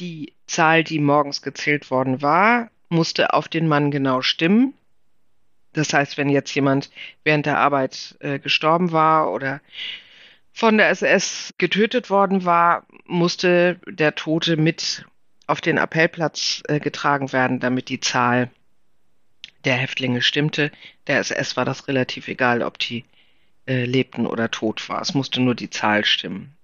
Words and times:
Die 0.00 0.32
Zahl, 0.46 0.84
die 0.84 0.98
morgens 0.98 1.42
gezählt 1.42 1.90
worden 1.90 2.22
war, 2.22 2.70
musste 2.88 3.34
auf 3.34 3.48
den 3.48 3.68
Mann 3.68 3.90
genau 3.90 4.22
stimmen. 4.22 4.74
Das 5.72 5.92
heißt, 5.92 6.16
wenn 6.16 6.28
jetzt 6.28 6.54
jemand 6.54 6.90
während 7.24 7.46
der 7.46 7.58
Arbeit 7.58 8.16
äh, 8.20 8.38
gestorben 8.38 8.92
war 8.92 9.32
oder 9.32 9.60
von 10.52 10.78
der 10.78 10.88
SS 10.88 11.54
getötet 11.58 12.10
worden 12.10 12.44
war, 12.44 12.86
musste 13.06 13.78
der 13.86 14.14
Tote 14.14 14.56
mit 14.56 15.04
auf 15.46 15.60
den 15.60 15.78
Appellplatz 15.78 16.62
äh, 16.68 16.80
getragen 16.80 17.32
werden, 17.32 17.60
damit 17.60 17.88
die 17.88 18.00
Zahl 18.00 18.50
der 19.64 19.74
Häftlinge 19.74 20.22
stimmte. 20.22 20.70
Der 21.06 21.18
SS 21.18 21.56
war 21.56 21.64
das 21.64 21.88
relativ 21.88 22.28
egal, 22.28 22.62
ob 22.62 22.78
die 22.78 23.04
äh, 23.66 23.84
lebten 23.84 24.26
oder 24.26 24.50
tot 24.50 24.88
war. 24.88 25.00
Es 25.00 25.14
musste 25.14 25.40
nur 25.40 25.54
die 25.54 25.70
Zahl 25.70 26.04
stimmen. 26.04 26.56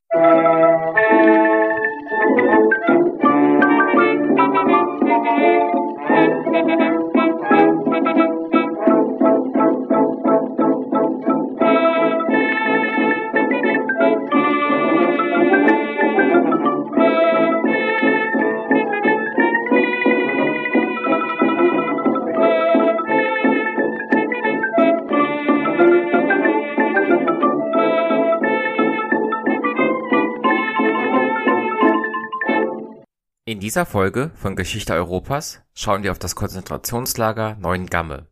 In 33.55 33.61
dieser 33.61 33.87
Folge 33.87 34.33
von 34.35 34.57
Geschichte 34.57 34.95
Europas 34.95 35.63
schauen 35.75 36.03
wir 36.03 36.11
auf 36.11 36.19
das 36.19 36.35
Konzentrationslager 36.35 37.55
Neuengamme. 37.61 38.27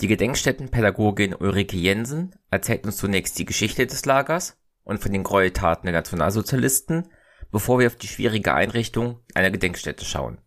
Die 0.00 0.06
Gedenkstättenpädagogin 0.06 1.34
Ulrike 1.34 1.76
Jensen 1.76 2.36
erzählt 2.52 2.86
uns 2.86 2.98
zunächst 2.98 3.36
die 3.36 3.46
Geschichte 3.46 3.84
des 3.84 4.06
Lagers 4.06 4.56
und 4.84 5.00
von 5.00 5.10
den 5.10 5.24
Gräueltaten 5.24 5.86
der 5.86 5.92
Nationalsozialisten, 5.92 7.08
bevor 7.50 7.80
wir 7.80 7.88
auf 7.88 7.96
die 7.96 8.06
schwierige 8.06 8.54
Einrichtung 8.54 9.18
einer 9.34 9.50
Gedenkstätte 9.50 10.04
schauen. 10.04 10.38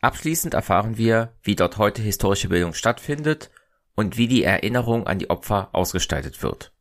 Abschließend 0.00 0.54
erfahren 0.54 0.96
wir, 0.96 1.34
wie 1.42 1.56
dort 1.56 1.76
heute 1.76 2.02
historische 2.02 2.50
Bildung 2.50 2.72
stattfindet 2.72 3.50
und 3.96 4.16
wie 4.16 4.28
die 4.28 4.44
Erinnerung 4.44 5.08
an 5.08 5.18
die 5.18 5.30
Opfer 5.30 5.70
ausgestaltet 5.72 6.40
wird. 6.44 6.72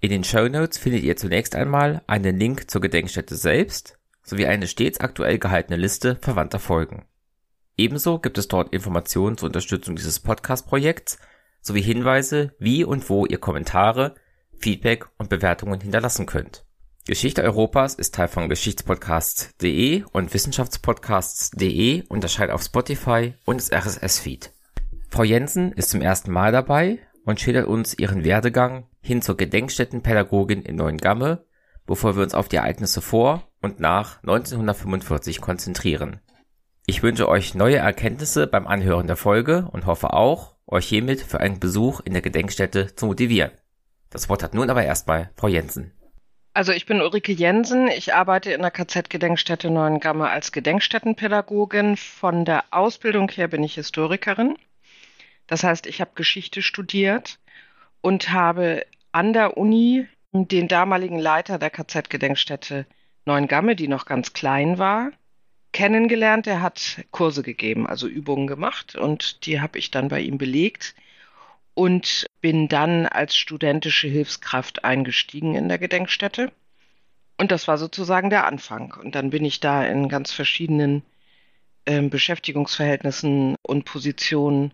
In 0.00 0.08
den 0.08 0.24
Show 0.24 0.48
Notes 0.48 0.78
findet 0.78 1.02
ihr 1.02 1.18
zunächst 1.18 1.54
einmal 1.54 2.00
einen 2.06 2.38
Link 2.38 2.70
zur 2.70 2.80
Gedenkstätte 2.80 3.36
selbst 3.36 3.98
sowie 4.22 4.46
eine 4.46 4.66
stets 4.66 5.00
aktuell 5.00 5.38
gehaltene 5.38 5.76
Liste 5.76 6.16
verwandter 6.20 6.58
Folgen. 6.58 7.04
Ebenso 7.76 8.18
gibt 8.18 8.38
es 8.38 8.48
dort 8.48 8.72
Informationen 8.72 9.36
zur 9.36 9.48
Unterstützung 9.48 9.96
dieses 9.96 10.20
Podcast-Projekts 10.20 11.18
sowie 11.60 11.82
Hinweise, 11.82 12.54
wie 12.58 12.84
und 12.84 13.08
wo 13.08 13.24
ihr 13.24 13.38
Kommentare, 13.38 14.14
Feedback 14.58 15.06
und 15.18 15.28
Bewertungen 15.28 15.80
hinterlassen 15.80 16.26
könnt. 16.26 16.64
Geschichte 17.06 17.42
Europas 17.42 17.94
ist 17.94 18.14
Teil 18.14 18.28
von 18.28 18.48
Geschichtspodcasts.de 18.48 20.04
und 20.12 20.32
Wissenschaftspodcasts.de 20.32 22.04
und 22.08 22.22
erscheint 22.22 22.52
auf 22.52 22.62
Spotify 22.62 23.34
und 23.44 23.60
das 23.60 23.72
RSS-Feed. 23.72 24.52
Frau 25.08 25.24
Jensen 25.24 25.72
ist 25.72 25.90
zum 25.90 26.00
ersten 26.00 26.30
Mal 26.30 26.52
dabei 26.52 27.00
und 27.24 27.40
schildert 27.40 27.66
uns 27.66 27.98
ihren 27.98 28.24
Werdegang 28.24 28.86
hin 29.00 29.20
zur 29.20 29.36
Gedenkstättenpädagogin 29.36 30.62
in 30.62 30.76
Neuengamme, 30.76 31.44
bevor 31.86 32.16
wir 32.16 32.22
uns 32.22 32.34
auf 32.34 32.48
die 32.48 32.56
Ereignisse 32.56 33.00
vor 33.00 33.51
und 33.62 33.80
nach 33.80 34.18
1945 34.22 35.40
konzentrieren. 35.40 36.20
Ich 36.84 37.02
wünsche 37.02 37.28
euch 37.28 37.54
neue 37.54 37.76
Erkenntnisse 37.76 38.46
beim 38.46 38.66
Anhören 38.66 39.06
der 39.06 39.16
Folge 39.16 39.68
und 39.70 39.86
hoffe 39.86 40.12
auch, 40.12 40.56
euch 40.66 40.86
hiermit 40.86 41.20
für 41.20 41.40
einen 41.40 41.60
Besuch 41.60 42.00
in 42.00 42.12
der 42.12 42.22
Gedenkstätte 42.22 42.94
zu 42.94 43.06
motivieren. 43.06 43.52
Das 44.10 44.28
Wort 44.28 44.42
hat 44.42 44.52
nun 44.52 44.68
aber 44.68 44.84
erstmal 44.84 45.30
Frau 45.36 45.48
Jensen. 45.48 45.92
Also 46.54 46.72
ich 46.72 46.84
bin 46.84 47.00
Ulrike 47.00 47.32
Jensen. 47.32 47.88
Ich 47.88 48.12
arbeite 48.14 48.52
in 48.52 48.60
der 48.60 48.70
KZ-Gedenkstätte 48.70 49.70
Neuengamme 49.70 50.28
als 50.28 50.52
Gedenkstättenpädagogin. 50.52 51.96
Von 51.96 52.44
der 52.44 52.64
Ausbildung 52.72 53.30
her 53.30 53.48
bin 53.48 53.64
ich 53.64 53.76
Historikerin. 53.76 54.56
Das 55.46 55.64
heißt, 55.64 55.86
ich 55.86 56.00
habe 56.00 56.10
Geschichte 56.14 56.60
studiert 56.60 57.38
und 58.02 58.30
habe 58.30 58.84
an 59.12 59.32
der 59.32 59.56
Uni 59.56 60.06
den 60.32 60.68
damaligen 60.68 61.18
Leiter 61.18 61.58
der 61.58 61.70
KZ-Gedenkstätte 61.70 62.86
Neuengamme, 63.24 63.76
die 63.76 63.88
noch 63.88 64.06
ganz 64.06 64.32
klein 64.32 64.78
war, 64.78 65.12
kennengelernt. 65.72 66.46
Er 66.46 66.62
hat 66.62 67.04
Kurse 67.10 67.42
gegeben, 67.42 67.86
also 67.86 68.06
Übungen 68.06 68.46
gemacht 68.46 68.96
und 68.96 69.46
die 69.46 69.60
habe 69.60 69.78
ich 69.78 69.90
dann 69.90 70.08
bei 70.08 70.20
ihm 70.20 70.38
belegt 70.38 70.94
und 71.74 72.26
bin 72.40 72.68
dann 72.68 73.06
als 73.06 73.36
studentische 73.36 74.08
Hilfskraft 74.08 74.84
eingestiegen 74.84 75.54
in 75.54 75.68
der 75.68 75.78
Gedenkstätte. 75.78 76.52
Und 77.38 77.50
das 77.50 77.66
war 77.66 77.78
sozusagen 77.78 78.30
der 78.30 78.46
Anfang. 78.46 78.94
Und 78.94 79.14
dann 79.14 79.30
bin 79.30 79.44
ich 79.44 79.60
da 79.60 79.84
in 79.84 80.08
ganz 80.08 80.32
verschiedenen 80.32 81.02
äh, 81.86 82.02
Beschäftigungsverhältnissen 82.02 83.56
und 83.62 83.84
Positionen 83.84 84.72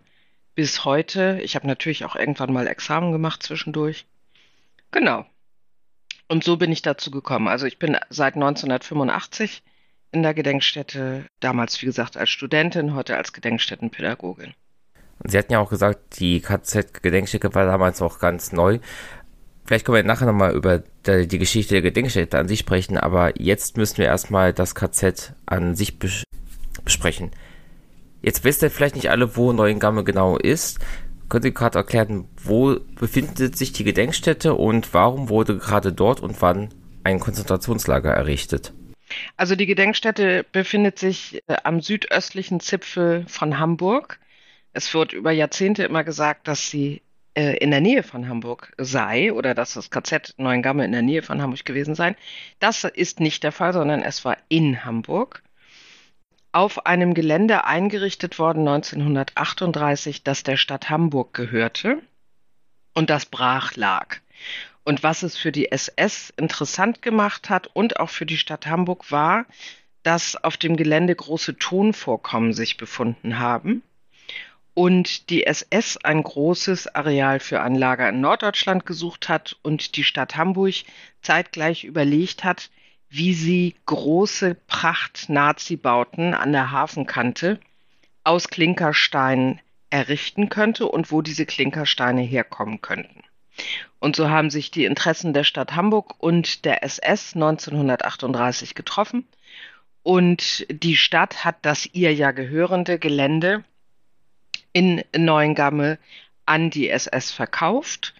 bis 0.55 0.83
heute. 0.85 1.39
Ich 1.41 1.55
habe 1.55 1.67
natürlich 1.67 2.05
auch 2.05 2.15
irgendwann 2.15 2.53
mal 2.53 2.67
Examen 2.67 3.11
gemacht 3.11 3.43
zwischendurch. 3.43 4.05
Genau. 4.91 5.25
Und 6.29 6.43
so 6.43 6.57
bin 6.57 6.71
ich 6.71 6.81
dazu 6.81 7.11
gekommen. 7.11 7.47
Also 7.47 7.65
ich 7.65 7.79
bin 7.79 7.97
seit 8.09 8.35
1985 8.35 9.63
in 10.11 10.23
der 10.23 10.33
Gedenkstätte, 10.33 11.25
damals 11.39 11.81
wie 11.81 11.87
gesagt 11.87 12.17
als 12.17 12.29
Studentin, 12.29 12.95
heute 12.95 13.17
als 13.17 13.33
Gedenkstättenpädagogin. 13.33 14.53
Und 15.21 15.31
Sie 15.31 15.37
hatten 15.37 15.51
ja 15.51 15.59
auch 15.59 15.69
gesagt, 15.69 16.19
die 16.19 16.39
KZ-Gedenkstätte 16.39 17.53
war 17.53 17.65
damals 17.65 18.01
auch 18.01 18.19
ganz 18.19 18.51
neu. 18.51 18.79
Vielleicht 19.65 19.85
können 19.85 19.97
wir 19.97 20.03
nachher 20.03 20.25
nochmal 20.25 20.53
über 20.55 20.83
die 21.05 21.37
Geschichte 21.37 21.73
der 21.75 21.81
Gedenkstätte 21.81 22.39
an 22.39 22.47
sich 22.47 22.59
sprechen, 22.59 22.97
aber 22.97 23.39
jetzt 23.39 23.77
müssen 23.77 23.97
wir 23.97 24.05
erstmal 24.05 24.53
das 24.53 24.75
KZ 24.75 25.33
an 25.45 25.75
sich 25.75 25.99
bes 25.99 26.23
besprechen. 26.83 27.31
Jetzt 28.21 28.43
wisst 28.43 28.63
ihr 28.63 28.71
vielleicht 28.71 28.95
nicht 28.95 29.09
alle, 29.09 29.35
wo 29.35 29.51
Neuengamme 29.51 30.03
genau 30.03 30.37
ist. 30.37 30.79
Können 31.29 31.43
Sie 31.43 31.53
gerade 31.53 31.77
erklären, 31.77 32.27
wo 32.43 32.77
befindet 32.95 33.55
sich 33.55 33.71
die 33.71 33.83
Gedenkstätte 33.83 34.55
und 34.55 34.93
warum 34.95 35.29
wurde 35.29 35.57
gerade 35.57 35.93
dort 35.93 36.21
und 36.21 36.41
wann 36.41 36.69
ein 37.03 37.19
Konzentrationslager 37.19 38.11
errichtet? 38.11 38.73
Also 39.37 39.55
die 39.55 39.67
Gedenkstätte 39.67 40.45
befindet 40.51 40.99
sich 40.99 41.43
äh, 41.47 41.57
am 41.63 41.81
südöstlichen 41.81 42.59
Zipfel 42.59 43.25
von 43.27 43.59
Hamburg. 43.59 44.19
Es 44.73 44.93
wird 44.93 45.13
über 45.13 45.31
Jahrzehnte 45.31 45.83
immer 45.83 46.03
gesagt, 46.03 46.47
dass 46.47 46.69
sie 46.69 47.01
äh, 47.35 47.57
in 47.57 47.71
der 47.71 47.81
Nähe 47.81 48.03
von 48.03 48.27
Hamburg 48.27 48.73
sei 48.77 49.31
oder 49.31 49.53
dass 49.53 49.73
das 49.73 49.89
KZ 49.89 50.33
Neuengamme 50.37 50.85
in 50.85 50.91
der 50.91 51.01
Nähe 51.01 51.21
von 51.21 51.41
Hamburg 51.41 51.65
gewesen 51.65 51.95
sei. 51.95 52.15
Das 52.59 52.83
ist 52.83 53.19
nicht 53.19 53.43
der 53.43 53.51
Fall, 53.51 53.73
sondern 53.73 54.01
es 54.01 54.25
war 54.25 54.37
in 54.47 54.83
Hamburg 54.83 55.43
auf 56.51 56.85
einem 56.85 57.13
Gelände 57.13 57.65
eingerichtet 57.65 58.39
worden 58.39 58.67
1938, 58.67 60.23
das 60.23 60.43
der 60.43 60.57
Stadt 60.57 60.89
Hamburg 60.89 61.33
gehörte 61.33 62.01
und 62.93 63.09
das 63.09 63.25
brach 63.25 63.75
lag. 63.75 64.17
Und 64.83 65.03
was 65.03 65.23
es 65.23 65.37
für 65.37 65.51
die 65.51 65.71
SS 65.71 66.33
interessant 66.35 67.01
gemacht 67.01 67.49
hat 67.49 67.67
und 67.67 67.99
auch 67.99 68.09
für 68.09 68.25
die 68.25 68.37
Stadt 68.37 68.65
Hamburg 68.65 69.11
war, 69.11 69.45
dass 70.03 70.35
auf 70.35 70.57
dem 70.57 70.77
Gelände 70.77 71.15
große 71.15 71.57
Tonvorkommen 71.57 72.53
sich 72.53 72.77
befunden 72.77 73.37
haben 73.37 73.83
und 74.73 75.29
die 75.29 75.45
SS 75.45 75.97
ein 75.97 76.23
großes 76.23 76.95
Areal 76.95 77.39
für 77.39 77.61
ein 77.61 77.75
Lager 77.75 78.09
in 78.09 78.21
Norddeutschland 78.21 78.85
gesucht 78.85 79.29
hat 79.29 79.57
und 79.61 79.97
die 79.97 80.03
Stadt 80.03 80.37
Hamburg 80.37 80.75
zeitgleich 81.21 81.83
überlegt 81.83 82.43
hat, 82.43 82.69
wie 83.09 83.33
sie 83.33 83.75
große 83.85 84.55
Pracht-Nazi-Bauten 84.67 86.33
an 86.33 86.51
der 86.51 86.71
Hafenkante 86.71 87.59
aus 88.23 88.49
Klinkersteinen 88.49 89.59
errichten 89.89 90.49
könnte 90.49 90.87
und 90.87 91.11
wo 91.11 91.21
diese 91.21 91.45
Klinkersteine 91.45 92.21
herkommen 92.21 92.81
könnten. 92.81 93.23
Und 93.99 94.15
so 94.15 94.29
haben 94.29 94.49
sich 94.49 94.71
die 94.71 94.85
Interessen 94.85 95.33
der 95.33 95.43
Stadt 95.43 95.75
Hamburg 95.75 96.15
und 96.19 96.63
der 96.65 96.83
SS 96.83 97.35
1938 97.35 98.75
getroffen. 98.75 99.27
Und 100.03 100.65
die 100.69 100.95
Stadt 100.95 101.43
hat 101.43 101.57
das 101.63 101.87
ihr 101.91 102.13
ja 102.13 102.31
gehörende 102.31 102.99
Gelände 102.99 103.63
in 104.71 105.03
Neuengamme 105.17 105.97
an 106.45 106.69
die 106.69 106.89
SS 106.89 107.31
verkauft. 107.31 108.13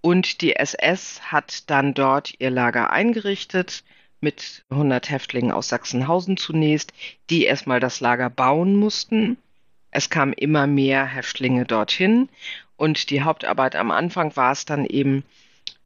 Und 0.00 0.42
die 0.42 0.56
SS 0.56 1.22
hat 1.30 1.70
dann 1.70 1.94
dort 1.94 2.34
ihr 2.38 2.50
Lager 2.50 2.90
eingerichtet 2.90 3.84
mit 4.22 4.64
100 4.70 5.10
Häftlingen 5.10 5.52
aus 5.52 5.68
Sachsenhausen 5.68 6.36
zunächst, 6.36 6.92
die 7.28 7.44
erstmal 7.44 7.80
das 7.80 8.00
Lager 8.00 8.30
bauen 8.30 8.76
mussten. 8.76 9.36
Es 9.90 10.08
kamen 10.08 10.32
immer 10.32 10.66
mehr 10.66 11.04
Häftlinge 11.04 11.64
dorthin. 11.64 12.28
Und 12.76 13.10
die 13.10 13.22
Hauptarbeit 13.22 13.76
am 13.76 13.90
Anfang 13.90 14.34
war 14.36 14.52
es 14.52 14.64
dann 14.64 14.86
eben, 14.86 15.24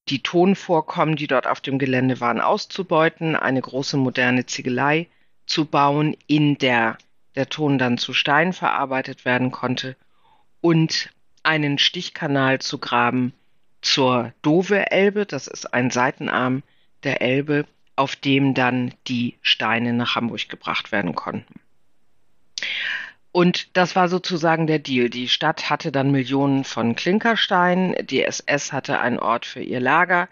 die 0.09 0.23
Tonvorkommen, 0.23 1.17
die 1.17 1.27
dort 1.27 1.49
auf 1.49 1.61
dem 1.61 1.79
Gelände 1.79 2.21
waren, 2.21 2.41
auszubeuten, 2.41 3.35
eine 3.35 3.61
große 3.61 3.97
moderne 3.97 4.47
Ziegelei 4.47 5.09
zu 5.47 5.65
bauen, 5.65 6.17
in 6.29 6.59
der 6.59 6.97
der 7.37 7.49
Ton 7.49 7.79
dann 7.79 7.99
zu 7.99 8.13
Stein 8.13 8.53
verarbeitet 8.53 9.25
werden 9.25 9.51
konnte 9.51 9.95
und 10.61 11.11
einen 11.43 11.79
Stichkanal 11.79 12.59
zu 12.59 12.79
graben 12.79 13.33
zur 13.83 14.33
Dove-Elbe, 14.43 15.27
das 15.27 15.47
ist 15.47 15.73
ein 15.73 15.91
Seitenarm 15.91 16.63
der 17.05 17.21
Elbe, 17.21 17.67
auf 17.97 18.15
dem 18.15 18.55
dann 18.55 18.95
die 19.09 19.37
Steine 19.43 19.93
nach 19.93 20.15
Hamburg 20.15 20.49
gebracht 20.49 20.93
werden 20.93 21.15
konnten. 21.15 21.61
Und 23.33 23.77
das 23.77 23.97
war 23.97 24.09
sozusagen 24.09 24.67
der 24.67 24.79
Deal. 24.79 25.11
Die 25.11 25.29
Stadt 25.29 25.69
hatte 25.69 25.93
dann 25.93 26.11
Millionen 26.11 26.65
von 26.65 26.97
Klinkersteinen, 26.97 27.95
die 28.07 28.23
SS 28.23 28.73
hatte 28.73 28.99
einen 28.99 29.19
Ort 29.19 29.45
für 29.45 29.61
ihr 29.61 29.81
Lager. 29.81 30.29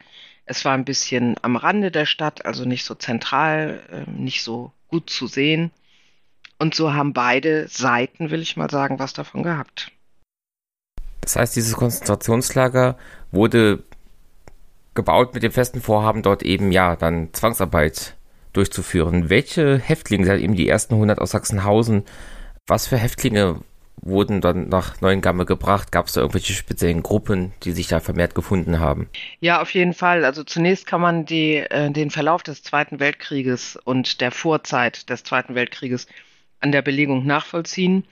Es 0.46 0.64
war 0.64 0.72
ein 0.72 0.84
bisschen 0.84 1.36
am 1.42 1.56
Rande 1.56 1.90
der 1.90 2.06
Stadt, 2.06 2.46
also 2.46 2.64
nicht 2.64 2.84
so 2.84 2.94
zentral, 2.94 3.82
ähm, 3.90 4.24
nicht 4.24 4.42
so 4.42 4.72
gut 4.88 5.10
zu 5.10 5.26
sehen. 5.26 5.70
Und 6.58 6.74
so 6.74 6.94
haben 6.94 7.12
beide 7.12 7.68
Seiten, 7.68 8.30
will 8.30 8.40
ich 8.40 8.56
mal 8.56 8.70
sagen, 8.70 8.98
was 8.98 9.12
davon 9.12 9.42
gehabt. 9.42 9.90
Das 11.20 11.36
heißt, 11.36 11.56
dieses 11.56 11.74
Konzentrationslager 11.74 12.96
wurde 13.30 13.82
gebaut 14.94 15.34
mit 15.34 15.42
dem 15.42 15.52
festen 15.52 15.80
Vorhaben, 15.80 16.22
dort 16.22 16.42
eben 16.42 16.72
ja 16.72 16.96
dann 16.96 17.32
Zwangsarbeit 17.32 18.16
durchzuführen. 18.52 19.30
Welche 19.30 19.78
Häftlinge, 19.78 20.26
sind 20.26 20.40
eben 20.40 20.54
die 20.54 20.68
ersten 20.68 20.94
100 20.94 21.18
aus 21.20 21.32
Sachsenhausen, 21.32 22.04
was 22.66 22.86
für 22.86 22.96
Häftlinge 22.96 23.60
wurden 24.00 24.40
dann 24.40 24.68
nach 24.68 25.00
Neuengamme 25.00 25.46
gebracht? 25.46 25.92
Gab 25.92 26.06
es 26.06 26.14
da 26.14 26.20
irgendwelche 26.20 26.52
speziellen 26.52 27.02
Gruppen, 27.02 27.52
die 27.62 27.72
sich 27.72 27.88
da 27.88 28.00
vermehrt 28.00 28.34
gefunden 28.34 28.80
haben? 28.80 29.08
Ja, 29.40 29.60
auf 29.60 29.70
jeden 29.70 29.94
Fall. 29.94 30.24
Also 30.24 30.44
zunächst 30.44 30.86
kann 30.86 31.00
man 31.00 31.24
die, 31.24 31.56
äh, 31.56 31.90
den 31.90 32.10
Verlauf 32.10 32.42
des 32.42 32.62
Zweiten 32.62 33.00
Weltkrieges 33.00 33.76
und 33.84 34.20
der 34.20 34.30
Vorzeit 34.30 35.08
des 35.10 35.24
Zweiten 35.24 35.54
Weltkrieges 35.54 36.06
an 36.60 36.72
der 36.72 36.82
Belegung 36.82 37.26
nachvollziehen. 37.26 38.04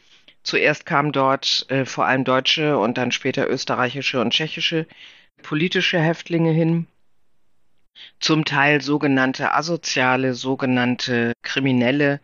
Zuerst 0.43 0.87
kamen 0.87 1.13
dort 1.13 1.67
äh, 1.69 1.85
vor 1.85 2.07
allem 2.07 2.25
deutsche 2.25 2.79
und 2.79 2.99
dann 2.99 3.13
später 3.13 3.49
österreichische 3.49 4.21
und 4.21 4.33
tschechische 4.33 4.87
politische 5.43 6.01
Häftlinge 6.01 6.53
hin. 6.53 6.87
Zum 8.21 8.45
Teil 8.45 8.81
sogenannte 8.81 9.55
asoziale, 9.55 10.35
sogenannte 10.35 11.33
Kriminelle, 11.43 12.21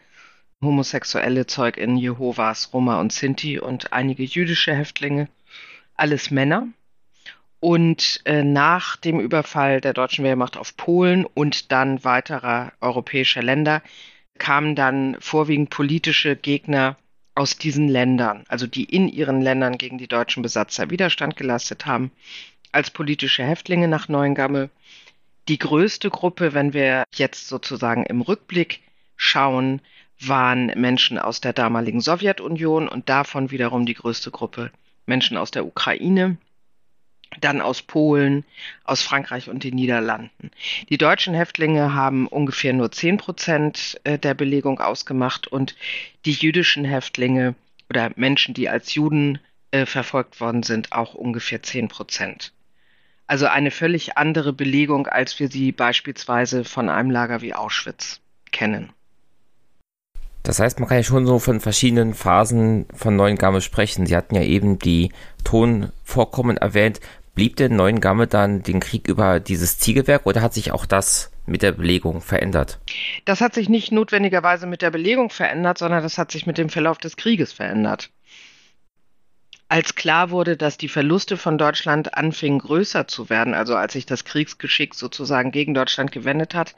homosexuelle 0.62 1.47
Zeuginnen 1.47 1.99
Jehovas, 1.99 2.73
Roma 2.73 3.00
und 3.00 3.12
Sinti 3.12 3.59
und 3.59 3.93
einige 3.93 4.25
jüdische 4.25 4.75
Häftlinge, 4.75 5.29
alles 5.94 6.31
Männer. 6.31 6.69
Und 7.61 8.20
äh, 8.25 8.44
nach 8.44 8.97
dem 8.97 9.19
Überfall 9.19 9.81
der 9.81 9.93
deutschen 9.93 10.25
Wehrmacht 10.25 10.56
auf 10.56 10.76
Polen 10.76 11.25
und 11.25 11.73
dann 11.73 12.05
weiterer 12.05 12.73
europäischer 12.81 13.43
Länder 13.43 13.82
kamen 14.38 14.76
dann 14.76 15.17
vorwiegend 15.19 15.71
politische 15.71 16.37
Gegner 16.37 16.97
aus 17.35 17.56
diesen 17.56 17.88
Ländern, 17.88 18.44
also 18.49 18.67
die 18.67 18.85
in 18.85 19.09
ihren 19.09 19.41
Ländern 19.41 19.79
gegen 19.79 19.99
die 19.99 20.09
deutschen 20.09 20.43
Besatzer 20.43 20.91
Widerstand 20.91 21.37
geleistet 21.37 21.87
haben, 21.87 22.11
als 22.73 22.91
politische 22.91 23.44
Häftlinge 23.44 23.88
nach 23.88 24.09
Neuengamme. 24.09 24.70
Die 25.49 25.59
größte 25.59 26.11
Gruppe, 26.11 26.53
wenn 26.55 26.73
wir 26.73 27.05
jetzt 27.15 27.49
sozusagen 27.49 28.05
im 28.05 28.20
Rückblick 28.20 28.81
schauen, 29.17 29.81
waren 30.20 30.67
Menschen 30.76 31.19
aus 31.19 31.41
der 31.41 31.53
damaligen 31.53 32.00
Sowjetunion 32.00 32.88
und 32.88 33.09
davon 33.09 33.50
wiederum 33.50 33.87
die 33.87 33.94
größte 33.94 34.31
Gruppe 34.31 34.70
Menschen 35.06 35.37
aus 35.37 35.50
der 35.50 35.65
Ukraine, 35.65 36.37
dann 37.41 37.61
aus 37.61 37.82
Polen, 37.82 38.44
aus 38.85 39.03
Frankreich 39.03 39.49
und 39.49 39.64
den 39.64 39.75
Niederlanden. 39.75 40.50
Die 40.88 40.99
deutschen 40.99 41.35
Häftlinge 41.35 41.94
haben 41.94 42.26
ungefähr 42.26 42.73
nur 42.73 42.91
zehn 42.91 43.17
Prozent 43.17 44.00
äh, 44.05 44.19
der 44.19 44.35
Belegung 44.35 44.81
ausgemacht 44.81 45.47
und 45.47 45.76
die 46.25 46.32
jüdischen 46.32 46.85
Häftlinge 46.85 47.55
oder 47.91 48.11
Menschen, 48.17 48.55
die 48.55 48.69
als 48.69 48.94
Juden 48.94 49.38
äh, 49.71 49.87
verfolgt 49.87 50.41
worden 50.41 50.62
sind, 50.62 50.93
auch 50.93 51.14
ungefähr 51.14 51.62
zehn 51.62 51.88
Prozent. 51.88 52.53
Also 53.29 53.47
eine 53.47 53.71
völlig 53.71 54.17
andere 54.17 54.55
Belegung, 54.55 55.07
als 55.07 55.39
wir 55.39 55.49
sie 55.49 55.71
beispielsweise 55.71 56.65
von 56.65 56.89
einem 56.89 57.11
Lager 57.11 57.43
wie 57.43 57.55
Auschwitz 57.55 58.21
kennen. 58.53 58.91
Das 60.43 60.61
heißt, 60.61 60.81
man 60.81 60.89
kann 60.89 60.97
ja 60.97 61.03
schon 61.03 61.27
so 61.27 61.39
von 61.39 61.61
verschiedenen 61.61 62.15
Phasen 62.15 62.87
von 62.95 63.17
Neuengamme 63.17 63.61
sprechen. 63.61 64.07
Sie 64.07 64.17
hatten 64.17 64.35
ja 64.35 64.43
eben 64.43 64.79
die 64.79 65.13
Tonvorkommen 65.45 66.57
erwähnt. 66.57 67.01
Blieb 67.35 67.57
denn 67.57 67.77
Neuengamme 67.77 68.27
dann 68.27 68.63
den 68.63 68.81
Krieg 68.81 69.07
über 69.07 69.41
dieses 69.41 69.79
Ziegelwerk 69.79 70.25
oder 70.25 70.41
hat 70.41 70.55
sich 70.55 70.73
auch 70.73 70.87
das 70.87 71.31
mit 71.45 71.61
der 71.61 71.73
Belegung 71.73 72.23
verändert? 72.23 72.81
Das 73.27 73.43
hat 73.43 73.53
sich 73.53 73.69
nicht 73.69 73.93
notwendigerweise 73.93 74.67
mit 74.67 74.81
der 74.81 74.91
Belegung 74.91 75.29
verändert, 75.29 75.77
sondern 75.77 76.03
das 76.03 76.17
hat 76.17 76.33
sich 76.33 76.47
mit 76.47 76.57
dem 76.57 76.71
Verlauf 76.71 76.97
des 76.97 77.17
Krieges 77.19 77.53
verändert 77.53 78.11
als 79.70 79.94
klar 79.94 80.31
wurde, 80.31 80.56
dass 80.56 80.79
die 80.79 80.88
Verluste 80.88 81.37
von 81.37 81.59
Deutschland 81.59 82.15
anfingen 82.15 82.59
größer 82.59 83.06
zu 83.06 83.29
werden, 83.29 83.53
also 83.53 83.76
als 83.76 83.93
sich 83.93 84.06
das 84.06 84.25
Kriegsgeschick 84.25 84.94
sozusagen 84.94 85.50
gegen 85.50 85.75
Deutschland 85.75 86.11
gewendet 86.11 86.55
hat, 86.55 86.75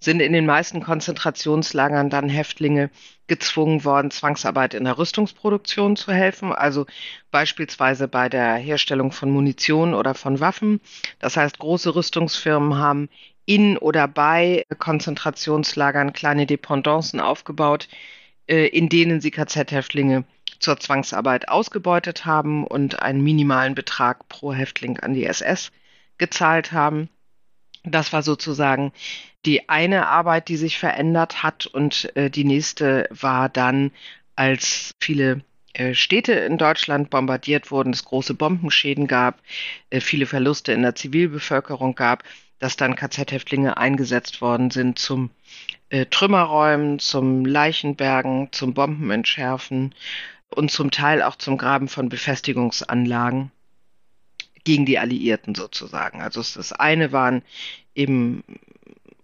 sind 0.00 0.20
in 0.20 0.32
den 0.32 0.44
meisten 0.44 0.82
Konzentrationslagern 0.82 2.10
dann 2.10 2.28
Häftlinge 2.28 2.90
gezwungen 3.28 3.84
worden, 3.84 4.10
Zwangsarbeit 4.10 4.74
in 4.74 4.84
der 4.84 4.98
Rüstungsproduktion 4.98 5.94
zu 5.94 6.12
helfen, 6.12 6.52
also 6.52 6.86
beispielsweise 7.30 8.08
bei 8.08 8.28
der 8.28 8.54
Herstellung 8.54 9.12
von 9.12 9.30
Munition 9.30 9.94
oder 9.94 10.14
von 10.14 10.40
Waffen. 10.40 10.80
Das 11.20 11.36
heißt, 11.36 11.60
große 11.60 11.94
Rüstungsfirmen 11.94 12.76
haben 12.76 13.08
in 13.46 13.78
oder 13.78 14.08
bei 14.08 14.66
Konzentrationslagern 14.78 16.12
kleine 16.12 16.46
Dependancen 16.46 17.20
aufgebaut, 17.20 17.88
äh, 18.48 18.66
in 18.66 18.88
denen 18.88 19.20
sie 19.20 19.30
KZ-Häftlinge 19.30 20.24
zur 20.62 20.78
Zwangsarbeit 20.78 21.48
ausgebeutet 21.48 22.24
haben 22.24 22.66
und 22.66 23.02
einen 23.02 23.22
minimalen 23.22 23.74
Betrag 23.74 24.28
pro 24.28 24.52
Häftling 24.52 24.98
an 25.00 25.14
die 25.14 25.26
SS 25.26 25.72
gezahlt 26.18 26.72
haben. 26.72 27.08
Das 27.84 28.12
war 28.12 28.22
sozusagen 28.22 28.92
die 29.44 29.68
eine 29.68 30.06
Arbeit, 30.06 30.48
die 30.48 30.56
sich 30.56 30.78
verändert 30.78 31.42
hat 31.42 31.66
und 31.66 32.14
äh, 32.16 32.30
die 32.30 32.44
nächste 32.44 33.08
war 33.10 33.48
dann, 33.48 33.90
als 34.36 34.92
viele 35.00 35.42
äh, 35.74 35.94
Städte 35.94 36.32
in 36.32 36.58
Deutschland 36.58 37.10
bombardiert 37.10 37.70
wurden, 37.70 37.92
es 37.92 38.04
große 38.04 38.34
Bombenschäden 38.34 39.08
gab, 39.08 39.40
äh, 39.90 40.00
viele 40.00 40.26
Verluste 40.26 40.72
in 40.72 40.82
der 40.82 40.94
Zivilbevölkerung 40.94 41.94
gab, 41.94 42.22
dass 42.60 42.76
dann 42.76 42.94
KZ-Häftlinge 42.94 43.76
eingesetzt 43.76 44.40
worden 44.40 44.70
sind 44.70 44.98
zum 44.98 45.30
äh, 45.88 46.06
Trümmerräumen, 46.06 47.00
zum 47.00 47.44
Leichenbergen, 47.44 48.48
zum 48.52 48.74
Bombenentschärfen 48.74 49.94
und 50.52 50.70
zum 50.70 50.90
Teil 50.90 51.22
auch 51.22 51.36
zum 51.36 51.58
Graben 51.58 51.88
von 51.88 52.08
Befestigungsanlagen 52.08 53.50
gegen 54.64 54.86
die 54.86 54.98
Alliierten 54.98 55.54
sozusagen. 55.54 56.20
Also 56.20 56.40
das 56.40 56.72
eine 56.72 57.12
waren 57.12 57.42
eben 57.94 58.42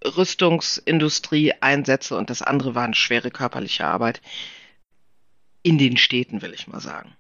Rüstungsindustrie-Einsätze 0.05 2.17
und 2.17 2.31
das 2.31 2.43
andere 2.43 2.75
waren 2.75 2.95
schwere 2.95 3.31
körperliche 3.31 3.85
Arbeit 3.85 4.21
in 5.63 5.79
den 5.79 5.97
Städten, 5.97 6.43
will 6.43 6.55
ich 6.55 6.69
mal 6.69 6.81
sagen. 6.81 7.13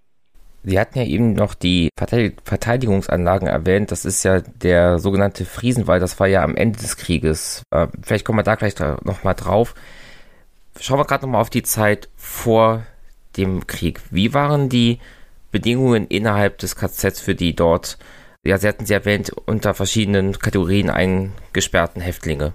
Sie 0.64 0.78
hatten 0.78 0.98
ja 0.98 1.04
eben 1.04 1.34
noch 1.34 1.54
die 1.54 1.90
Verteidigungsanlagen 1.96 3.48
erwähnt. 3.48 3.92
Das 3.92 4.04
ist 4.04 4.24
ja 4.24 4.40
der 4.40 4.98
sogenannte 4.98 5.44
Friesenwald. 5.44 6.02
Das 6.02 6.18
war 6.18 6.26
ja 6.26 6.42
am 6.42 6.56
Ende 6.56 6.78
des 6.78 6.96
Krieges. 6.96 7.62
Äh, 7.70 7.86
vielleicht 8.02 8.24
kommen 8.24 8.38
wir 8.38 8.42
da 8.42 8.56
gleich 8.56 8.74
nochmal 9.04 9.34
drauf. 9.34 9.74
Schauen 10.80 10.98
wir 10.98 11.04
gerade 11.04 11.24
nochmal 11.24 11.40
auf 11.40 11.50
die 11.50 11.62
Zeit 11.62 12.08
vor 12.16 12.84
dem 13.38 13.66
Krieg. 13.66 14.00
Wie 14.10 14.34
waren 14.34 14.68
die 14.68 14.98
Bedingungen 15.50 16.06
innerhalb 16.08 16.58
des 16.58 16.76
KZs 16.76 17.20
für 17.20 17.34
die 17.34 17.54
dort, 17.54 17.98
ja, 18.44 18.58
Sie 18.58 18.68
hatten 18.68 18.86
sie 18.86 18.94
erwähnt, 18.94 19.30
unter 19.30 19.74
verschiedenen 19.74 20.38
Kategorien 20.38 20.90
eingesperrten 20.90 22.02
Häftlinge? 22.02 22.52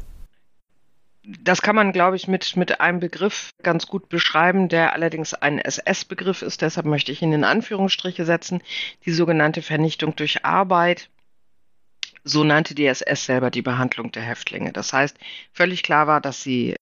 Das 1.25 1.61
kann 1.61 1.75
man, 1.75 1.93
glaube 1.93 2.17
ich, 2.17 2.27
mit, 2.27 2.57
mit 2.57 2.81
einem 2.81 2.99
Begriff 2.99 3.51
ganz 3.63 3.87
gut 3.87 4.09
beschreiben, 4.09 4.67
der 4.67 4.93
allerdings 4.93 5.33
ein 5.33 5.57
SS-Begriff 5.57 6.41
ist. 6.41 6.61
Deshalb 6.61 6.85
möchte 6.85 7.13
ich 7.13 7.21
ihn 7.21 7.31
in 7.31 7.45
Anführungsstriche 7.45 8.25
setzen. 8.25 8.61
Die 9.05 9.13
sogenannte 9.13 9.61
Vernichtung 9.61 10.17
durch 10.17 10.43
Arbeit. 10.43 11.09
So 12.25 12.43
nannte 12.43 12.75
die 12.75 12.85
SS 12.85 13.25
selber 13.25 13.51
die 13.51 13.61
Behandlung 13.61 14.11
der 14.11 14.23
Häftlinge. 14.23 14.73
Das 14.73 14.91
heißt, 14.91 15.17
völlig 15.53 15.83
klar 15.83 16.07
war, 16.07 16.19
dass 16.19 16.43
sie 16.43 16.75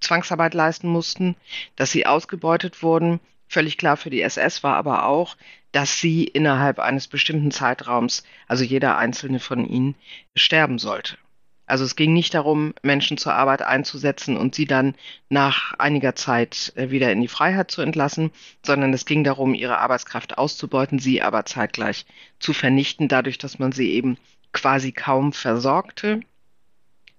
Zwangsarbeit 0.00 0.54
leisten 0.54 0.88
mussten, 0.88 1.36
dass 1.76 1.90
sie 1.90 2.06
ausgebeutet 2.06 2.82
wurden. 2.82 3.20
Völlig 3.48 3.78
klar 3.78 3.96
für 3.96 4.10
die 4.10 4.22
SS 4.22 4.62
war 4.62 4.76
aber 4.76 5.06
auch, 5.06 5.36
dass 5.72 5.98
sie 5.98 6.24
innerhalb 6.24 6.78
eines 6.78 7.08
bestimmten 7.08 7.50
Zeitraums, 7.50 8.24
also 8.46 8.64
jeder 8.64 8.96
einzelne 8.96 9.40
von 9.40 9.66
ihnen, 9.66 9.96
sterben 10.34 10.78
sollte. 10.78 11.18
Also 11.66 11.84
es 11.84 11.96
ging 11.96 12.12
nicht 12.12 12.34
darum, 12.34 12.74
Menschen 12.82 13.16
zur 13.16 13.34
Arbeit 13.34 13.62
einzusetzen 13.62 14.36
und 14.36 14.54
sie 14.54 14.66
dann 14.66 14.94
nach 15.30 15.72
einiger 15.78 16.14
Zeit 16.14 16.72
äh, 16.76 16.90
wieder 16.90 17.10
in 17.10 17.22
die 17.22 17.28
Freiheit 17.28 17.70
zu 17.70 17.80
entlassen, 17.80 18.30
sondern 18.64 18.92
es 18.92 19.06
ging 19.06 19.24
darum, 19.24 19.54
ihre 19.54 19.78
Arbeitskraft 19.78 20.36
auszubeuten, 20.36 20.98
sie 20.98 21.22
aber 21.22 21.46
zeitgleich 21.46 22.04
zu 22.38 22.52
vernichten, 22.52 23.08
dadurch, 23.08 23.38
dass 23.38 23.58
man 23.58 23.72
sie 23.72 23.92
eben 23.92 24.18
quasi 24.52 24.92
kaum 24.92 25.32
versorgte. 25.32 26.20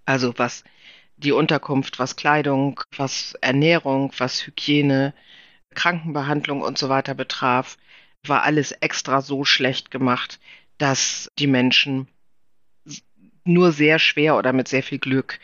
Also 0.06 0.34
was 0.38 0.64
die 1.18 1.32
Unterkunft, 1.32 1.98
was 1.98 2.16
Kleidung, 2.16 2.80
was 2.96 3.34
Ernährung, 3.42 4.12
was 4.18 4.46
Hygiene, 4.46 5.14
Krankenbehandlung 5.76 6.62
und 6.62 6.78
so 6.78 6.90
weiter 6.90 7.14
betraf, 7.14 7.78
war 8.26 8.44
alles 8.44 8.72
extra 8.72 9.22
so 9.22 9.46
schlecht 9.46 9.92
gemacht, 9.92 10.40
dass 10.78 11.32
die 11.38 11.48
Menschen 11.48 12.08
nur 13.44 13.72
sehr 13.72 14.00
schwer 14.00 14.38
oder 14.38 14.52
mit 14.54 14.68
sehr 14.68 14.84
viel 14.84 15.00
Glück 15.00 15.40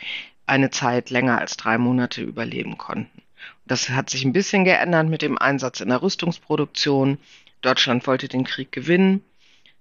eine 0.47 0.71
Zeit 0.71 1.09
länger 1.11 1.37
als 1.37 1.55
drei 1.55 1.77
Monate 1.77 2.21
überleben 2.21 2.77
konnten. 2.77 3.21
Das 3.65 3.89
hat 3.89 4.09
sich 4.09 4.25
ein 4.25 4.33
bisschen 4.33 4.65
geändert 4.65 5.07
mit 5.07 5.21
dem 5.21 5.37
Einsatz 5.37 5.79
in 5.79 5.89
der 5.89 6.01
Rüstungsproduktion. 6.01 7.19
Deutschland 7.61 8.05
wollte 8.07 8.27
den 8.27 8.43
Krieg 8.43 8.71
gewinnen. 8.71 9.23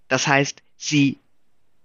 Das 0.09 0.29
heißt, 0.29 0.63
sie 0.77 1.19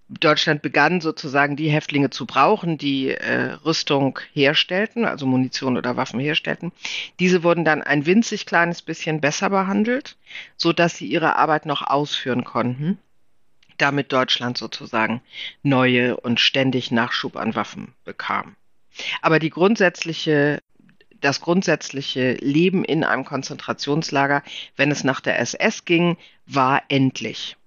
Deutschland 0.08 0.62
begann 0.62 1.02
sozusagen 1.02 1.56
die 1.56 1.70
Häftlinge 1.70 2.12
zu 2.12 2.28
brauchen, 2.28 2.78
die 2.78 3.10
äh, 3.10 3.54
Rüstung 3.66 4.20
herstellten, 4.34 5.06
also 5.06 5.26
Munition 5.26 5.78
oder 5.78 5.98
Waffen 5.98 6.20
herstellten. 6.20 6.72
Diese 7.20 7.44
wurden 7.44 7.66
dann 7.66 7.82
ein 7.82 8.06
winzig 8.06 8.46
kleines 8.46 8.84
bisschen 8.84 9.20
besser 9.20 9.50
behandelt, 9.50 10.16
so 10.58 10.74
dass 10.74 10.98
sie 10.98 11.08
ihre 11.08 11.38
Arbeit 11.38 11.66
noch 11.66 11.82
ausführen 11.82 12.44
konnten, 12.44 13.00
damit 13.78 14.14
Deutschland 14.14 14.60
sozusagen 14.60 15.22
neue 15.64 16.18
und 16.18 16.40
ständig 16.40 16.92
Nachschub 16.92 17.36
an 17.36 17.56
Waffen 17.56 17.94
bekam. 18.04 18.56
Aber 19.22 19.40
die 19.40 19.50
grundsätzliche 19.50 20.60
das 21.22 21.42
grundsätzliche 21.42 22.34
Leben 22.34 22.86
in 22.86 23.04
einem 23.04 23.26
Konzentrationslager, 23.26 24.44
wenn 24.76 24.92
es 24.92 25.04
nach 25.04 25.22
der 25.22 25.40
SS 25.40 25.84
ging, 25.86 26.18
war 26.46 26.84
endlich. 26.90 27.58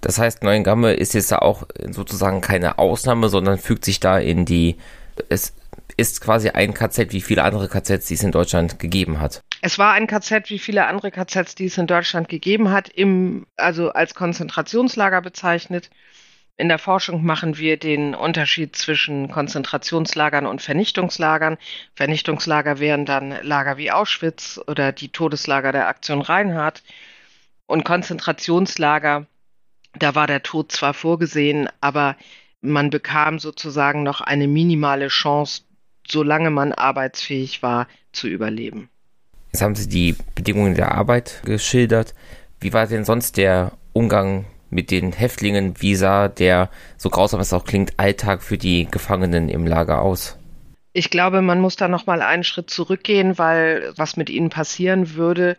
Das 0.00 0.18
heißt, 0.18 0.42
Neuengamme 0.42 0.92
ist 0.92 1.14
jetzt 1.14 1.32
auch 1.32 1.64
sozusagen 1.90 2.40
keine 2.40 2.78
Ausnahme, 2.78 3.28
sondern 3.28 3.58
fügt 3.58 3.84
sich 3.84 4.00
da 4.00 4.18
in 4.18 4.44
die, 4.44 4.76
es 5.28 5.54
ist 5.96 6.20
quasi 6.20 6.50
ein 6.50 6.74
KZ 6.74 7.12
wie 7.12 7.20
viele 7.20 7.42
andere 7.42 7.68
KZs, 7.68 8.06
die 8.06 8.14
es 8.14 8.22
in 8.22 8.30
Deutschland 8.30 8.78
gegeben 8.78 9.20
hat. 9.20 9.42
Es 9.60 9.78
war 9.78 9.92
ein 9.94 10.06
KZ 10.06 10.50
wie 10.50 10.60
viele 10.60 10.86
andere 10.86 11.10
KZs, 11.10 11.56
die 11.56 11.66
es 11.66 11.78
in 11.78 11.88
Deutschland 11.88 12.28
gegeben 12.28 12.70
hat, 12.70 12.88
im, 12.88 13.46
also 13.56 13.90
als 13.90 14.14
Konzentrationslager 14.14 15.20
bezeichnet. 15.20 15.90
In 16.56 16.68
der 16.68 16.78
Forschung 16.78 17.24
machen 17.24 17.56
wir 17.56 17.76
den 17.76 18.14
Unterschied 18.14 18.74
zwischen 18.76 19.30
Konzentrationslagern 19.30 20.46
und 20.46 20.62
Vernichtungslagern. 20.62 21.56
Vernichtungslager 21.94 22.80
wären 22.80 23.06
dann 23.06 23.34
Lager 23.42 23.76
wie 23.76 23.92
Auschwitz 23.92 24.60
oder 24.66 24.92
die 24.92 25.10
Todeslager 25.10 25.72
der 25.72 25.88
Aktion 25.88 26.20
Reinhardt. 26.20 26.82
Und 27.66 27.84
Konzentrationslager 27.84 29.26
da 29.98 30.14
war 30.14 30.26
der 30.26 30.42
Tod 30.42 30.72
zwar 30.72 30.94
vorgesehen, 30.94 31.68
aber 31.80 32.16
man 32.60 32.90
bekam 32.90 33.38
sozusagen 33.38 34.02
noch 34.02 34.20
eine 34.20 34.48
minimale 34.48 35.08
Chance, 35.08 35.62
solange 36.06 36.50
man 36.50 36.72
arbeitsfähig 36.72 37.62
war, 37.62 37.86
zu 38.12 38.28
überleben. 38.28 38.88
Jetzt 39.52 39.62
haben 39.62 39.74
Sie 39.74 39.88
die 39.88 40.16
Bedingungen 40.34 40.74
der 40.74 40.92
Arbeit 40.92 41.42
geschildert. 41.44 42.14
Wie 42.60 42.72
war 42.72 42.86
denn 42.86 43.04
sonst 43.04 43.36
der 43.36 43.72
Umgang 43.92 44.44
mit 44.70 44.90
den 44.90 45.12
Häftlingen? 45.12 45.80
Wie 45.80 45.94
sah 45.94 46.28
der, 46.28 46.70
so 46.96 47.08
grausam 47.08 47.40
es 47.40 47.52
auch 47.52 47.64
klingt, 47.64 47.98
Alltag 47.98 48.42
für 48.42 48.58
die 48.58 48.86
Gefangenen 48.90 49.48
im 49.48 49.66
Lager 49.66 50.02
aus? 50.02 50.36
Ich 50.92 51.10
glaube, 51.10 51.42
man 51.42 51.60
muss 51.60 51.76
da 51.76 51.88
noch 51.88 52.06
mal 52.06 52.22
einen 52.22 52.44
Schritt 52.44 52.70
zurückgehen, 52.70 53.38
weil 53.38 53.92
was 53.96 54.16
mit 54.16 54.30
ihnen 54.30 54.50
passieren 54.50 55.14
würde, 55.14 55.56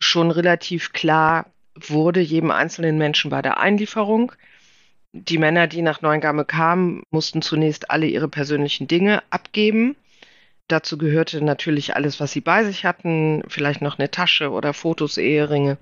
schon 0.00 0.30
relativ 0.30 0.92
klar 0.92 1.46
wurde 1.74 2.20
jedem 2.20 2.50
einzelnen 2.50 2.98
Menschen 2.98 3.30
bei 3.30 3.42
der 3.42 3.58
Einlieferung. 3.58 4.32
Die 5.12 5.38
Männer, 5.38 5.66
die 5.66 5.82
nach 5.82 6.02
Neuengamme 6.02 6.44
kamen, 6.44 7.02
mussten 7.10 7.42
zunächst 7.42 7.90
alle 7.90 8.06
ihre 8.06 8.28
persönlichen 8.28 8.88
Dinge 8.88 9.22
abgeben. 9.30 9.96
Dazu 10.68 10.96
gehörte 10.96 11.44
natürlich 11.44 11.94
alles, 11.94 12.20
was 12.20 12.32
sie 12.32 12.40
bei 12.40 12.64
sich 12.64 12.84
hatten, 12.84 13.42
vielleicht 13.48 13.82
noch 13.82 13.98
eine 13.98 14.10
Tasche 14.10 14.50
oder 14.50 14.72
Fotos, 14.72 15.18
Eheringe, 15.18 15.76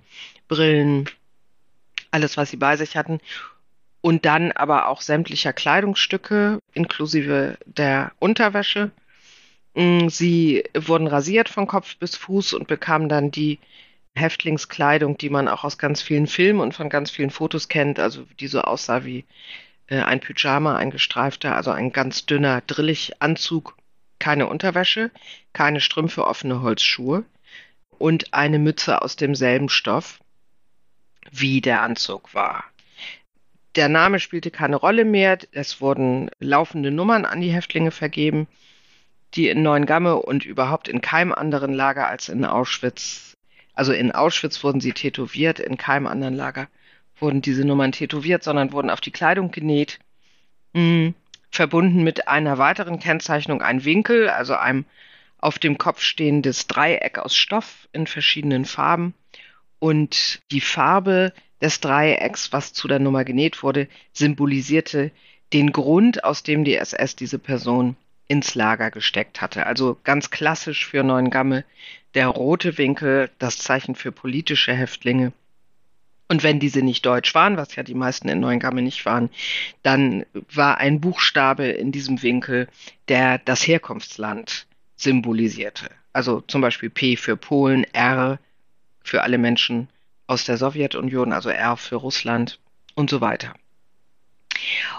Brillen, 0.48 1.08
alles, 2.10 2.36
was 2.36 2.50
sie 2.50 2.56
bei 2.56 2.76
sich 2.76 2.96
hatten. 2.96 3.20
Und 4.00 4.24
dann 4.24 4.50
aber 4.52 4.88
auch 4.88 5.00
sämtlicher 5.00 5.52
Kleidungsstücke, 5.52 6.58
inklusive 6.74 7.56
der 7.64 8.12
Unterwäsche. 8.18 8.90
Mm, 9.74 10.08
sie 10.08 10.64
wurden 10.74 11.06
rasiert 11.06 11.48
von 11.48 11.68
Kopf 11.68 11.96
bis 11.96 12.16
Fuß 12.16 12.52
und 12.54 12.66
bekamen 12.66 13.08
dann 13.08 13.30
die 13.30 13.60
Häftlingskleidung, 14.14 15.16
die 15.16 15.30
man 15.30 15.48
auch 15.48 15.64
aus 15.64 15.78
ganz 15.78 16.02
vielen 16.02 16.26
Filmen 16.26 16.60
und 16.60 16.74
von 16.74 16.88
ganz 16.88 17.10
vielen 17.10 17.30
Fotos 17.30 17.68
kennt, 17.68 17.98
also 17.98 18.24
die 18.40 18.46
so 18.48 18.60
aussah 18.60 19.04
wie 19.04 19.24
äh, 19.86 20.00
ein 20.00 20.20
Pyjama, 20.20 20.76
ein 20.76 20.90
gestreifter, 20.90 21.56
also 21.56 21.70
ein 21.70 21.92
ganz 21.92 22.26
dünner 22.26 22.60
Drillichanzug, 22.66 23.76
keine 24.18 24.46
Unterwäsche, 24.46 25.10
keine 25.52 25.80
Strümpfe, 25.80 26.26
offene 26.26 26.62
Holzschuhe 26.62 27.24
und 27.98 28.34
eine 28.34 28.58
Mütze 28.58 29.02
aus 29.02 29.16
demselben 29.16 29.68
Stoff, 29.68 30.20
wie 31.30 31.60
der 31.60 31.82
Anzug 31.82 32.34
war. 32.34 32.64
Der 33.74 33.88
Name 33.88 34.20
spielte 34.20 34.50
keine 34.50 34.76
Rolle 34.76 35.06
mehr, 35.06 35.38
es 35.52 35.80
wurden 35.80 36.30
laufende 36.38 36.90
Nummern 36.90 37.24
an 37.24 37.40
die 37.40 37.52
Häftlinge 37.52 37.90
vergeben, 37.90 38.46
die 39.34 39.48
in 39.48 39.62
Neuengamme 39.62 40.16
und 40.16 40.44
überhaupt 40.44 40.88
in 40.88 41.00
keinem 41.00 41.32
anderen 41.32 41.72
Lager 41.72 42.06
als 42.06 42.28
in 42.28 42.44
Auschwitz 42.44 43.31
also 43.74 43.92
in 43.92 44.12
Auschwitz 44.12 44.62
wurden 44.64 44.80
sie 44.80 44.92
tätowiert, 44.92 45.58
in 45.58 45.76
keinem 45.76 46.06
anderen 46.06 46.34
Lager 46.34 46.68
wurden 47.18 47.40
diese 47.40 47.64
Nummern 47.64 47.92
tätowiert, 47.92 48.42
sondern 48.42 48.72
wurden 48.72 48.90
auf 48.90 49.00
die 49.00 49.12
Kleidung 49.12 49.50
genäht, 49.50 50.00
mh, 50.72 50.80
hm, 50.80 51.14
verbunden 51.50 52.02
mit 52.02 52.28
einer 52.28 52.58
weiteren 52.58 52.98
Kennzeichnung, 52.98 53.62
ein 53.62 53.84
Winkel, 53.84 54.28
also 54.28 54.54
einem 54.54 54.84
auf 55.38 55.58
dem 55.58 55.76
Kopf 55.76 56.00
stehendes 56.00 56.66
Dreieck 56.66 57.18
aus 57.18 57.36
Stoff 57.36 57.88
in 57.92 58.06
verschiedenen 58.06 58.64
Farben. 58.64 59.14
Und 59.78 60.40
die 60.50 60.60
Farbe 60.60 61.32
des 61.60 61.80
Dreiecks, 61.80 62.52
was 62.52 62.72
zu 62.72 62.88
der 62.88 63.00
Nummer 63.00 63.24
genäht 63.24 63.62
wurde, 63.62 63.88
symbolisierte 64.12 65.10
den 65.52 65.72
Grund, 65.72 66.24
aus 66.24 66.42
dem 66.42 66.64
die 66.64 66.76
SS 66.76 67.16
diese 67.16 67.38
Person 67.38 67.96
ins 68.32 68.54
Lager 68.54 68.90
gesteckt 68.90 69.42
hatte. 69.42 69.66
Also 69.66 69.98
ganz 70.04 70.30
klassisch 70.30 70.86
für 70.86 71.02
Neuengamme 71.02 71.66
der 72.14 72.28
rote 72.28 72.78
Winkel, 72.78 73.30
das 73.38 73.58
Zeichen 73.58 73.94
für 73.94 74.10
politische 74.10 74.72
Häftlinge. 74.72 75.34
Und 76.28 76.42
wenn 76.42 76.58
diese 76.58 76.80
nicht 76.80 77.04
deutsch 77.04 77.34
waren, 77.34 77.58
was 77.58 77.76
ja 77.76 77.82
die 77.82 77.94
meisten 77.94 78.30
in 78.30 78.40
Neuengamme 78.40 78.80
nicht 78.80 79.04
waren, 79.04 79.28
dann 79.82 80.24
war 80.50 80.78
ein 80.78 81.02
Buchstabe 81.02 81.66
in 81.66 81.92
diesem 81.92 82.22
Winkel, 82.22 82.68
der 83.08 83.36
das 83.36 83.66
Herkunftsland 83.66 84.66
symbolisierte. 84.96 85.90
Also 86.14 86.40
zum 86.40 86.62
Beispiel 86.62 86.88
P 86.88 87.16
für 87.16 87.36
Polen, 87.36 87.84
R 87.92 88.38
für 89.04 89.22
alle 89.24 89.36
Menschen 89.36 89.90
aus 90.26 90.44
der 90.44 90.56
Sowjetunion, 90.56 91.34
also 91.34 91.50
R 91.50 91.76
für 91.76 91.96
Russland 91.96 92.58
und 92.94 93.10
so 93.10 93.20
weiter. 93.20 93.52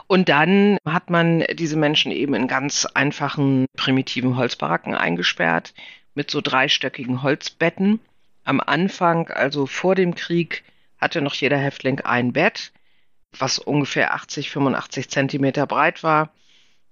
Und 0.08 0.30
dann 0.30 0.78
hat 0.86 1.10
man 1.10 1.44
diese 1.54 1.78
Menschen 1.78 2.12
eben 2.12 2.34
in 2.34 2.48
ganz 2.48 2.86
einfachen, 2.86 3.66
primitiven 3.76 4.38
Holzbaracken 4.38 4.96
eingesperrt 4.96 5.74
mit 6.16 6.30
so 6.30 6.42
dreistöckigen 6.42 7.24
Holzbetten. 7.24 8.00
Am 8.44 8.60
Anfang, 8.60 9.30
also 9.30 9.66
vor 9.66 9.96
dem 9.96 10.16
Krieg, 10.16 10.64
hatte 11.00 11.22
noch 11.22 11.34
jeder 11.34 11.58
Häftling 11.58 12.02
ein 12.02 12.34
Bett, 12.34 12.72
was 13.38 13.60
ungefähr 13.60 14.14
80, 14.14 14.50
85 14.50 15.10
Zentimeter 15.10 15.66
breit 15.66 16.04
war. 16.04 16.30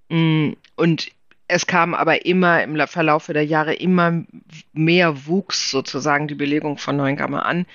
Mm, 0.09 0.51
und 0.75 1.11
es 1.47 1.67
kam 1.67 1.93
aber 1.93 2.25
immer 2.25 2.63
im 2.63 2.87
Verlauf 2.87 3.27
der 3.27 3.45
Jahre 3.45 3.73
immer 3.73 4.23
mehr 4.71 5.27
wuchs 5.27 5.69
sozusagen 5.69 6.27
die 6.27 6.35
Belegung 6.35 6.77
von 6.77 6.95
Neuengamme 6.95 7.43
an, 7.45 7.65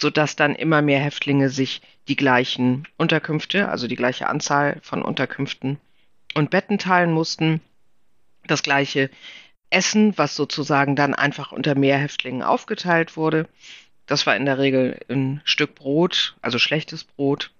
sodass 0.00 0.36
dann 0.36 0.54
immer 0.54 0.82
mehr 0.82 1.00
Häftlinge 1.00 1.48
sich 1.48 1.80
die 2.08 2.16
gleichen 2.16 2.86
Unterkünfte, 2.96 3.68
also 3.68 3.86
die 3.88 3.96
gleiche 3.96 4.28
Anzahl 4.28 4.78
von 4.82 5.02
Unterkünften 5.02 5.78
und 6.34 6.50
Betten 6.50 6.78
teilen 6.78 7.12
mussten. 7.12 7.60
Das 8.46 8.62
gleiche 8.62 9.10
Essen, 9.70 10.16
was 10.16 10.36
sozusagen 10.36 10.94
dann 10.94 11.14
einfach 11.14 11.52
unter 11.52 11.74
mehr 11.74 11.98
Häftlingen 11.98 12.42
aufgeteilt 12.42 13.16
wurde. 13.16 13.48
Das 14.06 14.26
war 14.26 14.36
in 14.36 14.44
der 14.44 14.58
Regel 14.58 15.00
ein 15.08 15.40
Stück 15.44 15.74
Brot, 15.74 16.36
also 16.40 16.58
schlechtes 16.58 17.02
Brot, 17.02 17.50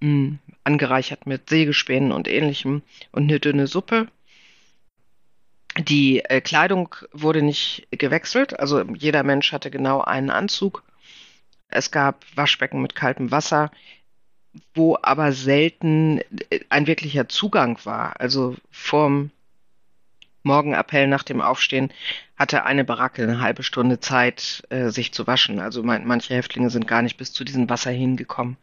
mh, 0.00 0.08
mm, 0.08 0.38
angereichert 0.64 1.26
mit 1.26 1.50
Sägespänen 1.50 2.12
und 2.12 2.26
ähnlichem 2.26 2.82
und 3.12 3.24
eine 3.24 3.40
dünne 3.40 3.66
Suppe. 3.66 4.08
Die 5.76 6.20
äh, 6.20 6.40
Kleidung 6.40 6.94
wurde 7.12 7.42
nicht 7.42 7.88
gewechselt, 7.90 8.58
also 8.58 8.82
jeder 8.94 9.24
Mensch 9.24 9.52
hatte 9.52 9.70
genau 9.70 10.00
einen 10.00 10.30
Anzug. 10.30 10.84
Es 11.68 11.90
gab 11.90 12.24
Waschbecken 12.36 12.82
mit 12.82 12.94
kaltem 12.94 13.30
Wasser, 13.30 13.70
wo 14.74 14.96
aber 15.02 15.32
selten 15.32 16.20
äh, 16.50 16.60
ein 16.68 16.86
wirklicher 16.86 17.28
Zugang 17.28 17.78
war. 17.84 18.20
Also 18.20 18.56
vorm 18.70 19.30
Morgenappell 20.44 21.06
nach 21.06 21.22
dem 21.22 21.40
Aufstehen 21.40 21.90
hatte 22.36 22.64
eine 22.64 22.84
Baracke 22.84 23.22
eine 23.22 23.40
halbe 23.40 23.62
Stunde 23.62 23.98
Zeit, 23.98 24.62
äh, 24.68 24.90
sich 24.90 25.12
zu 25.12 25.26
waschen. 25.26 25.58
Also 25.58 25.82
man, 25.82 26.06
manche 26.06 26.34
Häftlinge 26.34 26.70
sind 26.70 26.86
gar 26.86 27.02
nicht 27.02 27.16
bis 27.16 27.32
zu 27.32 27.44
diesem 27.44 27.68
Wasser 27.70 27.90
hingekommen, 27.90 28.56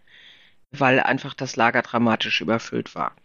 weil 0.72 1.00
einfach 1.00 1.34
das 1.34 1.56
Lager 1.56 1.82
dramatisch 1.82 2.42
überfüllt 2.42 2.94
war. 2.94 3.16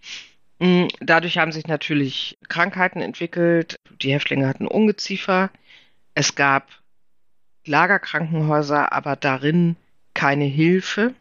Mm, 0.59 0.87
dadurch 1.00 1.37
haben 1.38 1.52
sich 1.52 1.66
natürlich 1.66 2.38
Krankheiten 2.49 3.02
entwickelt. 3.02 3.76
Die 4.00 4.12
Häftlinge 4.12 4.49
hatten 4.49 4.66
Ungeziefer. 4.66 5.50
Es 6.14 6.35
gab 6.35 6.66
Lagerkrankenhäuser, 7.67 8.93
aber 8.93 9.17
darin 9.17 9.77
keine 10.15 10.45
Hilfe. 10.45 11.15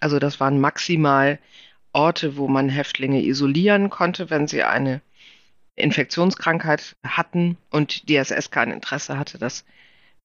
Also 0.00 0.18
das 0.18 0.40
waren 0.40 0.60
maximal 0.60 1.38
Orte, 1.92 2.36
wo 2.36 2.48
man 2.48 2.68
Häftlinge 2.68 3.22
isolieren 3.22 3.90
konnte, 3.90 4.30
wenn 4.30 4.46
sie 4.46 4.62
eine 4.62 5.00
Infektionskrankheit 5.76 6.96
hatten 7.04 7.56
und 7.70 8.08
die 8.08 8.16
SS 8.16 8.50
kein 8.50 8.70
Interesse 8.70 9.18
hatte, 9.18 9.38
dass 9.38 9.64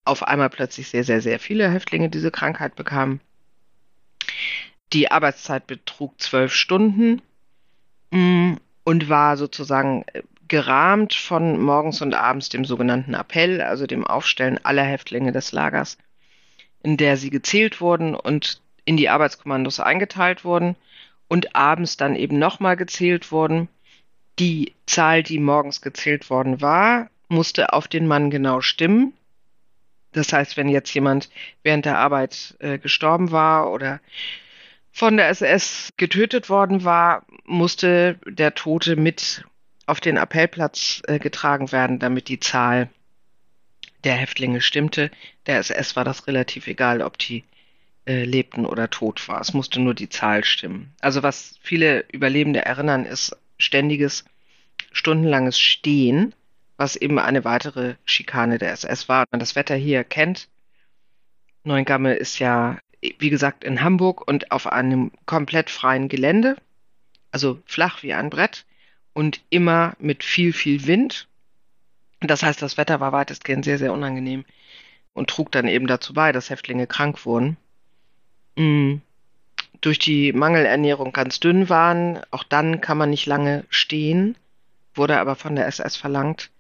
auf 0.04 0.24
einmal 0.24 0.50
plötzlich 0.50 0.90
sehr, 0.90 1.04
sehr, 1.04 1.22
sehr 1.22 1.40
viele 1.40 1.70
Häftlinge 1.70 2.10
diese 2.10 2.32
Krankheit 2.32 2.76
bekamen. 2.76 3.20
Die 4.94 5.12
Arbeitszeit 5.12 5.66
betrug 5.66 6.22
zwölf 6.22 6.54
Stunden 6.54 7.22
mm, 8.12 8.54
und 8.84 9.10
war 9.10 9.36
sozusagen 9.36 10.06
gerahmt 10.48 11.14
von 11.14 11.60
morgens 11.60 12.02
und 12.02 12.14
abends 12.14 12.50
dem 12.50 12.66
sogenannten 12.66 13.14
Appell, 13.14 13.62
also 13.62 13.88
dem 13.88 14.06
Aufstellen 14.06 14.64
aller 14.64 14.84
Häftlinge 14.84 15.32
des 15.32 15.52
Lagers, 15.52 15.98
in 16.84 16.98
der 16.98 17.18
sie 17.18 17.30
gezählt 17.30 17.82
wurden 17.82 18.16
und 18.16 18.62
in 18.86 18.98
die 18.98 19.10
Arbeitskommandos 19.10 19.80
eingeteilt 19.80 20.46
wurden 20.46 20.75
und 21.28 21.56
abends 21.56 21.98
dann 21.98 22.16
eben 22.16 22.38
nochmal 22.38 22.78
gezählt 22.78 23.32
wurden. 23.32 23.68
Die 24.38 24.74
Zahl, 24.86 25.24
die 25.24 25.40
morgens 25.40 25.82
gezählt 25.82 26.30
worden 26.30 26.62
war, 26.62 27.10
musste 27.28 27.74
auf 27.74 27.88
den 27.88 28.06
Mann 28.06 28.30
genau 28.30 28.62
stimmen. 28.62 29.14
Das 30.12 30.32
heißt, 30.32 30.56
wenn 30.58 30.70
jetzt 30.70 30.94
jemand 30.94 31.30
während 31.64 31.86
der 31.86 31.98
Arbeit 31.98 32.56
äh, 32.60 32.78
gestorben 32.78 33.32
war 33.32 33.72
oder 33.72 34.00
von 34.92 35.18
der 35.18 35.30
SS 35.30 35.92
getötet 35.98 36.50
worden 36.50 36.86
war, 36.86 37.25
musste 37.44 38.18
der 38.25 38.56
Tote 38.56 38.96
mit 38.96 39.44
auf 39.86 40.00
den 40.00 40.18
Appellplatz 40.18 41.01
äh, 41.08 41.20
getragen 41.20 41.72
werden, 41.72 42.00
damit 42.00 42.27
die 42.27 42.39
Zahl 42.39 42.89
der 44.04 44.15
Häftlinge 44.15 44.62
stimmte. 44.62 45.12
Der 45.46 45.60
SS 45.60 45.96
war 45.96 46.04
das 46.04 46.27
relativ 46.27 46.68
egal, 46.68 47.01
ob 47.01 47.18
die 47.18 47.44
äh, 48.06 48.24
lebten 48.24 48.65
oder 48.65 48.89
tot 48.89 49.27
war. 49.27 49.42
Es 49.42 49.54
musste 49.54 49.82
nur 49.82 49.94
die 49.94 50.10
Zahl 50.10 50.44
stimmen. 50.44 50.94
Also 51.01 51.24
was 51.24 51.60
viele 51.62 52.06
Überlebende 52.12 52.63
erinnern, 52.63 53.06
ist 53.06 53.36
ständiges, 53.58 54.25
stundenlanges 54.92 55.60
Stehen, 55.60 56.34
was 56.77 56.96
eben 56.96 57.20
eine 57.20 57.46
weitere 57.46 57.96
Schikane 58.06 58.58
der 58.58 58.72
SS 58.72 59.10
war. 59.10 59.22
Wenn 59.22 59.38
man 59.38 59.39
das 59.39 59.56
Wetter 59.56 59.75
hier 59.75 60.04
kennt, 60.04 60.50
Neuengamme 61.63 62.13
ist 62.13 62.38
ja, 62.38 62.77
wie 63.01 63.30
gesagt, 63.30 63.63
in 63.63 63.82
Hamburg 63.82 64.27
und 64.27 64.51
auf 64.51 64.68
einem 64.68 65.12
komplett 65.25 65.70
freien 65.70 66.08
Gelände, 66.08 66.58
also 67.32 67.60
flach 67.65 68.04
wie 68.04 68.13
ein 68.13 68.30
Brett 68.30 68.65
und 69.16 69.42
immer 69.50 69.96
mit 69.98 70.24
viel, 70.24 70.54
viel 70.54 70.86
Wind. 70.86 71.28
Das 72.20 72.44
heißt, 72.44 72.62
das 72.62 72.78
Wetter 72.78 73.00
war 73.00 73.12
weitestgehend 73.12 73.66
sehr, 73.66 73.80
sehr 73.80 73.94
unangenehm 73.94 74.46
und 75.14 75.32
trug 75.32 75.52
dann 75.52 75.68
eben 75.68 75.88
dazu 75.88 76.14
bei, 76.14 76.32
dass 76.32 76.52
Häftlinge 76.52 76.86
krank 76.86 77.26
wurden 77.26 77.58
mh, 78.56 78.64
mm, 78.64 79.02
durch 79.82 80.00
die 80.00 80.34
Mangelernährung 80.34 81.12
ganz 81.14 81.40
dünn 81.40 81.70
waren. 81.70 82.22
Auch 82.32 82.44
dann 82.44 82.82
kann 82.82 82.98
man 82.98 83.10
nicht 83.10 83.26
lange 83.26 83.66
stehen, 83.70 84.36
wurde 84.94 85.20
aber 85.20 85.36
von 85.36 85.56
der 85.56 85.68
SS 85.68 85.96
verlangt. 85.96 86.52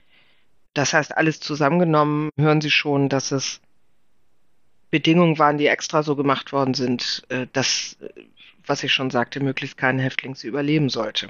Das 0.73 0.93
heißt, 0.93 1.15
alles 1.15 1.39
zusammengenommen 1.39 2.29
hören 2.37 2.61
Sie 2.61 2.71
schon, 2.71 3.09
dass 3.09 3.31
es 3.31 3.61
Bedingungen 4.91 5.39
waren, 5.39 5.57
die 5.57 5.67
extra 5.67 6.03
so 6.03 6.15
gemacht 6.15 6.51
worden 6.53 6.73
sind, 6.73 7.23
äh, 7.29 7.47
dass, 7.53 7.97
was 8.65 8.83
ich 8.83 8.93
schon 8.93 9.09
sagte, 9.09 9.39
möglichst 9.39 9.77
kein 9.77 9.99
Häftling 9.99 10.35
sie 10.35 10.47
überleben 10.47 10.89
sollte. 10.89 11.29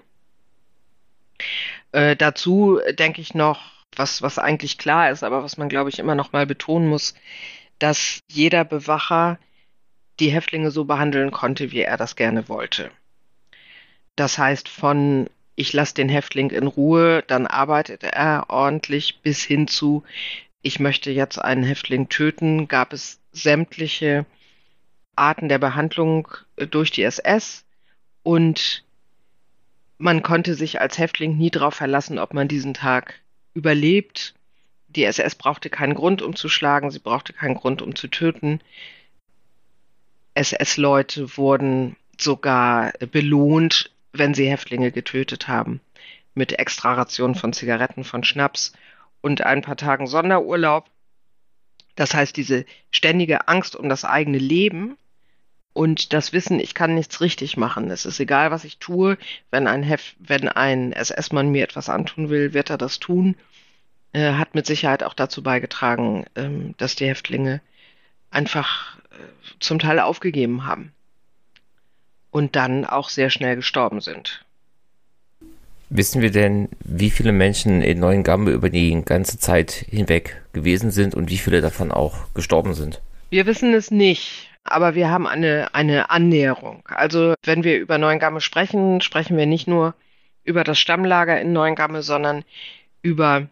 Äh, 1.91 2.15
dazu 2.15 2.79
denke 2.97 3.21
ich 3.21 3.33
noch, 3.33 3.71
was, 3.95 4.21
was 4.21 4.39
eigentlich 4.39 4.77
klar 4.77 5.09
ist, 5.11 5.23
aber 5.23 5.43
was 5.43 5.57
man, 5.57 5.69
glaube 5.69 5.89
ich, 5.89 5.99
immer 5.99 6.15
noch 6.15 6.33
mal 6.33 6.45
betonen 6.45 6.87
muss, 6.87 7.15
dass 7.79 8.19
jeder 8.29 8.63
Bewacher 8.65 9.39
die 10.19 10.29
Häftlinge 10.29 10.71
so 10.71 10.85
behandeln 10.85 11.31
konnte, 11.31 11.71
wie 11.71 11.81
er 11.81 11.97
das 11.97 12.15
gerne 12.15 12.47
wollte. 12.47 12.91
Das 14.15 14.37
heißt, 14.37 14.69
von 14.69 15.29
ich 15.57 15.71
lasse 15.71 15.93
den 15.93 16.09
Häftling 16.09 16.49
in 16.49 16.67
Ruhe, 16.67 17.23
dann 17.27 17.47
arbeitet 17.47 18.03
er 18.03 18.45
ordentlich 18.49 19.21
bis 19.21 19.43
hin 19.43 19.67
zu 19.67 20.03
ich 20.61 20.79
möchte 20.79 21.11
jetzt 21.11 21.37
einen 21.37 21.63
Häftling 21.63 22.09
töten, 22.09 22.67
gab 22.67 22.91
es 22.91 23.19
sämtliche 23.31 24.25
Arten 25.15 25.47
der 25.47 25.59
Behandlung 25.59 26.27
äh, 26.55 26.65
durch 26.65 26.89
die 26.89 27.03
SS 27.03 27.65
und 28.23 28.83
man 29.97 30.23
konnte 30.23 30.55
sich 30.55 30.81
als 30.81 30.97
Häftling 30.97 31.37
nie 31.37 31.51
darauf 31.51 31.75
verlassen, 31.75 32.19
ob 32.19 32.33
man 32.33 32.47
diesen 32.47 32.73
Tag 32.73 33.21
überlebt. 33.53 34.33
Die 34.87 35.03
SS 35.03 35.35
brauchte 35.35 35.69
keinen 35.69 35.95
Grund, 35.95 36.21
um 36.21 36.35
zu 36.35 36.49
schlagen, 36.49 36.91
sie 36.91 36.99
brauchte 36.99 37.33
keinen 37.33 37.55
Grund, 37.55 37.81
um 37.81 37.95
zu 37.95 38.07
töten. 38.07 38.59
SS-Leute 40.33 41.37
wurden 41.37 41.95
sogar 42.19 42.91
belohnt, 43.11 43.91
wenn 44.11 44.33
sie 44.33 44.49
Häftlinge 44.49 44.91
getötet 44.91 45.47
haben, 45.47 45.81
mit 46.33 46.59
Extrarationen 46.59 47.35
von 47.35 47.53
Zigaretten, 47.53 48.03
von 48.03 48.23
Schnaps 48.23 48.73
und 49.21 49.41
ein 49.41 49.61
paar 49.61 49.77
Tagen 49.77 50.07
Sonderurlaub. 50.07 50.89
Das 51.95 52.13
heißt, 52.13 52.35
diese 52.35 52.65
ständige 52.91 53.47
Angst 53.47 53.75
um 53.75 53.87
das 53.87 54.03
eigene 54.03 54.37
Leben 54.37 54.97
und 55.75 56.13
das 56.13 56.33
Wissen, 56.33 56.59
ich 56.59 56.73
kann 56.73 56.95
nichts 56.95 57.21
richtig 57.21 57.55
machen. 57.55 57.91
Es 57.91 58.05
ist 58.05 58.19
egal, 58.19 58.49
was 58.49 58.63
ich 58.63 58.79
tue. 58.79 59.19
Wenn 59.51 59.67
ein, 59.67 59.83
Hef 59.83 60.15
wenn 60.17 60.49
ein 60.49 60.91
SS-Mann 60.91 61.51
mir 61.51 61.63
etwas 61.63 61.89
antun 61.89 62.29
will, 62.29 62.53
wird 62.53 62.71
er 62.71 62.79
das 62.79 62.97
tun. 62.99 63.35
Äh, 64.13 64.33
hat 64.33 64.55
mit 64.55 64.65
Sicherheit 64.65 65.03
auch 65.03 65.13
dazu 65.13 65.43
beigetragen, 65.43 66.25
ähm, 66.35 66.73
dass 66.77 66.95
die 66.95 67.05
Häftlinge 67.05 67.61
einfach 68.31 68.95
zum 69.59 69.79
Teil 69.79 69.99
aufgegeben 69.99 70.65
haben 70.65 70.91
und 72.31 72.55
dann 72.55 72.85
auch 72.85 73.09
sehr 73.09 73.29
schnell 73.29 73.55
gestorben 73.55 74.01
sind. 74.01 74.43
Wissen 75.89 76.21
wir 76.21 76.31
denn, 76.31 76.69
wie 76.79 77.11
viele 77.11 77.31
Menschen 77.31 77.81
in 77.81 77.99
Neuengamme 77.99 78.51
über 78.51 78.69
die 78.69 79.01
ganze 79.05 79.37
Zeit 79.37 79.71
hinweg 79.71 80.41
gewesen 80.51 80.91
sind 80.91 81.13
und 81.15 81.29
wie 81.29 81.37
viele 81.37 81.61
davon 81.61 81.91
auch 81.91 82.33
gestorben 82.33 82.73
sind? 82.73 83.01
Wir 83.29 83.45
wissen 83.45 83.73
es 83.73 83.91
nicht, 83.91 84.49
aber 84.65 84.95
wir 84.95 85.09
haben 85.09 85.27
eine, 85.27 85.73
eine 85.73 86.09
Annäherung. 86.09 86.83
Also 86.85 87.35
wenn 87.43 87.63
wir 87.63 87.79
über 87.79 87.97
Neuengamme 87.97 88.41
sprechen, 88.41 88.99
sprechen 88.99 89.37
wir 89.37 89.45
nicht 89.45 89.67
nur 89.67 89.93
über 90.43 90.63
das 90.63 90.79
Stammlager 90.79 91.39
in 91.39 91.53
Neuengamme, 91.53 92.01
sondern 92.01 92.43
über 93.01 93.47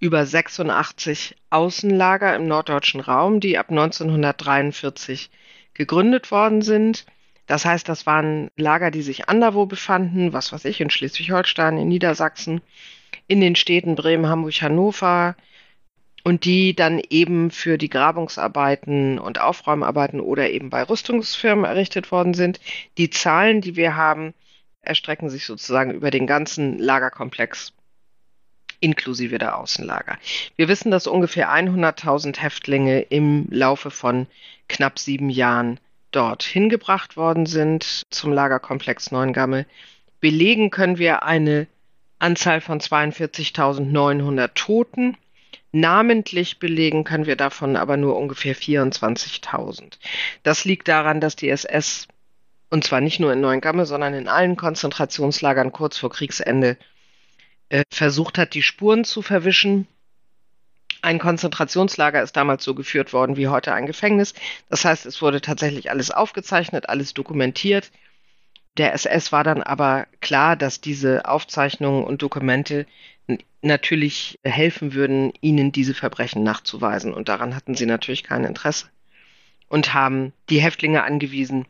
über 0.00 0.26
86 0.26 1.36
Außenlager 1.48 2.34
im 2.36 2.46
norddeutschen 2.46 3.00
Raum, 3.00 3.40
die 3.40 3.56
ab 3.56 3.70
1943 3.70 5.30
gegründet 5.72 6.30
worden 6.30 6.60
sind. 6.60 7.06
Das 7.46 7.64
heißt, 7.64 7.88
das 7.88 8.04
waren 8.04 8.48
Lager, 8.56 8.90
die 8.90 9.02
sich 9.02 9.28
anderwo 9.28 9.64
befanden, 9.64 10.32
was 10.32 10.52
weiß 10.52 10.64
ich, 10.66 10.80
in 10.80 10.90
Schleswig-Holstein, 10.90 11.78
in 11.78 11.88
Niedersachsen, 11.88 12.60
in 13.28 13.40
den 13.40 13.56
Städten 13.56 13.94
Bremen, 13.94 14.28
Hamburg, 14.28 14.60
Hannover 14.60 15.36
und 16.24 16.46
die 16.46 16.74
dann 16.74 17.00
eben 17.10 17.50
für 17.50 17.78
die 17.78 17.90
Grabungsarbeiten 17.90 19.18
und 19.18 19.40
Aufräumarbeiten 19.40 20.20
oder 20.20 20.50
eben 20.50 20.70
bei 20.70 20.82
Rüstungsfirmen 20.82 21.66
errichtet 21.66 22.10
worden 22.10 22.34
sind. 22.34 22.60
Die 22.98 23.10
Zahlen, 23.10 23.60
die 23.60 23.76
wir 23.76 23.94
haben, 23.94 24.34
erstrecken 24.80 25.30
sich 25.30 25.44
sozusagen 25.44 25.92
über 25.92 26.10
den 26.10 26.26
ganzen 26.26 26.78
Lagerkomplex 26.78 27.72
inklusive 28.80 29.38
der 29.38 29.58
Außenlager. 29.58 30.18
Wir 30.56 30.68
wissen, 30.68 30.90
dass 30.90 31.06
ungefähr 31.06 31.50
100.000 31.50 32.38
Häftlinge 32.40 33.00
im 33.00 33.46
Laufe 33.50 33.90
von 33.90 34.26
knapp 34.68 34.98
sieben 34.98 35.30
Jahren 35.30 35.78
dort 36.10 36.42
hingebracht 36.42 37.16
worden 37.16 37.46
sind 37.46 38.02
zum 38.10 38.32
Lagerkomplex 38.32 39.10
Neuengamme. 39.10 39.66
Belegen 40.20 40.70
können 40.70 40.98
wir 40.98 41.22
eine 41.22 41.66
Anzahl 42.18 42.60
von 42.60 42.80
42.900 42.80 44.50
Toten. 44.54 45.16
Namentlich 45.76 46.60
belegen 46.60 47.02
können 47.02 47.26
wir 47.26 47.34
davon 47.34 47.74
aber 47.74 47.96
nur 47.96 48.16
ungefähr 48.16 48.54
24.000. 48.54 49.98
Das 50.44 50.64
liegt 50.64 50.86
daran, 50.86 51.20
dass 51.20 51.34
die 51.34 51.48
SS, 51.48 52.06
und 52.70 52.84
zwar 52.84 53.00
nicht 53.00 53.18
nur 53.18 53.32
in 53.32 53.40
Neuengamme, 53.40 53.84
sondern 53.84 54.14
in 54.14 54.28
allen 54.28 54.54
Konzentrationslagern 54.54 55.72
kurz 55.72 55.98
vor 55.98 56.10
Kriegsende 56.10 56.76
äh, 57.70 57.82
versucht 57.90 58.38
hat, 58.38 58.54
die 58.54 58.62
Spuren 58.62 59.04
zu 59.04 59.20
verwischen. 59.20 59.88
Ein 61.02 61.18
Konzentrationslager 61.18 62.22
ist 62.22 62.36
damals 62.36 62.62
so 62.62 62.76
geführt 62.76 63.12
worden 63.12 63.36
wie 63.36 63.48
heute 63.48 63.74
ein 63.74 63.86
Gefängnis. 63.86 64.32
Das 64.70 64.84
heißt, 64.84 65.06
es 65.06 65.20
wurde 65.22 65.40
tatsächlich 65.40 65.90
alles 65.90 66.12
aufgezeichnet, 66.12 66.88
alles 66.88 67.14
dokumentiert. 67.14 67.90
Der 68.76 68.92
SS 68.92 69.30
war 69.30 69.44
dann 69.44 69.62
aber 69.62 70.06
klar, 70.20 70.56
dass 70.56 70.80
diese 70.80 71.26
Aufzeichnungen 71.26 72.04
und 72.04 72.22
Dokumente 72.22 72.86
natürlich 73.62 74.38
helfen 74.44 74.94
würden, 74.94 75.32
ihnen 75.40 75.72
diese 75.72 75.94
Verbrechen 75.94 76.42
nachzuweisen. 76.42 77.14
Und 77.14 77.28
daran 77.28 77.54
hatten 77.54 77.74
sie 77.74 77.86
natürlich 77.86 78.24
kein 78.24 78.44
Interesse 78.44 78.86
und 79.68 79.94
haben 79.94 80.32
die 80.50 80.60
Häftlinge 80.60 81.04
angewiesen, 81.04 81.66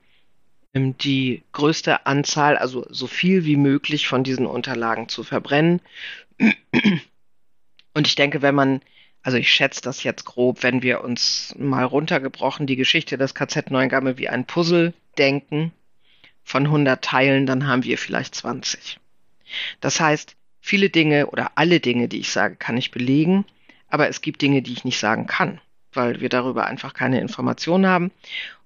ähm, 0.73 0.97
die 0.99 1.43
größte 1.53 2.07
Anzahl, 2.07 2.57
also 2.57 2.87
so 2.91 3.07
viel 3.07 3.45
wie 3.45 3.57
möglich 3.57 4.09
von 4.09 4.25
diesen 4.25 4.47
Unterlagen 4.47 5.09
zu 5.09 5.23
verbrennen. 5.23 5.81
Und 7.95 8.07
ich 8.09 8.17
denke, 8.17 8.43
wenn 8.43 8.55
man, 8.57 8.81
also 9.23 9.37
ich 9.37 9.51
schätze 9.51 9.83
das 9.83 10.03
jetzt 10.03 10.25
grob, 10.25 10.63
wenn 10.63 10.83
wir 10.83 11.05
uns 11.05 11.55
mal 11.57 11.85
runtergebrochen 11.85 12.67
die 12.67 12.77
Geschichte 12.77 13.17
des 13.19 13.35
KZ 13.35 13.71
Neuengamme 13.71 14.19
wie 14.19 14.29
ein 14.29 14.47
Puzzle 14.47 14.95
denken 15.17 15.73
von 16.45 16.67
100 16.67 17.03
Teilen, 17.03 17.47
dann 17.47 17.67
haben 17.67 17.85
wir 17.85 17.99
vielleicht 17.99 18.35
20. 18.35 19.01
Das 19.81 19.99
heißt, 19.99 20.37
viele 20.61 20.91
Dinge 20.91 21.27
oder 21.27 21.53
alle 21.57 21.81
Dinge, 21.81 22.09
die 22.09 22.21
ich 22.21 22.31
sage, 22.31 22.57
kann 22.57 22.77
ich 22.77 22.91
belegen, 22.91 23.45
aber 23.89 24.09
es 24.09 24.21
gibt 24.21 24.43
Dinge, 24.43 24.63
die 24.63 24.73
ich 24.73 24.85
nicht 24.85 24.99
sagen 24.99 25.27
kann, 25.27 25.61
weil 25.93 26.21
wir 26.21 26.29
darüber 26.29 26.67
einfach 26.67 26.95
keine 26.95 27.21
Informationen 27.21 27.87
haben. 27.87 28.11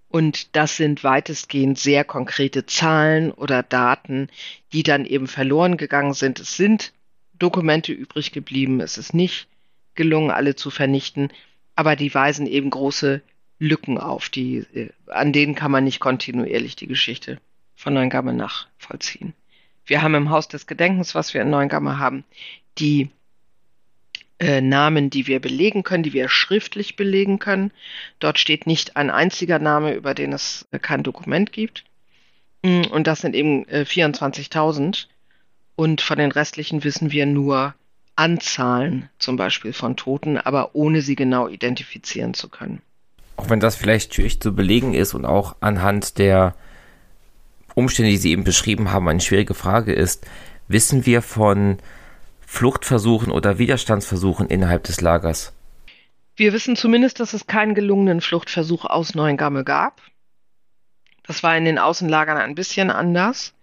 Und 0.08 0.56
das 0.56 0.76
sind 0.76 1.04
weitestgehend 1.04 1.78
sehr 1.78 2.02
konkrete 2.02 2.64
Zahlen 2.64 3.30
oder 3.30 3.62
Daten, 3.62 4.28
die 4.72 4.82
dann 4.82 5.04
eben 5.04 5.26
verloren 5.26 5.76
gegangen 5.76 6.14
sind. 6.14 6.40
Es 6.40 6.56
sind 6.56 6.92
Dokumente 7.38 7.92
übrig 7.92 8.32
geblieben. 8.32 8.80
Es 8.80 8.96
ist 8.96 9.12
nicht 9.12 9.48
gelungen, 9.94 10.30
alle 10.30 10.56
zu 10.56 10.70
vernichten, 10.70 11.30
aber 11.74 11.94
die 11.94 12.12
weisen 12.14 12.46
eben 12.46 12.70
große 12.70 13.20
Lücken 13.58 13.98
auf, 13.98 14.28
die, 14.28 14.58
äh, 14.72 14.90
an 15.08 15.32
denen 15.32 15.54
kann 15.54 15.70
man 15.70 15.84
nicht 15.84 16.00
kontinuierlich 16.00 16.76
die 16.76 16.86
Geschichte 16.86 17.38
von 17.78 17.94
Neuengamme 17.94 18.34
nachvollziehen. 18.34 19.34
Wir 19.86 20.02
haben 20.02 20.16
im 20.16 20.30
Haus 20.30 20.48
des 20.48 20.66
Gedenkens, 20.66 21.14
was 21.14 21.32
wir 21.32 21.42
in 21.42 21.50
Neuengamme 21.50 21.98
haben, 21.98 22.24
die 22.76 23.08
äh, 24.40 24.60
Namen, 24.60 25.10
die 25.10 25.28
wir 25.28 25.40
belegen 25.40 25.84
können, 25.84 26.02
die 26.02 26.12
wir 26.12 26.28
schriftlich 26.28 26.96
belegen 26.96 27.38
können. 27.38 27.70
Dort 28.18 28.40
steht 28.40 28.66
nicht 28.66 28.96
ein 28.96 29.10
einziger 29.10 29.60
Name, 29.60 29.94
über 29.94 30.12
den 30.14 30.32
es 30.32 30.66
äh, 30.72 30.80
kein 30.80 31.04
Dokument 31.04 31.52
gibt. 31.52 31.84
Mm, 32.62 32.82
und 32.90 33.06
das 33.06 33.20
sind 33.20 33.36
eben 33.36 33.66
äh, 33.68 33.84
24.000. 33.88 35.06
Und 35.76 36.00
von 36.00 36.18
den 36.18 36.32
restlichen 36.32 36.82
wissen 36.82 37.12
wir 37.12 37.26
nur 37.26 37.74
Anzahlen, 38.16 39.08
zum 39.20 39.36
Beispiel 39.36 39.72
von 39.72 39.96
Toten, 39.96 40.36
aber 40.36 40.74
ohne 40.74 41.00
sie 41.00 41.14
genau 41.14 41.46
identifizieren 41.46 42.34
zu 42.34 42.48
können. 42.48 42.82
Auch 43.36 43.48
wenn 43.50 43.60
das 43.60 43.76
vielleicht 43.76 44.14
schwierig 44.14 44.40
zu 44.40 44.52
belegen 44.52 44.94
ist 44.94 45.14
und 45.14 45.24
auch 45.24 45.54
anhand 45.60 46.18
der 46.18 46.56
Umstände, 47.78 48.10
die 48.10 48.16
Sie 48.16 48.32
eben 48.32 48.44
beschrieben 48.44 48.90
haben, 48.90 49.08
eine 49.08 49.20
schwierige 49.20 49.54
Frage 49.54 49.92
ist, 49.92 50.26
wissen 50.66 51.06
wir 51.06 51.22
von 51.22 51.78
Fluchtversuchen 52.40 53.30
oder 53.30 53.58
Widerstandsversuchen 53.58 54.48
innerhalb 54.48 54.82
des 54.82 55.00
Lagers? 55.00 55.52
Wir 56.34 56.52
wissen 56.52 56.74
zumindest, 56.74 57.20
dass 57.20 57.34
es 57.34 57.46
keinen 57.46 57.76
gelungenen 57.76 58.20
Fluchtversuch 58.20 58.84
aus 58.84 59.14
Neuengamme 59.14 59.62
gab. 59.62 60.02
Das 61.24 61.44
war 61.44 61.56
in 61.56 61.64
den 61.64 61.78
Außenlagern 61.78 62.36
ein 62.36 62.56
bisschen 62.56 62.90
anders. 62.90 63.54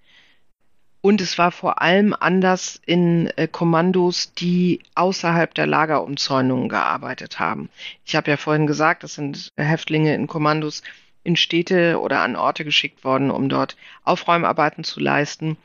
Und 1.02 1.20
es 1.20 1.38
war 1.38 1.52
vor 1.52 1.82
allem 1.82 2.16
anders 2.18 2.82
in 2.86 3.28
äh, 3.36 3.48
Kommandos, 3.48 4.34
die 4.34 4.80
außerhalb 4.96 5.54
der 5.54 5.68
Lagerumzäunungen 5.68 6.70
gearbeitet 6.70 7.38
haben. 7.38 7.70
Ich 8.06 8.16
habe 8.16 8.32
ja 8.32 8.38
vorhin 8.38 8.66
gesagt, 8.66 9.04
das 9.04 9.16
sind 9.16 9.52
Häftlinge 9.58 10.16
in 10.16 10.26
Kommandos 10.26 10.84
in 11.26 11.36
Städte 11.36 12.00
oder 12.00 12.22
an 12.22 12.36
Orte 12.36 12.64
geschickt 12.64 13.04
worden, 13.04 13.32
um 13.32 13.50
dort 13.50 13.76
Aufräumarbeiten 14.04 14.84
zu 14.84 15.00
leisten. 15.00 15.58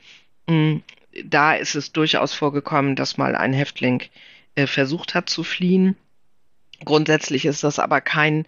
Mm, 0.47 0.77
da 1.23 1.53
ist 1.53 1.75
es 1.75 1.91
durchaus 1.91 2.33
vorgekommen, 2.33 2.95
dass 2.95 3.17
mal 3.17 3.35
ein 3.35 3.53
Häftling 3.53 4.03
äh, 4.55 4.67
versucht 4.67 5.13
hat 5.13 5.29
zu 5.29 5.43
fliehen. 5.43 5.95
Grundsätzlich 6.83 7.45
ist 7.45 7.63
das 7.63 7.77
aber 7.79 8.01
kein 8.01 8.45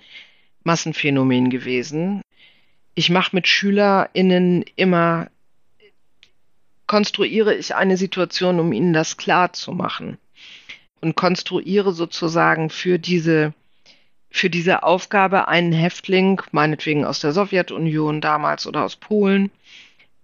Massenphänomen 0.64 1.50
gewesen. 1.50 2.22
Ich 2.96 3.10
mache 3.12 3.36
mit 3.36 3.48
SchülerInnen 3.48 4.66
immer, 4.76 5.30
konstruiere 6.88 7.54
ich 7.54 7.76
eine 7.76 7.98
Situation, 7.98 8.60
um 8.60 8.74
ihnen 8.74 8.94
das 8.94 9.18
klar 9.18 9.54
zu 9.54 9.72
machen. 9.72 10.18
Und 11.00 11.16
konstruiere 11.16 11.94
sozusagen 11.94 12.70
für 12.70 12.98
diese 12.98 13.54
für 14.36 14.50
diese 14.50 14.82
Aufgabe 14.82 15.48
einen 15.48 15.72
Häftling, 15.72 16.42
meinetwegen 16.52 17.06
aus 17.06 17.20
der 17.20 17.34
Sowjetunion 17.34 18.20
damals 18.20 18.66
oder 18.66 18.84
aus 18.84 18.96
Polen, 18.96 19.52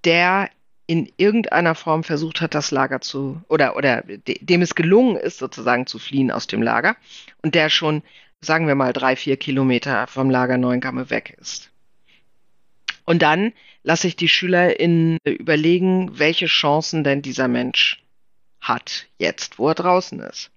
der 0.03 0.49
in 0.87 1.11
irgendeiner 1.17 1.75
Form 1.75 2.03
versucht 2.03 2.41
hat, 2.41 2.55
das 2.55 2.71
Lager 2.71 3.01
zu, 3.01 3.39
oder, 3.47 3.77
oder 3.77 4.01
dem 4.01 4.63
es 4.63 4.73
gelungen 4.73 5.15
ist, 5.15 5.37
sozusagen 5.37 5.85
zu 5.85 5.99
fliehen 5.99 6.31
aus 6.31 6.47
dem 6.47 6.63
Lager 6.63 6.97
und 7.43 7.53
der 7.53 7.69
schon, 7.69 8.01
sagen 8.41 8.65
wir 8.65 8.73
mal, 8.73 8.93
drei, 8.93 9.15
vier 9.15 9.37
Kilometer 9.37 10.07
vom 10.07 10.31
Lager 10.31 10.57
Neuengamme 10.57 11.11
weg 11.11 11.37
ist. 11.39 11.69
Und 13.05 13.21
dann 13.21 13.53
lasse 13.83 14.07
ich 14.07 14.15
die 14.15 14.27
Schüler 14.27 14.79
in 14.79 15.19
überlegen, 15.23 16.17
welche 16.17 16.47
Chancen 16.47 17.03
denn 17.03 17.21
dieser 17.21 17.47
Mensch 17.47 18.03
hat, 18.59 19.05
jetzt, 19.19 19.59
wo 19.59 19.69
er 19.69 19.75
draußen 19.75 20.19
ist. 20.21 20.49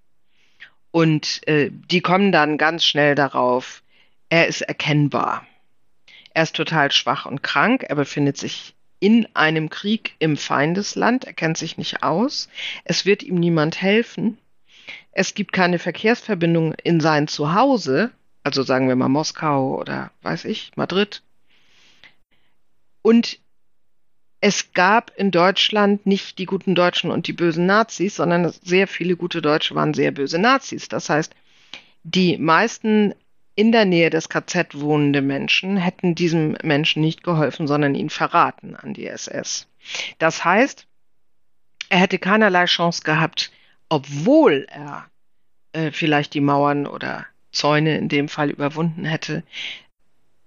Und 0.92 1.46
äh, 1.48 1.70
die 1.72 2.02
kommen 2.02 2.30
dann 2.30 2.58
ganz 2.58 2.84
schnell 2.84 3.14
darauf, 3.14 3.82
er 4.28 4.46
ist 4.46 4.60
erkennbar. 4.60 5.44
Er 6.34 6.44
ist 6.44 6.54
total 6.54 6.92
schwach 6.92 7.26
und 7.26 7.42
krank, 7.42 7.84
er 7.88 7.96
befindet 7.96 8.36
sich 8.36 8.74
in 9.00 9.26
einem 9.34 9.68
Krieg 9.68 10.14
im 10.20 10.36
Feindesland, 10.36 11.24
er 11.24 11.32
kennt 11.32 11.58
sich 11.58 11.76
nicht 11.76 12.04
aus, 12.04 12.48
es 12.84 13.04
wird 13.04 13.24
ihm 13.24 13.34
niemand 13.34 13.82
helfen, 13.82 14.38
es 15.10 15.34
gibt 15.34 15.52
keine 15.52 15.78
Verkehrsverbindung 15.78 16.74
in 16.74 17.00
sein 17.00 17.26
Zuhause, 17.26 18.12
also 18.44 18.62
sagen 18.62 18.88
wir 18.88 18.96
mal 18.96 19.08
Moskau 19.08 19.78
oder 19.78 20.12
weiß 20.22 20.44
ich, 20.44 20.72
Madrid. 20.76 21.22
Und 23.02 23.40
es 24.44 24.72
gab 24.72 25.12
in 25.16 25.30
Deutschland 25.30 26.04
nicht 26.04 26.38
die 26.38 26.46
guten 26.46 26.74
Deutschen 26.74 27.12
und 27.12 27.28
die 27.28 27.32
bösen 27.32 27.64
Nazis, 27.64 28.16
sondern 28.16 28.50
sehr 28.50 28.88
viele 28.88 29.14
gute 29.14 29.40
Deutsche 29.40 29.76
waren 29.76 29.94
sehr 29.94 30.10
böse 30.10 30.40
Nazis. 30.40 30.88
Das 30.88 31.08
heißt, 31.08 31.32
die 32.02 32.36
meisten 32.38 33.14
in 33.54 33.70
der 33.70 33.84
Nähe 33.84 34.10
des 34.10 34.28
KZ 34.28 34.80
wohnende 34.80 35.22
Menschen 35.22 35.76
hätten 35.76 36.16
diesem 36.16 36.56
Menschen 36.64 37.02
nicht 37.02 37.22
geholfen, 37.22 37.68
sondern 37.68 37.94
ihn 37.94 38.10
verraten 38.10 38.74
an 38.74 38.94
die 38.94 39.06
SS. 39.06 39.68
Das 40.18 40.44
heißt, 40.44 40.88
er 41.88 41.98
hätte 42.00 42.18
keinerlei 42.18 42.64
Chance 42.64 43.02
gehabt, 43.04 43.52
obwohl 43.88 44.66
er 44.68 45.06
äh, 45.72 45.92
vielleicht 45.92 46.34
die 46.34 46.40
Mauern 46.40 46.88
oder 46.88 47.26
Zäune 47.52 47.96
in 47.96 48.08
dem 48.08 48.28
Fall 48.28 48.50
überwunden 48.50 49.04
hätte, 49.04 49.44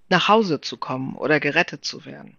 nach 0.10 0.28
Hause 0.28 0.60
zu 0.60 0.76
kommen 0.76 1.16
oder 1.16 1.40
gerettet 1.40 1.86
zu 1.86 2.04
werden. 2.04 2.36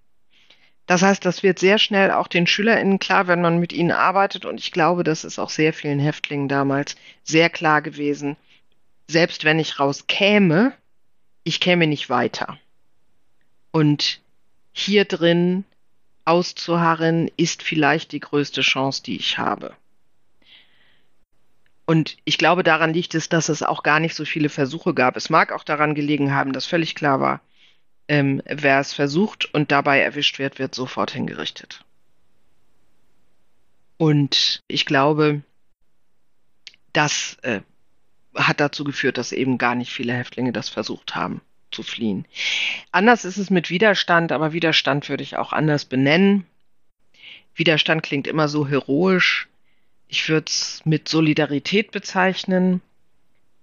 Das 0.87 1.03
heißt, 1.03 1.25
das 1.25 1.43
wird 1.43 1.59
sehr 1.59 1.79
schnell 1.79 2.13
auch 2.13 2.29
den 2.29 2.47
SchülerInnen 2.47 2.99
klar, 2.99 3.27
wenn 3.27 3.41
man 3.41 3.59
mit 3.59 3.73
ihnen 3.73 3.91
arbeitet. 3.91 4.45
Und 4.45 4.59
ich 4.59 4.71
glaube, 4.71 5.03
das 5.03 5.25
ist 5.25 5.39
auch 5.39 5.51
sehr 5.51 5.73
vielen 5.73 5.99
Häftlingen 5.99 6.49
damals 6.49 6.97
sehr 7.25 7.51
klar 7.51 7.83
gewesen. 7.83 8.37
Selbst 9.09 9.45
wenn 9.45 9.59
ich 9.59 9.81
rauskäme, 9.81 10.73
ich 11.43 11.61
käme 11.61 11.87
nicht 11.87 12.09
weiter. 12.09 12.59
Und 13.73 14.21
hier 14.73 15.05
drin 15.05 15.65
auszuharren, 16.25 17.31
ist 17.37 17.63
vielleicht 17.63 18.13
die 18.13 18.21
größte 18.21 18.61
Chance, 18.61 19.03
die 19.03 19.17
ich 19.17 19.39
habe. 19.39 19.75
Und 21.87 22.17
ich 22.25 22.37
glaube, 22.37 22.65
daran 22.65 22.93
liegt 22.93 23.15
es, 23.15 23.29
dass 23.29 23.49
es 23.49 23.63
auch 23.63 23.85
gar 23.85 24.01
nicht 24.01 24.15
so 24.15 24.25
viele 24.25 24.49
Versuche 24.49 24.93
gab. 24.93 25.17
Es 25.17 25.31
mag 25.31 25.53
auch 25.53 25.63
daran 25.63 25.95
gelegen 25.95 26.35
haben, 26.35 26.53
dass 26.53 26.67
völlig 26.67 26.97
klar 26.97 27.21
war, 27.21 27.41
ähm, 28.09 28.43
wer 28.45 28.81
es 28.81 28.93
versucht 28.93 29.53
und 29.55 29.73
dabei 29.73 30.01
erwischt 30.01 30.39
wird, 30.39 30.59
wird 30.59 30.75
sofort 30.75 31.11
hingerichtet. 31.11 31.85
Und 33.99 34.63
ich 34.69 34.87
glaube, 34.87 35.43
das 36.93 37.37
äh, 37.43 37.61
hat 38.35 38.61
dazu 38.61 38.85
geführt, 38.85 39.19
dass 39.19 39.33
eben 39.33 39.59
gar 39.59 39.75
nicht 39.75 39.91
viele 39.91 40.13
Häftlinge 40.13 40.53
das 40.53 40.69
versucht 40.69 41.15
haben 41.15 41.41
zu 41.71 41.83
fliehen. 41.83 42.27
Anders 42.93 43.25
ist 43.25 43.39
es 43.39 43.51
mit 43.51 43.71
Widerstand, 43.71 44.33
aber 44.33 44.53
Widerstand 44.53 45.09
würde 45.09 45.23
ich 45.23 45.37
auch 45.37 45.53
anders 45.53 45.85
benennen. 45.85 46.47
Widerstand 47.55 48.03
klingt 48.03 48.27
immer 48.27 48.49
so 48.49 48.69
heroisch. 48.69 49.49
Ich 50.09 50.29
würde 50.29 50.47
es 50.49 50.83
mit 50.85 51.09
Solidarität 51.09 51.91
bezeichnen 51.91 52.81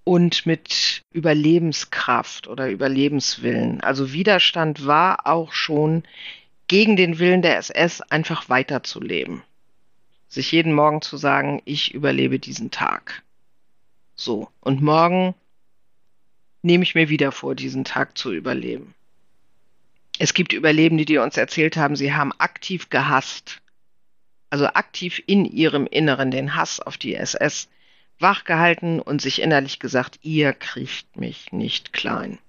und 0.04 0.46
mit 0.46 1.04
Überlebenskraft 1.12 2.48
oder 2.48 2.70
Überlebenswillen. 2.70 3.82
Also 3.82 4.12
Widerstand 4.14 4.86
war 4.86 5.26
auch 5.28 5.54
schon 5.54 6.04
gegen 6.68 6.96
den 6.96 7.20
Willen 7.20 7.42
der 7.42 7.58
SS 7.58 8.02
einfach 8.02 8.50
weiterzuleben. 8.50 9.44
Sich 10.28 10.52
jeden 10.52 10.74
Morgen 10.74 11.02
zu 11.02 11.18
sagen, 11.18 11.62
ich 11.66 11.94
überlebe 11.94 12.40
diesen 12.40 12.72
Tag. 12.72 13.24
So. 14.16 14.50
Und 14.60 14.82
morgen 14.82 15.36
nehme 16.64 16.84
ich 16.84 16.96
mir 16.96 17.10
wieder 17.10 17.32
vor, 17.32 17.56
diesen 17.56 17.84
Tag 17.84 18.18
zu 18.18 18.34
überleben. 18.34 18.96
Es 20.20 20.34
gibt 20.34 20.54
Überlebende, 20.54 21.06
die 21.06 21.18
uns 21.18 21.38
erzählt 21.38 21.78
haben, 21.78 21.96
sie 21.96 22.14
haben 22.14 22.32
aktiv 22.38 22.90
gehasst. 22.90 23.62
Also 24.50 24.68
aktiv 24.68 25.22
in 25.26 25.46
ihrem 25.46 25.88
Inneren 25.88 26.32
den 26.32 26.56
Hass 26.56 26.80
auf 26.80 26.98
die 26.98 27.16
SS 27.16 27.68
wachgehalten 28.24 29.00
und 29.00 29.22
sich 29.22 29.40
innerlich 29.40 29.78
gesagt, 29.78 30.18
ihr 30.24 30.54
kriegt 30.54 31.16
mich 31.16 31.52
nicht 31.52 31.94
klein. 31.94 32.40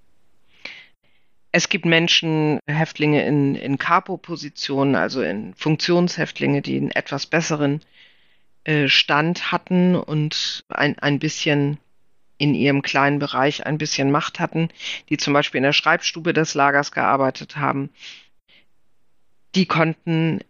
Es 1.52 1.68
gibt 1.68 1.84
Menschen, 1.84 2.58
Häftlinge 2.66 3.24
in, 3.26 3.54
in 3.54 3.78
Capo-Positionen, 3.78 4.96
also 4.96 5.20
in 5.20 5.54
Funktionshäftlinge, 5.54 6.62
die 6.62 6.78
einen 6.78 6.90
etwas 6.90 7.26
besseren 7.26 7.82
äh, 8.64 8.88
Stand 8.88 9.52
hatten 9.52 9.94
und 9.94 10.64
ein, 10.68 10.98
ein 10.98 11.18
bisschen 11.18 11.78
in 12.38 12.54
ihrem 12.54 12.82
kleinen 12.82 13.18
Bereich 13.18 13.66
ein 13.66 13.78
bisschen 13.78 14.10
Macht 14.10 14.40
hatten, 14.40 14.68
die 15.08 15.16
zum 15.16 15.32
Beispiel 15.32 15.58
in 15.58 15.64
der 15.64 15.72
Schreibstube 15.72 16.32
des 16.32 16.54
Lagers 16.54 16.90
gearbeitet 16.90 17.56
haben. 17.56 17.90
Die 19.54 19.66
konnten 19.66 20.40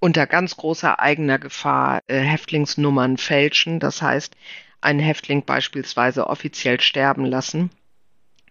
unter 0.00 0.26
ganz 0.26 0.56
großer 0.56 1.00
eigener 1.00 1.38
Gefahr 1.38 2.02
äh, 2.06 2.20
Häftlingsnummern 2.20 3.16
fälschen. 3.16 3.80
Das 3.80 4.02
heißt, 4.02 4.36
einen 4.80 5.00
Häftling 5.00 5.44
beispielsweise 5.44 6.26
offiziell 6.26 6.80
sterben 6.80 7.24
lassen, 7.24 7.70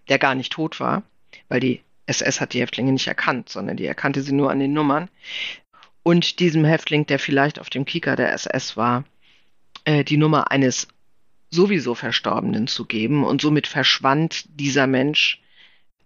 der 0.09 0.19
gar 0.19 0.35
nicht 0.35 0.53
tot 0.53 0.79
war, 0.79 1.03
weil 1.47 1.59
die 1.59 1.81
SS 2.05 2.41
hat 2.41 2.53
die 2.53 2.61
Häftlinge 2.61 2.91
nicht 2.91 3.07
erkannt, 3.07 3.49
sondern 3.49 3.77
die 3.77 3.85
erkannte 3.85 4.21
sie 4.21 4.33
nur 4.33 4.51
an 4.51 4.59
den 4.59 4.73
Nummern. 4.73 5.09
Und 6.03 6.39
diesem 6.39 6.63
Häftling, 6.63 7.05
der 7.05 7.19
vielleicht 7.19 7.59
auf 7.59 7.69
dem 7.69 7.85
Kieker 7.85 8.15
der 8.15 8.31
SS 8.31 8.77
war, 8.77 9.03
äh, 9.83 10.03
die 10.03 10.17
Nummer 10.17 10.51
eines 10.51 10.87
sowieso 11.49 11.95
Verstorbenen 11.95 12.67
zu 12.67 12.85
geben. 12.85 13.23
Und 13.23 13.41
somit 13.41 13.67
verschwand 13.67 14.45
dieser 14.59 14.87
Mensch 14.87 15.41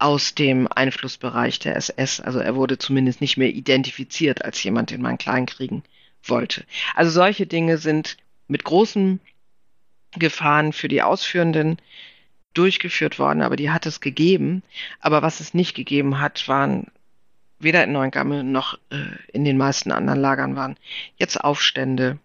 aus 0.02 0.36
dem 0.36 0.68
Einflussbereich 0.68 1.60
der 1.60 1.76
SS. 1.76 2.20
Also 2.20 2.40
er 2.40 2.56
wurde 2.56 2.78
zumindest 2.78 3.22
nicht 3.22 3.38
mehr 3.38 3.50
identifiziert 3.50 4.44
als 4.44 4.62
jemand, 4.64 4.92
den 4.92 5.02
man 5.02 5.18
kleinkriegen 5.18 5.84
wollte. 6.24 6.66
Also 6.96 7.12
solche 7.12 7.46
Dinge 7.46 7.78
sind 7.78 8.18
mit 8.48 8.64
großen 8.64 9.20
Gefahren 10.14 10.74
für 10.74 10.88
die 10.88 11.02
Ausführenden 11.02 11.78
durchgeführt 12.54 13.18
worden, 13.18 13.42
aber 13.42 13.56
die 13.56 13.70
hat 13.70 13.86
es 13.86 14.02
gegeben. 14.02 14.64
Aber 15.00 15.22
was 15.22 15.40
es 15.40 15.54
nicht 15.54 15.76
gegeben 15.76 16.20
hat, 16.20 16.48
waren 16.48 16.88
weder 17.60 17.84
in 17.84 17.92
Neuengamme 17.92 18.44
noch 18.44 18.78
äh, 18.90 19.06
in 19.32 19.46
den 19.46 19.58
meisten 19.58 19.92
anderen 19.92 20.20
Lagern 20.20 20.56
waren 20.56 20.78
jetzt 21.18 21.38
Aufstände, 21.38 22.18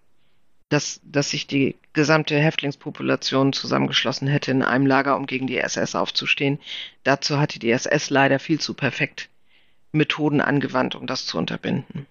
dass, 0.68 1.00
dass 1.05 1.31
sich 1.31 1.46
die 1.46 1.76
gesamte 1.92 2.37
Häftlingspopulation 2.38 3.52
zusammengeschlossen 3.52 4.26
hätte 4.29 4.50
in 4.50 4.62
einem 4.62 4.87
Lager, 4.87 5.16
um 5.16 5.26
gegen 5.26 5.46
die 5.46 5.59
SS 5.59 5.94
aufzustehen. 5.94 6.59
Dazu 7.05 7.38
hatte 7.38 7.59
die 7.59 7.70
SS 7.70 8.11
leider 8.11 8.38
viel 8.38 8.61
zu 8.61 8.74
perfekt 8.74 9.29
Methoden 9.92 10.40
angewandt, 10.40 10.94
um 10.94 11.07
das 11.07 11.26
zu 11.26 11.38
unterbinden. 11.38 12.07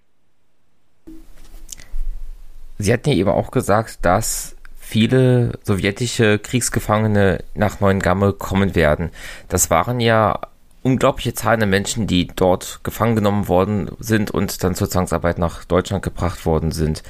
Sie 2.78 2.92
hatten 2.92 3.10
ja 3.10 3.16
eben 3.16 3.30
auch 3.30 3.52
gesagt, 3.52 4.00
dass 4.02 4.56
viele 4.80 5.58
sowjetische 5.64 6.40
Kriegsgefangene 6.40 7.44
nach 7.54 7.80
Neuengamme 7.80 8.34
kommen 8.34 8.76
werden. 8.76 9.12
Das 9.50 9.70
waren 9.70 10.00
ja 10.00 10.40
unglaubliche 10.82 11.34
Zahlen 11.34 11.60
der 11.60 11.70
Menschen, 11.70 12.06
die 12.06 12.28
dort 12.28 12.82
gefangen 12.84 13.16
genommen 13.16 13.48
worden 13.48 13.90
sind 14.00 14.30
und 14.32 14.64
dann 14.64 14.76
zur 14.76 14.90
Zwangsarbeit 14.90 15.40
nach 15.40 15.66
Deutschland 15.66 16.04
gebracht 16.04 16.46
worden 16.46 16.72
sind. 16.72 17.02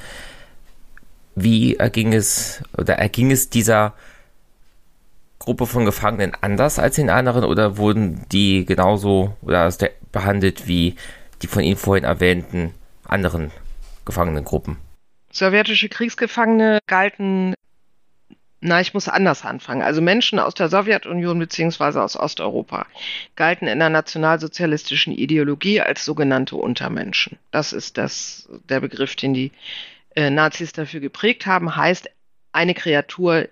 Wie 1.36 1.76
erging 1.76 2.14
es 2.14 2.62
oder 2.76 2.94
erging 2.94 3.30
es 3.30 3.50
dieser 3.50 3.92
Gruppe 5.38 5.66
von 5.66 5.84
Gefangenen 5.84 6.32
anders 6.40 6.78
als 6.78 6.96
den 6.96 7.10
anderen 7.10 7.44
oder 7.44 7.76
wurden 7.76 8.24
die 8.32 8.64
genauso 8.64 9.36
oder 9.42 9.70
behandelt 10.10 10.66
wie 10.66 10.96
die 11.42 11.46
von 11.46 11.62
Ihnen 11.62 11.76
vorhin 11.76 12.04
erwähnten 12.04 12.74
anderen 13.06 13.50
Gefangenengruppen? 14.06 14.78
Sowjetische 15.30 15.90
Kriegsgefangene 15.90 16.78
galten 16.86 17.54
na, 18.62 18.80
ich 18.80 18.94
muss 18.94 19.06
anders 19.06 19.44
anfangen. 19.44 19.82
Also 19.82 20.00
Menschen 20.00 20.38
aus 20.38 20.54
der 20.54 20.70
Sowjetunion 20.70 21.38
beziehungsweise 21.38 22.02
aus 22.02 22.16
Osteuropa 22.16 22.86
galten 23.36 23.68
in 23.68 23.78
der 23.78 23.90
nationalsozialistischen 23.90 25.12
Ideologie 25.12 25.82
als 25.82 26.04
sogenannte 26.04 26.56
Untermenschen. 26.56 27.38
Das 27.50 27.74
ist 27.74 27.98
das, 27.98 28.48
der 28.68 28.80
Begriff, 28.80 29.14
den 29.14 29.34
die 29.34 29.52
äh, 30.16 30.30
Nazis 30.30 30.72
dafür 30.72 31.00
geprägt 31.00 31.46
haben, 31.46 31.76
heißt 31.76 32.10
eine 32.52 32.74
Kreatur 32.74 33.48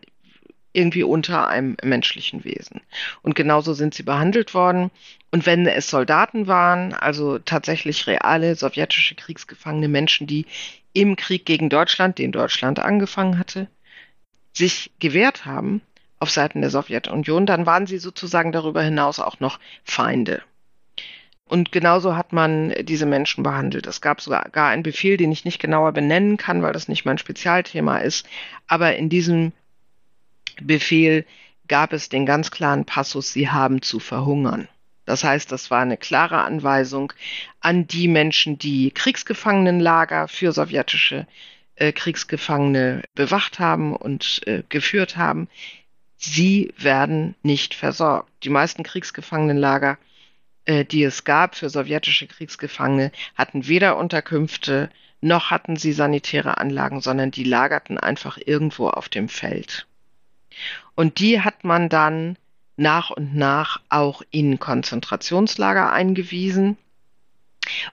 irgendwie 0.73 1.05
unter 1.05 1.47
einem 1.49 1.77
menschlichen 1.83 2.45
Wesen. 2.45 2.81
Und 3.23 3.37
genauso 3.37 3.75
sind 3.75 3.95
sie 3.95 4.03
behandelt 4.03 4.55
worden. 4.55 4.91
Und 5.31 5.47
wenn 5.47 5.67
es 5.67 5.89
Soldaten 5.89 6.49
waren, 6.49 6.93
also 6.95 7.39
tatsächlich 7.39 8.07
reale 8.09 8.57
sowjetische 8.57 9.15
Kriegsgefangene 9.15 9.89
Menschen, 9.89 10.27
die 10.27 10.47
im 10.93 11.17
Krieg 11.17 11.47
gegen 11.47 11.71
Deutschland, 11.71 12.19
den 12.19 12.33
Deutschland 12.33 12.81
angefangen 12.81 13.39
hatte, 13.39 13.69
sich 14.53 14.91
gewehrt 14.99 15.47
haben 15.47 15.81
auf 16.19 16.31
Seiten 16.31 16.61
der 16.61 16.71
Sowjetunion, 16.71 17.47
dann 17.47 17.67
waren 17.67 17.87
sie 17.87 17.99
sozusagen 17.99 18.51
darüber 18.51 18.83
hinaus 18.83 19.21
auch 19.21 19.39
noch 19.41 19.61
Feinde. 19.85 20.43
Und 21.55 21.71
genauso 21.71 22.17
hat 22.17 22.33
man 22.33 22.75
diese 22.81 23.07
Menschen 23.07 23.45
behandelt. 23.45 23.87
Es 23.87 24.01
gab 24.01 24.21
sogar 24.21 24.51
einen 24.57 24.83
Befehl, 24.83 25.17
den 25.17 25.31
ich 25.31 25.45
nicht 25.45 25.61
genauer 25.61 25.93
benennen 25.93 26.37
kann, 26.37 26.63
weil 26.63 26.73
das 26.73 26.89
nicht 26.89 27.05
mein 27.05 27.17
Spezialthema 27.17 27.99
ist. 27.99 28.27
Aber 28.67 28.97
in 28.97 29.09
diesem 29.09 29.53
Befehl 30.61 31.25
gab 31.69 31.93
es 31.93 32.09
den 32.09 32.27
ganz 32.27 32.51
klaren 32.51 32.87
Passus, 32.87 33.33
sie 33.33 33.51
haben 33.51 33.83
zu 33.83 34.01
verhungern. 34.01 34.67
Das 35.07 35.23
heißt, 35.23 35.53
das 35.53 35.71
war 35.71 35.83
eine 35.83 35.97
klare 35.97 36.43
Anweisung 36.43 37.13
an 37.61 37.87
die 37.87 38.09
Menschen, 38.09 38.59
die 38.59 38.91
Kriegsgefangenenlager 38.91 40.27
für 40.27 40.51
sowjetische 40.51 41.25
äh, 41.77 41.93
Kriegsgefangene 41.93 43.05
bewacht 43.15 43.61
haben 43.61 43.95
und 43.95 44.41
äh, 44.49 44.65
geführt 44.69 45.17
haben, 45.17 45.47
sie 46.17 46.75
werden 46.77 47.37
nicht 47.45 47.75
versorgt. 47.75 48.29
Die 48.43 48.51
meisten 48.51 48.83
Kriegsgefangenenlager, 48.83 49.93
äh, 49.93 50.14
die 50.67 51.03
es 51.03 51.25
gab 51.25 51.57
für 51.57 51.69
sowjetische 51.69 52.27
Kriegsgefangene, 52.27 53.13
hatten 53.35 53.69
weder 53.69 53.97
Unterkünfte 53.99 54.89
noch 55.21 55.51
hatten 55.51 55.77
sie 55.77 55.93
sanitäre 55.93 56.59
Anlagen, 56.59 57.01
sondern 57.01 57.31
die 57.31 57.45
lagerten 57.45 57.99
einfach 57.99 58.39
irgendwo 58.45 58.89
auf 58.89 59.09
dem 59.09 59.29
Feld. 59.31 59.87
Und 60.95 61.19
die 61.19 61.41
hat 61.41 61.65
man 61.65 61.89
dann 61.89 62.37
nach 62.77 63.11
und 63.11 63.35
nach 63.35 63.81
auch 63.89 64.23
in 64.31 64.59
Konzentrationslager 64.59 65.93
eingewiesen 65.93 66.77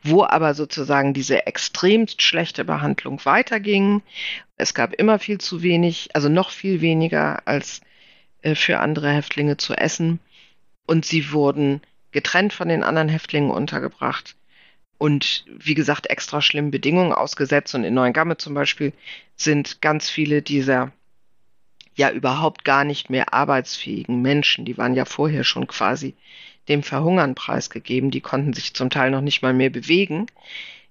wo 0.04 0.24
aber 0.24 0.54
sozusagen 0.54 1.14
diese 1.14 1.46
extremst 1.48 2.22
schlechte 2.22 2.66
Behandlung 2.66 3.24
weiterging. 3.26 4.02
Es 4.58 4.74
gab 4.74 4.94
immer 4.94 5.20
viel 5.20 5.40
zu 5.40 5.62
wenig, 5.62 6.10
also 6.14 6.30
noch 6.30 6.52
viel 6.52 6.82
weniger 6.82 7.48
als 7.48 7.82
äh, 8.42 8.56
für 8.56 8.80
andere 8.80 9.10
Häftlinge 9.12 9.58
zu 9.58 9.74
essen. 9.74 10.20
Und 10.88 11.06
sie 11.06 11.32
wurden 11.32 11.82
getrennt 12.12 12.54
von 12.54 12.70
den 12.70 12.84
anderen 12.84 13.10
Häftlingen 13.10 13.52
untergebracht 13.52 14.36
und 14.98 15.46
wie 15.48 15.74
gesagt 15.74 16.08
extra 16.12 16.42
schlimmen 16.42 16.70
Bedingungen 16.70 17.12
ausgesetzt. 17.12 17.74
Und 17.74 17.84
in 17.84 17.94
Neuengamme 17.94 18.38
zum 18.38 18.54
Beispiel 18.54 18.94
sind 19.36 19.82
ganz 19.82 20.10
viele 20.10 20.42
dieser 20.42 20.92
ja 21.96 22.12
überhaupt 22.12 22.64
gar 22.64 22.84
nicht 22.84 23.10
mehr 23.10 23.34
arbeitsfähigen 23.34 24.22
Menschen, 24.22 24.64
die 24.64 24.78
waren 24.78 24.94
ja 24.94 25.06
vorher 25.06 25.44
schon 25.44 25.68
quasi 25.68 26.16
dem 26.68 26.84
Verhungern 26.84 27.36
preisgegeben. 27.36 28.12
Die 28.12 28.22
konnten 28.22 28.54
sich 28.54 28.74
zum 28.74 28.90
Teil 28.90 29.12
noch 29.12 29.22
nicht 29.22 29.42
mal 29.42 29.54
mehr 29.54 29.70
bewegen. 29.70 30.28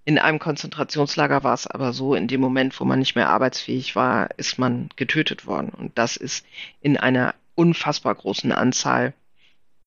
In 0.05 0.19
einem 0.19 0.39
Konzentrationslager 0.39 1.45
war 1.45 1.55
es 1.55 1.67
aber 1.67 1.93
so, 1.93 2.15
in 2.15 2.27
dem 2.27 2.41
Moment, 2.41 2.79
wo 2.81 2.85
man 2.85 2.99
nicht 2.99 3.15
mehr 3.15 3.29
arbeitsfähig 3.29 3.95
war, 3.95 4.29
ist 4.39 4.59
man 4.59 4.89
getötet 4.97 5.47
worden. 5.47 5.71
Und 5.71 5.97
das 5.97 6.17
ist 6.17 6.45
in 6.81 6.97
einer 6.97 7.35
unfassbar 7.55 8.15
großen 8.15 8.51
Anzahl 8.51 9.15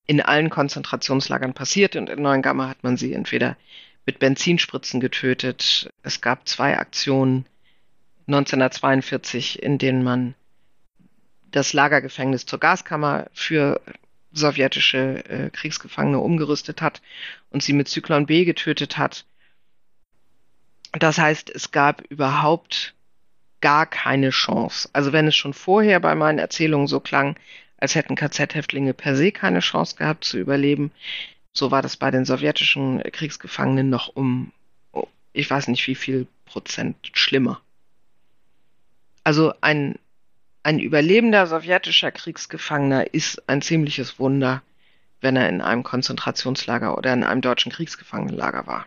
in 0.06 0.22
allen 0.22 0.50
Konzentrationslagern 0.50 1.54
passiert. 1.54 1.96
Und 1.96 2.10
in 2.10 2.22
Neuengamme 2.22 2.68
hat 2.68 2.84
man 2.84 2.98
sie 2.98 3.14
entweder 3.14 3.58
mit 4.06 4.20
Benzinspritzen 4.20 5.00
getötet. 5.00 5.90
Es 6.02 6.22
gab 6.22 6.48
zwei 6.48 6.78
Aktionen 6.78 7.46
1942, 8.28 9.62
in 9.62 9.78
denen 9.78 10.04
man 10.04 10.36
das 11.52 11.74
Lagergefängnis 11.74 12.46
zur 12.46 12.60
Gaskammer 12.60 13.28
für 13.34 13.80
sowjetische 14.32 15.24
äh, 15.30 15.50
Kriegsgefangene 15.52 16.20
umgerüstet 16.20 16.82
hat 16.82 17.02
und 17.52 17.62
sie 17.62 17.74
mit 17.74 17.88
Zyklon 17.88 18.26
B 18.26 18.46
getötet 18.46 18.98
hat. 18.98 19.26
Das 20.92 21.18
heißt, 21.18 21.50
es 21.50 21.72
gab 21.72 22.02
überhaupt 22.10 22.96
gar 23.62 23.86
keine 23.86 24.32
Chance. 24.32 24.90
Also 24.94 25.14
wenn 25.14 25.28
es 25.28 25.36
schon 25.36 25.54
vorher 25.54 26.00
bei 26.00 26.16
meinen 26.16 26.40
Erzählungen 26.40 26.88
so 26.88 27.00
klang, 27.00 27.38
als 27.84 27.96
hätten 27.96 28.16
KZ-Häftlinge 28.16 28.94
per 28.94 29.18
se 29.18 29.34
keine 29.34 29.60
Chance 29.60 29.98
gehabt 29.98 30.24
zu 30.24 30.38
überleben, 30.38 30.92
so 31.52 31.70
war 31.70 31.82
das 31.82 31.98
bei 31.98 32.12
den 32.12 32.24
sowjetischen 32.24 33.04
Kriegsgefangenen 33.12 33.90
noch 33.90 34.08
um, 34.08 34.54
oh, 34.94 35.08
ich 35.34 35.52
weiß 35.52 35.68
nicht 35.68 35.86
wie 35.88 35.96
viel 35.96 36.26
Prozent 36.46 36.96
schlimmer. 37.12 37.60
Also 39.26 39.54
ein 39.60 40.00
ein 40.66 40.80
überlebender 40.80 41.46
sowjetischer 41.46 42.12
Kriegsgefangener 42.12 43.14
ist 43.14 43.44
ein 43.50 43.62
ziemliches 43.62 44.18
Wunder, 44.18 44.62
wenn 45.20 45.36
er 45.36 45.50
in 45.50 45.60
einem 45.60 45.84
Konzentrationslager 45.84 46.98
oder 46.98 47.12
in 47.12 47.26
einem 47.26 47.42
deutschen 47.42 47.70
Kriegsgefangenenlager 47.70 48.66
war. 48.66 48.86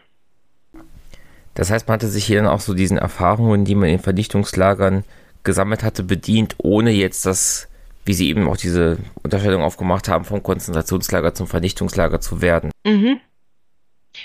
Das 1.53 1.71
heißt, 1.71 1.87
man 1.87 1.97
hatte 1.97 2.09
sich 2.09 2.25
hier 2.25 2.41
dann 2.41 2.51
auch 2.51 2.61
so 2.61 2.73
diesen 2.73 2.97
Erfahrungen, 2.97 3.67
die 3.67 3.75
man 3.75 3.91
in 3.91 3.99
Vernichtungslagern 3.99 5.05
gesammelt 5.43 5.83
hatte, 5.83 6.03
bedient, 6.03 6.55
ohne 6.57 6.93
jetzt 6.93 7.27
das 7.27 7.69
wie 8.07 8.15
sie 8.15 8.29
eben 8.29 8.49
auch 8.49 8.57
diese 8.57 8.99
Unterscheidung 9.23 9.63
aufgemacht 9.63 10.09
haben, 10.09 10.25
vom 10.25 10.43
Konzentrationslager 10.43 11.35
zum 11.35 11.47
Vernichtungslager 11.47 12.21
zu 12.21 12.41
werden. 12.41 12.71
Mhm. 12.85 13.21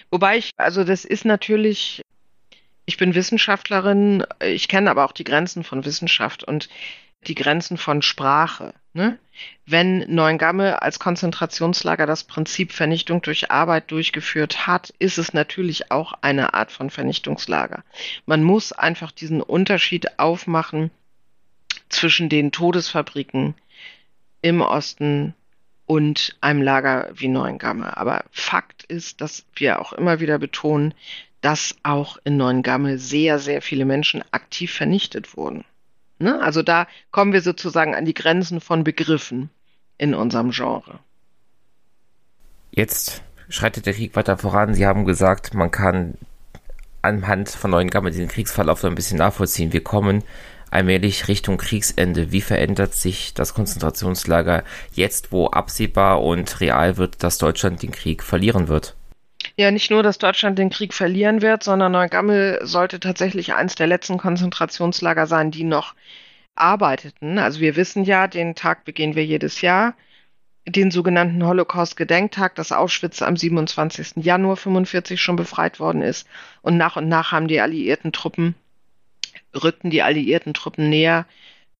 Wobei 0.10 0.38
ich, 0.38 0.52
also 0.56 0.84
das 0.84 1.04
ist 1.04 1.26
natürlich, 1.26 2.02
ich 2.86 2.98
bin 2.98 3.16
Wissenschaftlerin, 3.16 4.24
ich 4.40 4.68
kenne 4.68 4.90
aber 4.90 5.04
auch 5.04 5.12
die 5.12 5.24
Grenzen 5.24 5.64
von 5.64 5.84
Wissenschaft 5.84 6.44
und 6.44 6.70
die 7.28 7.36
Grenzen 7.36 7.78
von 7.78 8.02
Sprache. 8.02 8.74
Ne? 8.94 9.18
Wenn 9.66 10.14
Neuengamme 10.14 10.82
als 10.82 11.00
Konzentrationslager 11.00 12.06
das 12.06 12.24
Prinzip 12.24 12.72
Vernichtung 12.72 13.22
durch 13.22 13.52
Arbeit 13.52 13.92
durchgeführt 13.92 14.68
hat, 14.68 14.94
ist 15.00 15.18
es 15.18 15.34
natürlich 15.34 15.92
auch 15.92 16.14
eine 16.22 16.54
Art 16.54 16.72
von 16.72 16.90
Vernichtungslager. 16.90 17.84
Man 18.26 18.44
muss 18.44 18.72
einfach 18.72 19.12
diesen 19.12 19.42
Unterschied 19.42 20.20
aufmachen 20.20 20.92
zwischen 21.90 22.30
den 22.30 22.52
Todesfabriken 22.52 23.56
im 24.42 24.62
Osten 24.62 25.34
und 25.86 26.38
einem 26.42 26.62
Lager 26.62 27.10
wie 27.14 27.28
Neuengamme. 27.28 27.98
Aber 27.98 28.24
Fakt 28.32 28.84
ist, 28.84 29.22
dass 29.22 29.46
wir 29.56 29.80
auch 29.80 29.94
immer 29.94 30.20
wieder 30.20 30.40
betonen, 30.40 30.94
dass 31.42 31.76
auch 31.84 32.18
in 32.24 32.38
Neuengamme 32.38 32.98
sehr, 32.98 33.40
sehr 33.40 33.62
viele 33.62 33.86
Menschen 33.86 34.24
aktiv 34.32 34.72
vernichtet 34.72 35.36
wurden. 35.36 35.66
Ne? 36.20 36.40
Also 36.40 36.62
da 36.62 36.88
kommen 37.10 37.34
wir 37.34 37.42
sozusagen 37.42 37.96
an 37.96 38.06
die 38.06 38.14
Grenzen 38.14 38.62
von 38.62 38.84
Begriffen 38.84 39.50
in 39.98 40.14
unserem 40.14 40.52
Genre. 40.52 41.00
Jetzt 42.72 43.24
schreitet 43.50 43.86
der 43.86 43.94
Krieg 43.94 44.16
weiter 44.16 44.38
voran. 44.38 44.74
Sie 44.74 44.86
haben 44.86 45.06
gesagt, 45.06 45.54
man 45.54 45.72
kann 45.72 46.14
anhand 47.02 47.50
von 47.50 47.72
Neuengamme 47.72 48.12
den 48.12 48.28
Kriegsverlauf 48.28 48.80
so 48.80 48.88
ein 48.88 48.96
bisschen 48.96 49.18
nachvollziehen. 49.18 49.74
Wir 49.74 49.84
kommen 49.84 50.24
allmählich 50.72 51.28
Richtung 51.28 51.58
Kriegsende. 51.58 52.32
Wie 52.32 52.42
verändert 52.42 52.96
sich 52.96 53.34
das 53.34 53.54
Konzentrationslager 53.54 54.64
jetzt, 54.94 55.32
wo 55.32 55.48
absehbar 55.48 56.24
und 56.24 56.60
real 56.60 56.98
wird, 56.98 57.22
dass 57.24 57.38
Deutschland 57.38 57.84
den 57.84 57.92
Krieg 57.92 58.24
verlieren 58.24 58.68
wird? 58.68 58.96
Ja, 59.58 59.70
nicht 59.72 59.92
nur, 59.92 60.02
dass 60.02 60.18
Deutschland 60.18 60.58
den 60.58 60.70
Krieg 60.70 60.94
verlieren 60.94 61.42
wird, 61.42 61.64
sondern 61.64 61.92
Neugammel 61.92 62.60
sollte 62.64 63.00
tatsächlich 63.00 63.54
eins 63.54 63.76
der 63.76 63.88
letzten 63.88 64.18
Konzentrationslager 64.18 65.28
sein, 65.28 65.52
die 65.52 65.64
noch 65.64 65.94
arbeiteten. 66.56 67.38
Also 67.38 67.60
wir 67.60 67.76
wissen 67.76 68.04
ja, 68.04 68.28
den 68.28 68.56
Tag 68.56 68.86
begehen 68.86 69.16
wir 69.16 69.26
jedes 69.26 69.62
Jahr, 69.62 69.96
den 70.68 70.92
sogenannten 70.92 71.46
Holocaust-Gedenktag, 71.46 72.56
dass 72.56 72.72
Auschwitz 72.72 73.22
am 73.22 73.36
27. 73.36 74.18
Januar 74.18 74.58
45 74.58 75.22
schon 75.22 75.36
befreit 75.36 75.80
worden 75.80 76.02
ist. 76.02 76.28
Und 76.62 76.78
nach 76.78 76.96
und 76.96 77.08
nach 77.08 77.32
haben 77.32 77.48
die 77.48 77.60
alliierten 77.60 78.12
Truppen 78.12 78.56
rückten 79.56 79.90
die 79.90 80.02
alliierten 80.02 80.54
Truppen 80.54 80.90
näher 80.90 81.26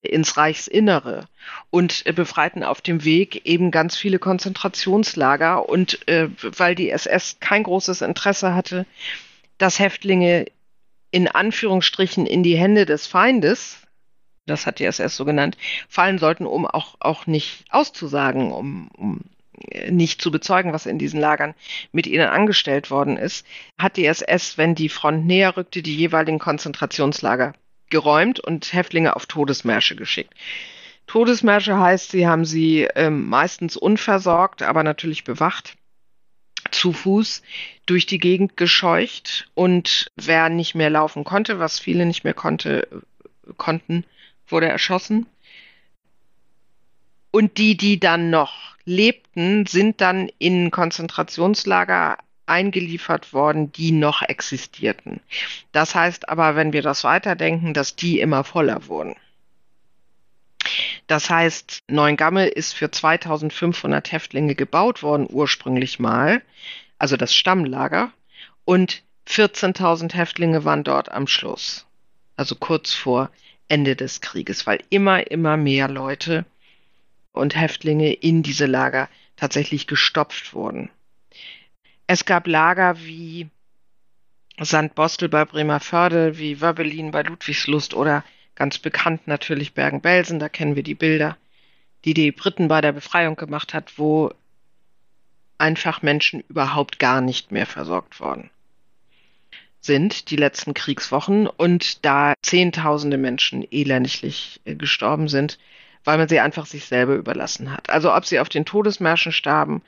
ins 0.02 0.36
Reichsinnere 0.36 1.28
und 1.70 2.04
äh, 2.06 2.12
befreiten 2.12 2.64
auf 2.64 2.80
dem 2.80 3.04
Weg 3.04 3.46
eben 3.46 3.70
ganz 3.70 3.96
viele 3.96 4.18
Konzentrationslager. 4.18 5.68
Und 5.68 6.06
äh, 6.08 6.28
weil 6.40 6.74
die 6.74 6.90
SS 6.90 7.38
kein 7.40 7.62
großes 7.62 8.02
Interesse 8.02 8.54
hatte, 8.54 8.84
dass 9.58 9.78
Häftlinge 9.78 10.46
in 11.12 11.28
Anführungsstrichen 11.28 12.26
in 12.26 12.42
die 12.42 12.56
Hände 12.56 12.84
des 12.84 13.06
Feindes, 13.06 13.78
das 14.46 14.66
hat 14.66 14.80
die 14.80 14.86
SS 14.86 15.16
so 15.16 15.24
genannt, 15.24 15.56
fallen 15.88 16.18
sollten, 16.18 16.46
um 16.46 16.66
auch, 16.66 16.96
auch 16.98 17.26
nicht 17.26 17.64
auszusagen, 17.70 18.50
um, 18.50 18.88
um 18.96 19.20
äh, 19.70 19.92
nicht 19.92 20.20
zu 20.20 20.32
bezeugen, 20.32 20.72
was 20.72 20.86
in 20.86 20.98
diesen 20.98 21.20
Lagern 21.20 21.54
mit 21.92 22.08
ihnen 22.08 22.28
angestellt 22.28 22.90
worden 22.90 23.16
ist, 23.16 23.46
hat 23.78 23.96
die 23.96 24.06
SS, 24.06 24.58
wenn 24.58 24.74
die 24.74 24.88
Front 24.88 25.26
näher 25.26 25.56
rückte, 25.56 25.82
die 25.82 25.94
jeweiligen 25.94 26.40
Konzentrationslager 26.40 27.54
geräumt 27.92 28.40
und 28.40 28.72
Häftlinge 28.72 29.14
auf 29.14 29.26
Todesmärsche 29.26 29.94
geschickt. 29.94 30.34
Todesmärsche 31.06 31.78
heißt, 31.78 32.10
sie 32.10 32.26
haben 32.26 32.44
sie 32.44 32.88
ähm, 32.96 33.28
meistens 33.28 33.76
unversorgt, 33.76 34.62
aber 34.62 34.82
natürlich 34.82 35.22
bewacht, 35.22 35.76
zu 36.70 36.92
Fuß 36.92 37.42
durch 37.86 38.06
die 38.06 38.18
Gegend 38.18 38.56
gescheucht 38.56 39.48
und 39.54 40.10
wer 40.16 40.48
nicht 40.48 40.74
mehr 40.74 40.90
laufen 40.90 41.22
konnte, 41.24 41.58
was 41.58 41.78
viele 41.78 42.06
nicht 42.06 42.24
mehr 42.24 42.34
konnte, 42.34 42.88
konnten, 43.56 44.04
wurde 44.48 44.68
erschossen. 44.68 45.26
Und 47.30 47.58
die, 47.58 47.76
die 47.76 48.00
dann 48.00 48.30
noch 48.30 48.76
lebten, 48.84 49.66
sind 49.66 50.00
dann 50.00 50.30
in 50.38 50.70
Konzentrationslager 50.70 52.18
eingeliefert 52.52 53.32
worden, 53.32 53.72
die 53.72 53.92
noch 53.92 54.20
existierten. 54.22 55.20
Das 55.72 55.94
heißt 55.94 56.28
aber, 56.28 56.54
wenn 56.54 56.74
wir 56.74 56.82
das 56.82 57.02
weiterdenken, 57.02 57.72
dass 57.72 57.96
die 57.96 58.20
immer 58.20 58.44
voller 58.44 58.86
wurden. 58.88 59.16
Das 61.06 61.30
heißt, 61.30 61.82
Neuengamme 61.88 62.46
ist 62.46 62.74
für 62.74 62.90
2500 62.90 64.12
Häftlinge 64.12 64.54
gebaut 64.54 65.02
worden, 65.02 65.26
ursprünglich 65.28 65.98
mal, 65.98 66.42
also 66.98 67.16
das 67.16 67.34
Stammlager, 67.34 68.12
und 68.64 69.02
14.000 69.26 70.14
Häftlinge 70.14 70.64
waren 70.64 70.84
dort 70.84 71.10
am 71.10 71.26
Schluss, 71.26 71.86
also 72.36 72.54
kurz 72.54 72.92
vor 72.92 73.30
Ende 73.68 73.96
des 73.96 74.20
Krieges, 74.20 74.66
weil 74.66 74.82
immer, 74.90 75.30
immer 75.30 75.56
mehr 75.56 75.88
Leute 75.88 76.44
und 77.32 77.56
Häftlinge 77.56 78.12
in 78.12 78.42
diese 78.42 78.66
Lager 78.66 79.08
tatsächlich 79.36 79.86
gestopft 79.86 80.54
wurden. 80.54 80.90
Es 82.12 82.26
gab 82.26 82.46
Lager 82.46 82.98
wie 83.00 83.48
St. 84.62 84.94
Bostel 84.94 85.30
bei 85.30 85.46
Bremerförde, 85.46 86.36
wie 86.36 86.60
Wöbbelin 86.60 87.10
bei 87.10 87.22
Ludwigslust 87.22 87.94
oder 87.94 88.22
ganz 88.54 88.78
bekannt 88.78 89.26
natürlich 89.26 89.72
Bergen-Belsen, 89.72 90.38
da 90.38 90.50
kennen 90.50 90.76
wir 90.76 90.82
die 90.82 90.94
Bilder, 90.94 91.38
die 92.04 92.12
die 92.12 92.30
Briten 92.30 92.68
bei 92.68 92.82
der 92.82 92.92
Befreiung 92.92 93.36
gemacht 93.36 93.72
hat, 93.72 93.96
wo 93.96 94.30
einfach 95.56 96.02
Menschen 96.02 96.44
überhaupt 96.50 96.98
gar 96.98 97.22
nicht 97.22 97.50
mehr 97.50 97.64
versorgt 97.64 98.20
worden 98.20 98.50
sind, 99.80 100.28
die 100.28 100.36
letzten 100.36 100.74
Kriegswochen, 100.74 101.46
und 101.46 102.04
da 102.04 102.34
Zehntausende 102.42 103.16
Menschen 103.16 103.66
elendiglich 103.70 104.60
äh, 104.66 104.74
gestorben 104.74 105.28
sind, 105.28 105.58
weil 106.04 106.18
man 106.18 106.28
sie 106.28 106.40
einfach 106.40 106.66
sich 106.66 106.84
selber 106.84 107.14
überlassen 107.14 107.72
hat. 107.72 107.88
Also 107.88 108.14
ob 108.14 108.26
sie 108.26 108.38
auf 108.38 108.50
den 108.50 108.66
Todesmärschen 108.66 109.32
starben 109.32 109.80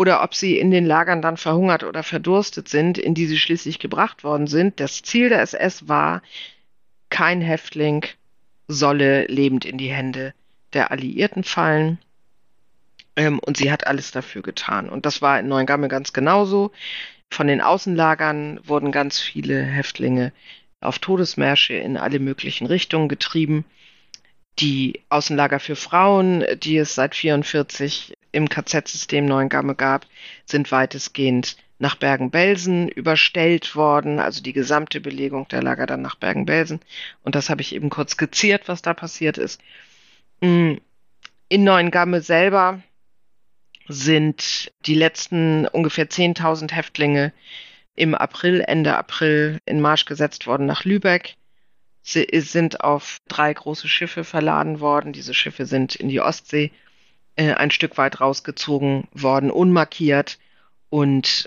oder 0.00 0.22
ob 0.22 0.34
sie 0.34 0.58
in 0.58 0.70
den 0.70 0.86
Lagern 0.86 1.20
dann 1.20 1.36
verhungert 1.36 1.84
oder 1.84 2.02
verdurstet 2.02 2.70
sind, 2.70 2.96
in 2.96 3.12
die 3.12 3.26
sie 3.26 3.36
schließlich 3.36 3.78
gebracht 3.78 4.24
worden 4.24 4.46
sind. 4.46 4.80
Das 4.80 5.02
Ziel 5.02 5.28
der 5.28 5.42
SS 5.42 5.88
war, 5.88 6.22
kein 7.10 7.42
Häftling 7.42 8.06
solle 8.66 9.26
lebend 9.26 9.66
in 9.66 9.76
die 9.76 9.90
Hände 9.90 10.32
der 10.72 10.90
Alliierten 10.90 11.44
fallen. 11.44 11.98
Ähm, 13.14 13.40
und 13.40 13.58
sie 13.58 13.70
hat 13.70 13.86
alles 13.86 14.10
dafür 14.10 14.40
getan. 14.40 14.88
Und 14.88 15.04
das 15.04 15.20
war 15.20 15.38
in 15.38 15.48
Neuengamme 15.48 15.88
ganz 15.88 16.14
genauso. 16.14 16.72
Von 17.28 17.48
den 17.48 17.60
Außenlagern 17.60 18.60
wurden 18.64 18.92
ganz 18.92 19.20
viele 19.20 19.62
Häftlinge 19.62 20.32
auf 20.80 20.98
Todesmärsche 20.98 21.74
in 21.74 21.98
alle 21.98 22.20
möglichen 22.20 22.66
Richtungen 22.66 23.10
getrieben. 23.10 23.66
Die 24.60 25.02
Außenlager 25.10 25.60
für 25.60 25.76
Frauen, 25.76 26.42
die 26.62 26.78
es 26.78 26.94
seit 26.94 27.14
44 27.14 28.14
im 28.32 28.48
KZ-System 28.48 29.26
Neuengamme 29.26 29.74
gab, 29.74 30.06
sind 30.44 30.70
weitestgehend 30.72 31.56
nach 31.78 31.96
Bergen-Belsen 31.96 32.88
überstellt 32.88 33.74
worden, 33.74 34.18
also 34.18 34.42
die 34.42 34.52
gesamte 34.52 35.00
Belegung 35.00 35.48
der 35.48 35.62
Lager 35.62 35.86
dann 35.86 36.02
nach 36.02 36.14
Bergen-Belsen. 36.14 36.80
Und 37.22 37.34
das 37.34 37.48
habe 37.48 37.62
ich 37.62 37.74
eben 37.74 37.88
kurz 37.88 38.12
skizziert, 38.12 38.68
was 38.68 38.82
da 38.82 38.92
passiert 38.92 39.38
ist. 39.38 39.62
Mm, 40.40 40.74
in 41.48 41.64
Neuengamme 41.64 42.20
selber 42.20 42.82
sind 43.88 44.70
die 44.86 44.94
letzten 44.94 45.66
ungefähr 45.66 46.08
10.000 46.08 46.72
Häftlinge 46.72 47.32
im 47.96 48.14
April, 48.14 48.60
Ende 48.60 48.96
April 48.96 49.58
in 49.64 49.80
Marsch 49.80 50.04
gesetzt 50.04 50.46
worden 50.46 50.66
nach 50.66 50.84
Lübeck. 50.84 51.36
Sie 52.02 52.26
sind 52.40 52.82
auf 52.82 53.18
drei 53.28 53.52
große 53.52 53.88
Schiffe 53.88 54.24
verladen 54.24 54.80
worden. 54.80 55.12
Diese 55.12 55.34
Schiffe 55.34 55.66
sind 55.66 55.96
in 55.96 56.08
die 56.08 56.20
Ostsee 56.20 56.72
äh, 57.36 57.52
ein 57.54 57.70
Stück 57.70 57.98
weit 57.98 58.20
rausgezogen 58.20 59.08
worden, 59.12 59.50
unmarkiert 59.50 60.38
und 60.88 61.46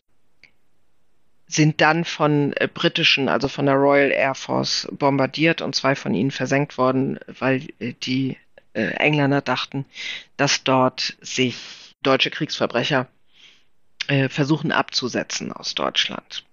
sind 1.48 1.82
dann 1.82 2.04
von 2.06 2.54
äh, 2.54 2.68
britischen, 2.68 3.30
also 3.30 3.48
von 3.48 3.66
der 3.66 3.76
Royal 3.76 4.12
Air 4.12 4.36
Force 4.36 4.88
bombardiert 4.92 5.62
und 5.62 5.76
zwei 5.76 5.96
von 5.96 6.14
ihnen 6.14 6.32
versenkt 6.32 6.78
worden, 6.78 7.20
weil 7.28 7.68
äh, 7.80 7.94
die 8.02 8.38
äh, 8.74 8.88
Engländer 8.96 9.42
dachten, 9.42 9.86
dass 10.38 10.64
dort 10.64 11.16
sich 11.22 11.58
deutsche 12.02 12.32
Kriegsverbrecher 12.32 13.08
äh, 14.08 14.30
versuchen 14.30 14.72
abzusetzen 14.72 15.52
aus 15.52 15.76
Deutschland. 15.76 16.44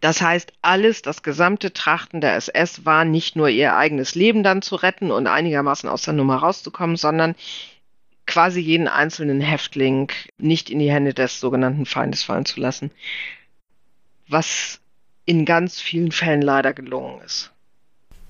Das 0.00 0.20
heißt, 0.20 0.52
alles, 0.62 1.02
das 1.02 1.24
gesamte 1.24 1.72
Trachten 1.72 2.20
der 2.20 2.36
SS 2.36 2.84
war 2.84 3.04
nicht 3.04 3.34
nur 3.34 3.48
ihr 3.48 3.76
eigenes 3.76 4.14
Leben 4.14 4.44
dann 4.44 4.62
zu 4.62 4.76
retten 4.76 5.10
und 5.10 5.26
einigermaßen 5.26 5.88
aus 5.88 6.02
der 6.02 6.14
Nummer 6.14 6.36
rauszukommen, 6.36 6.96
sondern 6.96 7.34
quasi 8.26 8.60
jeden 8.60 8.88
einzelnen 8.88 9.40
Häftling 9.40 10.10
nicht 10.38 10.70
in 10.70 10.78
die 10.78 10.90
Hände 10.90 11.14
des 11.14 11.40
sogenannten 11.40 11.86
Feindes 11.86 12.22
fallen 12.22 12.44
zu 12.44 12.60
lassen, 12.60 12.90
was 14.28 14.80
in 15.24 15.44
ganz 15.44 15.80
vielen 15.80 16.12
Fällen 16.12 16.42
leider 16.42 16.72
gelungen 16.72 17.20
ist. 17.22 17.52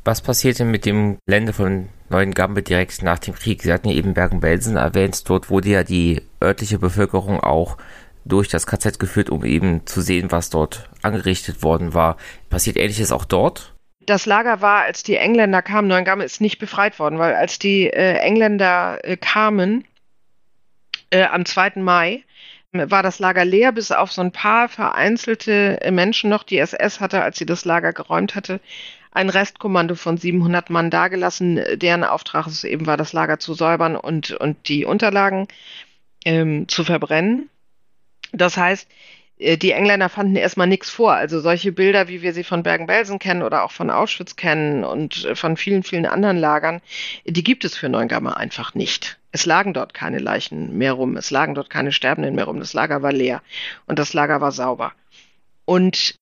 Was 0.05 0.21
passierte 0.21 0.65
mit 0.65 0.87
dem 0.87 1.19
Gelände 1.27 1.53
von 1.53 1.89
Neuengamme 2.11 2.63
direkt 2.63 3.03
nach 3.03 3.19
dem 3.19 3.35
Krieg? 3.35 3.63
Sie 3.63 3.73
hatten 3.73 3.89
ja 3.89 3.97
eben 3.97 4.15
Bergen-Belsen 4.15 4.77
erwähnt. 4.77 5.29
Dort 5.29 5.51
wurde 5.51 5.69
ja 5.69 5.83
die 5.83 6.23
örtliche 6.41 6.79
Bevölkerung 6.79 7.41
auch 7.41 7.77
durch 8.25 8.49
das 8.49 8.67
KZ 8.67 8.99
geführt, 8.99 9.31
um 9.31 9.45
eben 9.45 9.87
zu 9.87 10.01
sehen, 10.01 10.31
was 10.31 10.51
dort 10.51 10.89
angerichtet 11.03 11.63
worden 11.63 11.93
war. 11.93 12.17
Passiert 12.51 12.77
ähnliches 12.77 13.13
auch 13.13 13.25
dort? 13.25 13.76
Das 14.07 14.25
Lager 14.25 14.61
war, 14.61 14.83
als 14.83 15.03
die 15.03 15.17
Engländer 15.17 15.63
kamen, 15.63 15.89
Neuengamme 15.89 16.25
ist 16.25 16.41
nicht 16.41 16.59
befreit 16.59 16.99
worden, 16.99 17.19
weil 17.19 17.35
als 17.35 17.59
die 17.59 17.89
äh, 17.89 18.19
Engländer 18.19 19.01
äh, 19.03 19.17
kamen, 19.17 19.85
äh, 21.11 21.25
am 21.25 21.45
2. 21.45 21.73
Mai, 21.77 22.23
war 22.73 23.03
das 23.03 23.19
Lager 23.19 23.45
leer, 23.45 23.73
bis 23.73 23.91
auf 23.91 24.13
so 24.13 24.21
ein 24.21 24.33
paar 24.33 24.69
vereinzelte 24.69 25.81
äh, 25.81 25.91
Menschen 25.91 26.31
noch. 26.31 26.43
Die 26.43 26.59
SS 26.59 27.01
hatte, 27.01 27.23
als 27.23 27.39
sie 27.39 27.47
das 27.47 27.65
Lager 27.65 27.93
geräumt 27.93 28.35
hatte, 28.35 28.61
ein 29.13 29.31
Restkommando 29.31 29.95
von 29.95 30.19
700 30.19 30.71
Mann 30.71 30.91
dagelassen, 30.91 31.61
deren 31.75 32.05
Auftrag 32.05 32.47
es 32.47 32.65
eben 32.65 32.87
war, 32.87 32.97
das 32.97 33.13
Lager 33.13 33.39
zu 33.39 33.55
säubern 33.55 33.97
und, 33.97 34.33
und 34.33 34.69
die 34.69 34.85
Unterlagen 34.85 35.49
ähm, 36.25 36.69
zu 36.69 36.85
verbrennen. 36.85 37.49
Das 38.33 38.57
heißt, 38.57 38.89
die 39.39 39.73
Engländer 39.73 40.09
fanden 40.09 40.37
erstmal 40.37 40.67
nichts 40.67 40.89
vor. 40.89 41.13
Also 41.13 41.41
solche 41.41 41.73
Bilder, 41.73 42.09
wie 42.09 42.23
wir 42.23 42.33
sie 42.33 42.45
von 42.45 42.63
Bergen-Belsen 42.63 43.19
kennen 43.19 43.43
oder 43.43 43.65
auch 43.65 43.71
von 43.71 43.91
Auschwitz 43.91 44.37
kennen 44.37 44.83
und 44.83 45.25
äh, 45.25 45.35
von 45.35 45.57
vielen, 45.57 45.83
vielen 45.83 46.07
anderen 46.07 46.39
Lagern, 46.39 46.81
die 47.25 47.45
gibt 47.45 47.65
es 47.65 47.77
für 47.77 47.89
Neuengamme 47.89 48.37
einfach 48.37 48.75
nicht. 48.75 49.19
Es 49.33 49.45
lagen 49.45 49.75
dort 49.75 49.93
keine 49.93 50.19
Leichen 50.19 50.79
mehr 50.79 50.95
rum, 50.95 51.17
es 51.17 51.31
lagen 51.31 51.55
dort 51.55 51.69
keine 51.69 51.93
Sterbenden 51.93 52.35
mehr 52.35 52.47
rum, 52.47 52.59
das 52.59 52.73
Lager 52.73 53.03
war 53.03 53.13
leer 53.13 53.43
und 53.87 53.99
das 53.99 54.15
Lager 54.15 54.41
war 54.41 54.53
sauber. 54.53 54.93
Und 55.67 56.15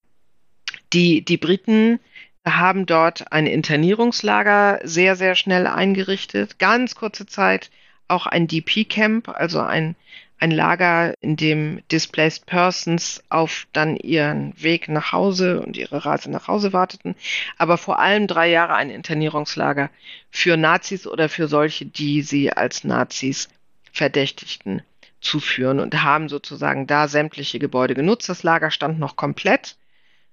die, 0.92 1.24
die 1.24 1.36
Briten 1.36 2.00
haben 2.44 2.86
dort 2.86 3.32
ein 3.32 3.46
Internierungslager 3.46 4.80
sehr, 4.82 5.16
sehr 5.16 5.34
schnell 5.34 5.66
eingerichtet. 5.66 6.58
Ganz 6.58 6.94
kurze 6.94 7.26
Zeit 7.26 7.70
auch 8.08 8.26
ein 8.26 8.46
DP-Camp, 8.46 9.28
also 9.28 9.60
ein, 9.60 9.96
ein 10.39 10.51
Lager, 10.51 11.14
in 11.20 11.37
dem 11.37 11.80
Displaced 11.91 12.47
Persons 12.47 13.22
auf 13.28 13.66
dann 13.72 13.97
ihren 13.97 14.53
Weg 14.61 14.89
nach 14.89 15.12
Hause 15.12 15.61
und 15.61 15.76
ihre 15.76 16.05
Reise 16.05 16.30
nach 16.30 16.49
Hause 16.49 16.72
warteten. 16.72 17.14
Aber 17.57 17.78
vor 17.78 17.99
allem 17.99 18.26
drei 18.26 18.51
Jahre 18.51 18.74
ein 18.74 18.91
Internierungslager 18.91 19.91
für 20.30 20.57
Nazis 20.57 21.07
oder 21.07 21.28
für 21.28 21.49
solche, 21.49 21.87
die 21.87 22.22
sie 22.22 22.53
als 22.53 22.85
Nazis 22.85 23.49
verdächtigten 23.93 24.82
zu 25.20 25.41
führen 25.41 25.80
und 25.80 26.03
haben 26.03 26.28
sozusagen 26.28 26.87
da 26.87 27.09
sämtliche 27.09 27.59
Gebäude 27.59 27.95
genutzt. 27.95 28.28
Das 28.28 28.43
Lager 28.43 28.70
stand 28.70 28.99
noch 28.99 29.16
komplett 29.16 29.76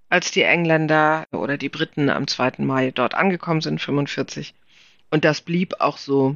als 0.10 0.32
die 0.32 0.44
Engländer 0.44 1.26
oder 1.32 1.58
die 1.58 1.70
Briten 1.70 2.10
am 2.10 2.28
2. 2.28 2.54
Mai 2.58 2.92
dort 2.92 3.16
angekommen 3.16 3.62
sind, 3.62 3.80
45. 3.80 4.54
Und 5.10 5.24
das 5.24 5.42
blieb 5.42 5.76
auch 5.80 5.98
so 5.98 6.36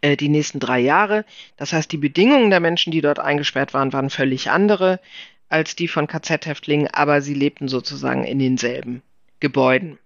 äh, 0.00 0.16
die 0.16 0.28
nächsten 0.28 0.60
drei 0.60 0.80
Jahre. 0.80 1.24
Das 1.56 1.72
heißt, 1.72 1.90
die 1.90 1.96
Bedingungen 1.96 2.50
der 2.50 2.60
Menschen, 2.60 2.90
die 2.90 3.00
dort 3.00 3.18
eingesperrt 3.18 3.74
waren, 3.74 3.92
waren 3.92 4.10
völlig 4.10 4.50
andere 4.50 5.00
als 5.48 5.76
die 5.76 5.86
von 5.86 6.08
KZ-Häftlingen, 6.08 6.88
aber 6.92 7.22
sie 7.22 7.34
lebten 7.34 7.68
sozusagen 7.68 8.24
in 8.24 8.40
denselben 8.40 9.02
Gebäuden. 9.38 9.98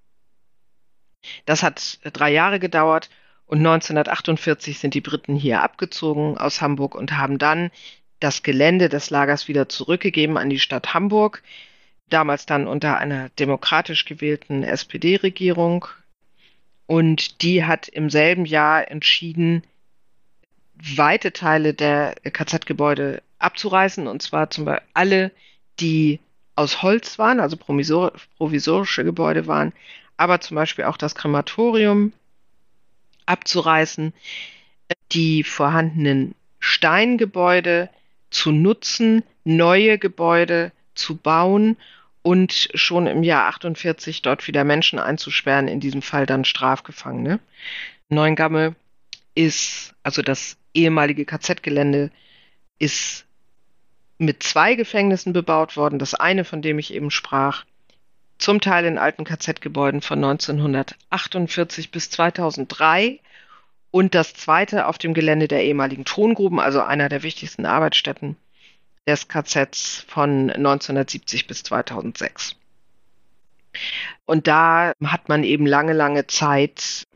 Das 1.46 1.62
hat 1.62 1.98
drei 2.12 2.30
Jahre 2.30 2.58
gedauert 2.58 3.08
und 3.46 3.58
1948 3.58 4.78
sind 4.78 4.94
die 4.94 5.00
Briten 5.00 5.36
hier 5.36 5.62
abgezogen 5.62 6.36
aus 6.36 6.60
Hamburg 6.60 6.94
und 6.94 7.16
haben 7.16 7.38
dann 7.38 7.70
das 8.20 8.42
Gelände 8.42 8.90
des 8.90 9.08
Lagers 9.08 9.48
wieder 9.48 9.68
zurückgegeben 9.68 10.36
an 10.36 10.50
die 10.50 10.58
Stadt 10.58 10.92
Hamburg 10.92 11.42
damals 12.12 12.46
dann 12.46 12.66
unter 12.66 12.98
einer 12.98 13.30
demokratisch 13.30 14.04
gewählten 14.04 14.62
SPD-Regierung. 14.62 15.86
Und 16.86 17.42
die 17.42 17.64
hat 17.64 17.88
im 17.88 18.10
selben 18.10 18.44
Jahr 18.44 18.90
entschieden, 18.90 19.62
weite 20.82 21.32
Teile 21.32 21.74
der 21.74 22.14
KZ-Gebäude 22.14 23.22
abzureißen, 23.38 24.06
und 24.06 24.22
zwar 24.22 24.50
zum 24.50 24.64
Beispiel 24.64 24.86
alle, 24.94 25.32
die 25.78 26.20
aus 26.56 26.82
Holz 26.82 27.18
waren, 27.18 27.40
also 27.40 27.56
provisor 27.56 28.12
provisorische 28.36 29.04
Gebäude 29.04 29.46
waren, 29.46 29.72
aber 30.16 30.40
zum 30.40 30.54
Beispiel 30.54 30.84
auch 30.84 30.96
das 30.96 31.14
Krematorium 31.14 32.12
abzureißen, 33.26 34.12
die 35.12 35.44
vorhandenen 35.44 36.34
Steingebäude 36.58 37.88
zu 38.30 38.52
nutzen, 38.52 39.22
neue 39.44 39.98
Gebäude 39.98 40.72
zu 40.94 41.16
bauen 41.16 41.76
und 42.22 42.68
schon 42.74 43.06
im 43.06 43.22
Jahr 43.22 43.46
48 43.46 44.22
dort 44.22 44.46
wieder 44.46 44.64
Menschen 44.64 44.98
einzusperren, 44.98 45.68
in 45.68 45.80
diesem 45.80 46.02
Fall 46.02 46.26
dann 46.26 46.44
Strafgefangene. 46.44 47.40
Neuengamme 48.08 48.74
ist, 49.34 49.94
also 50.02 50.22
das 50.22 50.56
ehemalige 50.74 51.24
KZ-Gelände, 51.24 52.10
ist 52.78 53.26
mit 54.18 54.42
zwei 54.42 54.74
Gefängnissen 54.74 55.32
bebaut 55.32 55.76
worden. 55.76 55.98
Das 55.98 56.14
eine, 56.14 56.44
von 56.44 56.62
dem 56.62 56.78
ich 56.78 56.92
eben 56.92 57.10
sprach, 57.10 57.64
zum 58.38 58.60
Teil 58.60 58.84
in 58.84 58.98
alten 58.98 59.24
KZ-Gebäuden 59.24 60.00
von 60.02 60.22
1948 60.24 61.90
bis 61.90 62.10
2003 62.10 63.20
und 63.90 64.14
das 64.14 64.34
zweite 64.34 64.86
auf 64.86 64.98
dem 64.98 65.14
Gelände 65.14 65.48
der 65.48 65.64
ehemaligen 65.64 66.04
Tongruben, 66.04 66.60
also 66.60 66.80
einer 66.80 67.08
der 67.08 67.22
wichtigsten 67.22 67.66
Arbeitsstätten 67.66 68.36
des 69.06 69.28
KZs 69.28 70.04
von 70.06 70.50
1970 70.50 71.46
bis 71.46 71.62
2006. 71.64 72.56
Und 74.26 74.46
da 74.46 74.92
hat 75.04 75.28
man 75.28 75.44
eben 75.44 75.66
lange, 75.66 75.92
lange 75.92 76.26
Zeit 76.26 77.06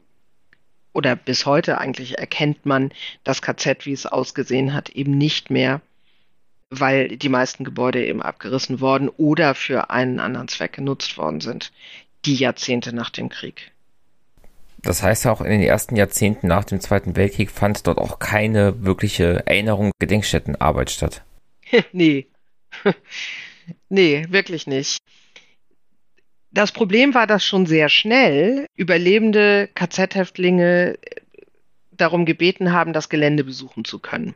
oder 0.95 1.16
bis 1.16 1.45
heute 1.45 1.78
eigentlich 1.78 2.18
erkennt 2.18 2.64
man 2.64 2.92
das 3.24 3.42
KZ, 3.42 3.84
wie 3.84 3.92
es 3.92 4.07
ausgesehen 4.07 4.72
hat, 4.72 4.88
eben 4.88 5.18
nicht 5.18 5.51
mehr, 5.51 5.82
weil 6.70 7.18
die 7.18 7.28
meisten 7.28 7.64
Gebäude 7.64 8.07
eben 8.07 8.22
abgerissen 8.22 8.80
worden 8.80 9.11
oder 9.11 9.55
für 9.55 9.90
einen 9.90 10.20
anderen 10.20 10.49
Zweck 10.49 10.72
genutzt 10.72 11.18
worden 11.18 11.40
sind, 11.40 11.72
die 12.24 12.36
Jahrzehnte 12.36 12.95
nach 12.95 13.11
dem 13.11 13.28
Krieg. 13.28 13.72
Das 14.78 15.03
heißt 15.03 15.26
auch 15.26 15.40
in 15.40 15.51
den 15.51 15.62
ersten 15.62 15.97
Jahrzehnten 15.97 16.47
nach 16.47 16.64
dem 16.64 16.80
Zweiten 16.80 17.16
Weltkrieg 17.16 17.51
fand 17.51 17.86
dort 17.86 17.99
auch 17.99 18.18
keine 18.18 18.84
wirkliche 18.84 19.47
Erinnerung, 19.47 19.92
Gedenkstättenarbeit 19.99 20.90
statt. 20.90 21.22
nee. 21.92 22.26
nee, 23.88 24.26
wirklich 24.28 24.66
nicht. 24.66 24.99
Das 26.55 26.70
Problem 26.70 27.14
war, 27.14 27.26
dass 27.26 27.44
schon 27.44 27.66
sehr 27.66 27.88
schnell 27.88 28.66
überlebende 28.76 29.68
KZ-Häftlinge 29.74 30.96
darum 31.90 32.26
gebeten 32.26 32.72
haben, 32.72 32.92
das 32.92 33.09
Gelände 33.09 33.42
besuchen 33.42 33.84
zu 33.84 33.98
können. 33.98 34.34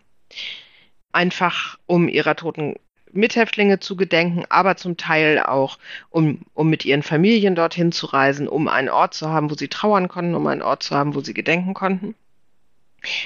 Einfach 1.12 1.78
um 1.86 2.08
ihrer 2.08 2.34
toten 2.34 2.74
Mithäftlinge 3.12 3.78
zu 3.78 3.94
gedenken, 3.94 4.44
aber 4.48 4.76
zum 4.76 4.96
Teil 4.96 5.38
auch, 5.38 5.78
um, 6.10 6.40
um 6.54 6.68
mit 6.68 6.84
ihren 6.84 7.04
Familien 7.04 7.54
dorthin 7.54 7.92
zu 7.92 8.06
reisen, 8.06 8.48
um 8.48 8.66
einen 8.66 8.88
Ort 8.88 9.14
zu 9.14 9.28
haben, 9.28 9.48
wo 9.48 9.54
sie 9.54 9.68
trauern 9.68 10.08
konnten, 10.08 10.34
um 10.34 10.46
einen 10.48 10.62
Ort 10.62 10.82
zu 10.82 10.96
haben, 10.96 11.14
wo 11.14 11.20
sie 11.20 11.34
gedenken 11.34 11.72
konnten. 11.72 12.16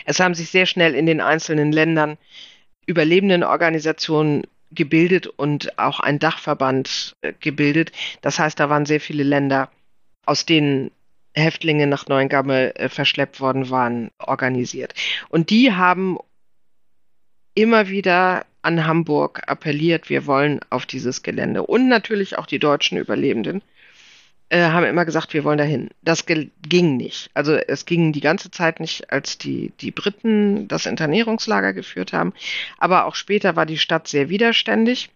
Es 0.05 0.21
haben 0.21 0.35
sich 0.35 0.51
sehr 0.51 0.67
schnell 0.67 0.95
in 0.95 1.07
den 1.07 1.23
einzelnen 1.23 1.73
Ländern 1.73 2.19
überlebenden 2.85 3.43
Organisationen 3.43 4.43
gebildet 4.75 5.27
und 5.27 5.79
auch 5.79 6.01
ein 6.01 6.19
Dachverband 6.19 7.17
äh, 7.23 7.33
gebildet. 7.41 7.93
Das 8.21 8.39
heißt, 8.39 8.59
da 8.59 8.71
waren 8.71 8.87
sehr 8.87 9.01
viele 9.01 9.23
Länder, 9.23 9.71
aus 10.25 10.47
denen 10.47 10.91
Häftlinge 11.35 11.87
nach 11.87 12.07
Neuengamme 12.09 12.75
äh, 12.77 12.89
verschleppt 12.89 13.41
worden 13.41 13.71
waren, 13.71 14.11
organisiert. 14.19 14.95
Und 15.29 15.51
die 15.51 15.73
haben 15.73 16.19
immer 17.55 17.89
wieder 17.89 18.47
an 18.63 18.87
Hamburg 18.87 19.43
appelliert, 19.47 20.09
wir 20.09 20.27
wollen 20.27 20.61
auf 20.71 20.87
dieses 20.87 21.23
Gelände. 21.23 21.65
Und 21.65 21.89
natürlich 21.89 22.39
auch 22.39 22.47
die 22.47 22.61
deutschen 22.61 22.97
Überlebenden 22.97 23.63
äh, 24.53 24.71
haben 24.71 24.85
immer 24.85 25.07
gesagt, 25.07 25.33
wir 25.33 25.45
wollen 25.45 25.57
dahin. 25.57 25.89
Das 26.03 26.27
ging 26.27 26.97
nicht. 26.97 27.31
Also 27.33 27.55
es 27.55 27.87
ging 27.87 28.13
die 28.13 28.21
ganze 28.21 28.51
Zeit 28.51 28.81
nicht, 28.81 29.11
als 29.11 29.39
die, 29.39 29.73
die 29.81 29.91
Briten 29.91 30.69
das 30.69 30.85
Internierungslager 30.85 31.73
geführt 31.73 32.13
haben. 32.13 32.35
Aber 32.77 33.07
auch 33.07 33.15
später 33.15 33.57
war 33.57 33.65
die 33.65 33.79
Stadt 33.79 34.09
sehr 34.09 34.29
widerständig. 34.29 35.09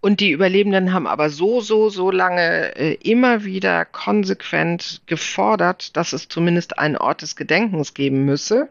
Und 0.00 0.18
die 0.18 0.32
Überlebenden 0.32 0.92
haben 0.92 1.06
aber 1.06 1.30
so, 1.30 1.60
so, 1.60 1.88
so 1.88 2.10
lange 2.10 2.74
äh, 2.76 2.94
immer 2.94 3.44
wieder 3.44 3.84
konsequent 3.84 5.02
gefordert, 5.06 5.96
dass 5.96 6.12
es 6.12 6.28
zumindest 6.28 6.80
einen 6.80 6.96
Ort 6.96 7.22
des 7.22 7.36
Gedenkens 7.36 7.94
geben 7.94 8.24
müsse, 8.24 8.70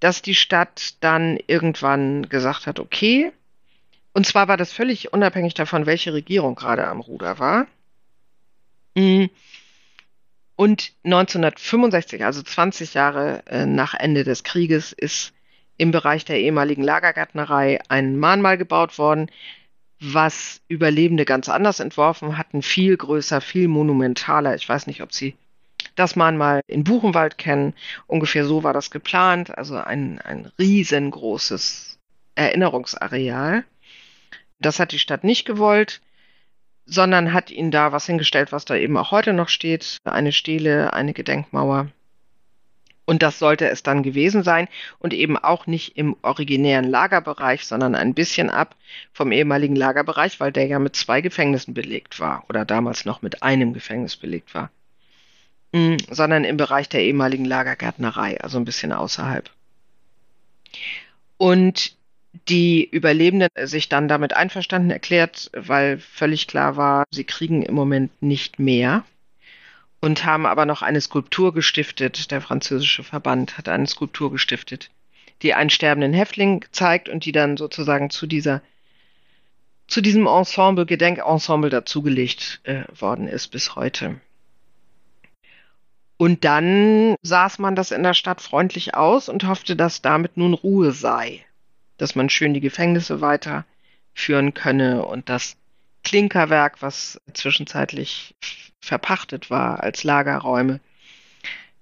dass 0.00 0.22
die 0.22 0.36
Stadt 0.36 0.94
dann 1.00 1.38
irgendwann 1.48 2.30
gesagt 2.30 2.66
hat, 2.66 2.80
okay. 2.80 3.30
Und 4.14 4.24
zwar 4.24 4.48
war 4.48 4.56
das 4.56 4.72
völlig 4.72 5.12
unabhängig 5.12 5.52
davon, 5.52 5.84
welche 5.84 6.14
Regierung 6.14 6.54
gerade 6.54 6.86
am 6.86 7.00
Ruder 7.00 7.38
war. 7.38 7.66
Mhm. 8.98 9.30
Und 10.56 10.92
1965, 11.04 12.24
also 12.24 12.42
20 12.42 12.94
Jahre 12.94 13.44
äh, 13.46 13.64
nach 13.64 13.94
Ende 13.94 14.24
des 14.24 14.42
Krieges, 14.42 14.92
ist 14.92 15.32
im 15.76 15.92
Bereich 15.92 16.24
der 16.24 16.40
ehemaligen 16.40 16.82
Lagergärtnerei 16.82 17.78
ein 17.88 18.18
Mahnmal 18.18 18.58
gebaut 18.58 18.98
worden, 18.98 19.30
was 20.00 20.60
Überlebende 20.66 21.24
ganz 21.24 21.48
anders 21.48 21.78
entworfen 21.78 22.36
hatten, 22.36 22.62
viel 22.62 22.96
größer, 22.96 23.40
viel 23.40 23.68
monumentaler. 23.68 24.56
Ich 24.56 24.68
weiß 24.68 24.88
nicht, 24.88 25.00
ob 25.00 25.12
Sie 25.12 25.36
das 25.94 26.16
mal 26.16 26.60
in 26.66 26.82
Buchenwald 26.82 27.38
kennen. 27.38 27.74
Ungefähr 28.08 28.44
so 28.44 28.64
war 28.64 28.72
das 28.72 28.90
geplant, 28.90 29.56
also 29.56 29.76
ein, 29.76 30.20
ein 30.20 30.50
riesengroßes 30.58 31.98
Erinnerungsareal. 32.34 33.64
Das 34.58 34.80
hat 34.80 34.90
die 34.90 34.98
Stadt 34.98 35.22
nicht 35.22 35.44
gewollt, 35.44 36.00
sondern 36.88 37.32
hat 37.32 37.50
ihnen 37.50 37.70
da 37.70 37.92
was 37.92 38.06
hingestellt, 38.06 38.50
was 38.50 38.64
da 38.64 38.74
eben 38.74 38.96
auch 38.96 39.10
heute 39.10 39.32
noch 39.32 39.48
steht. 39.48 39.98
Eine 40.04 40.32
Stele, 40.32 40.92
eine 40.94 41.12
Gedenkmauer. 41.12 41.88
Und 43.04 43.22
das 43.22 43.38
sollte 43.38 43.68
es 43.68 43.82
dann 43.82 44.02
gewesen 44.02 44.42
sein 44.42 44.68
und 44.98 45.14
eben 45.14 45.38
auch 45.38 45.66
nicht 45.66 45.96
im 45.96 46.16
originären 46.20 46.84
Lagerbereich, 46.84 47.64
sondern 47.64 47.94
ein 47.94 48.12
bisschen 48.12 48.50
ab 48.50 48.74
vom 49.12 49.32
ehemaligen 49.32 49.76
Lagerbereich, 49.76 50.40
weil 50.40 50.52
der 50.52 50.66
ja 50.66 50.78
mit 50.78 50.94
zwei 50.94 51.22
Gefängnissen 51.22 51.72
belegt 51.72 52.20
war 52.20 52.44
oder 52.50 52.66
damals 52.66 53.06
noch 53.06 53.22
mit 53.22 53.42
einem 53.42 53.72
Gefängnis 53.72 54.16
belegt 54.16 54.54
war, 54.54 54.70
mhm, 55.72 55.96
sondern 56.10 56.44
im 56.44 56.58
Bereich 56.58 56.90
der 56.90 57.02
ehemaligen 57.02 57.46
Lagergärtnerei, 57.46 58.40
also 58.42 58.58
ein 58.58 58.66
bisschen 58.66 58.92
außerhalb. 58.92 59.48
Und 61.38 61.97
die 62.32 62.88
Überlebenden 62.88 63.48
sich 63.64 63.88
dann 63.88 64.08
damit 64.08 64.34
einverstanden 64.34 64.90
erklärt, 64.90 65.50
weil 65.54 65.98
völlig 65.98 66.46
klar 66.46 66.76
war, 66.76 67.04
sie 67.10 67.24
kriegen 67.24 67.62
im 67.62 67.74
Moment 67.74 68.22
nicht 68.22 68.58
mehr 68.58 69.04
und 70.00 70.24
haben 70.24 70.46
aber 70.46 70.66
noch 70.66 70.82
eine 70.82 71.00
Skulptur 71.00 71.54
gestiftet. 71.54 72.30
Der 72.30 72.40
französische 72.40 73.02
Verband 73.02 73.58
hat 73.58 73.68
eine 73.68 73.86
Skulptur 73.86 74.30
gestiftet, 74.30 74.90
die 75.42 75.54
einen 75.54 75.70
sterbenden 75.70 76.12
Häftling 76.12 76.64
zeigt 76.70 77.08
und 77.08 77.24
die 77.24 77.32
dann 77.32 77.56
sozusagen 77.56 78.10
zu 78.10 78.26
dieser 78.26 78.62
zu 79.86 80.02
diesem 80.02 80.26
Ensemble, 80.26 80.84
Gedenkensemble 80.84 81.70
dazugelegt 81.70 82.60
äh, 82.64 82.82
worden 82.94 83.26
ist 83.26 83.48
bis 83.48 83.74
heute. 83.74 84.20
Und 86.18 86.44
dann 86.44 87.14
saß 87.22 87.58
man 87.58 87.74
das 87.74 87.90
in 87.90 88.02
der 88.02 88.12
Stadt 88.12 88.42
freundlich 88.42 88.94
aus 88.94 89.30
und 89.30 89.46
hoffte, 89.46 89.76
dass 89.76 90.02
damit 90.02 90.36
nun 90.36 90.52
Ruhe 90.52 90.92
sei, 90.92 91.46
dass 91.98 92.14
man 92.14 92.30
schön 92.30 92.54
die 92.54 92.60
Gefängnisse 92.60 93.20
weiterführen 93.20 94.54
könne 94.54 95.04
und 95.04 95.28
das 95.28 95.56
Klinkerwerk, 96.04 96.80
was 96.80 97.20
zwischenzeitlich 97.34 98.34
verpachtet 98.80 99.50
war 99.50 99.82
als 99.82 100.04
Lagerräume, 100.04 100.80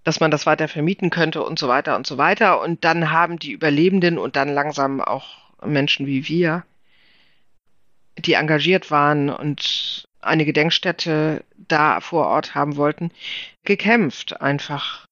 dass 0.02 0.20
man 0.20 0.30
das 0.30 0.46
weiter 0.46 0.68
vermieten 0.68 1.10
könnte 1.10 1.42
und 1.42 1.58
so 1.58 1.68
weiter 1.68 1.96
und 1.96 2.06
so 2.06 2.18
weiter. 2.18 2.60
Und 2.60 2.84
dann 2.84 3.10
haben 3.10 3.38
die 3.38 3.52
Überlebenden 3.52 4.18
und 4.18 4.36
dann 4.36 4.48
langsam 4.48 5.00
auch 5.00 5.52
Menschen 5.64 6.06
wie 6.06 6.28
wir, 6.28 6.64
die 8.18 8.34
engagiert 8.34 8.90
waren 8.90 9.30
und 9.30 10.06
eine 10.20 10.44
Gedenkstätte 10.44 11.44
da 11.56 12.00
vor 12.00 12.26
Ort 12.26 12.54
haben 12.54 12.76
wollten, 12.76 13.10
gekämpft, 13.64 14.40
einfach 14.40 15.06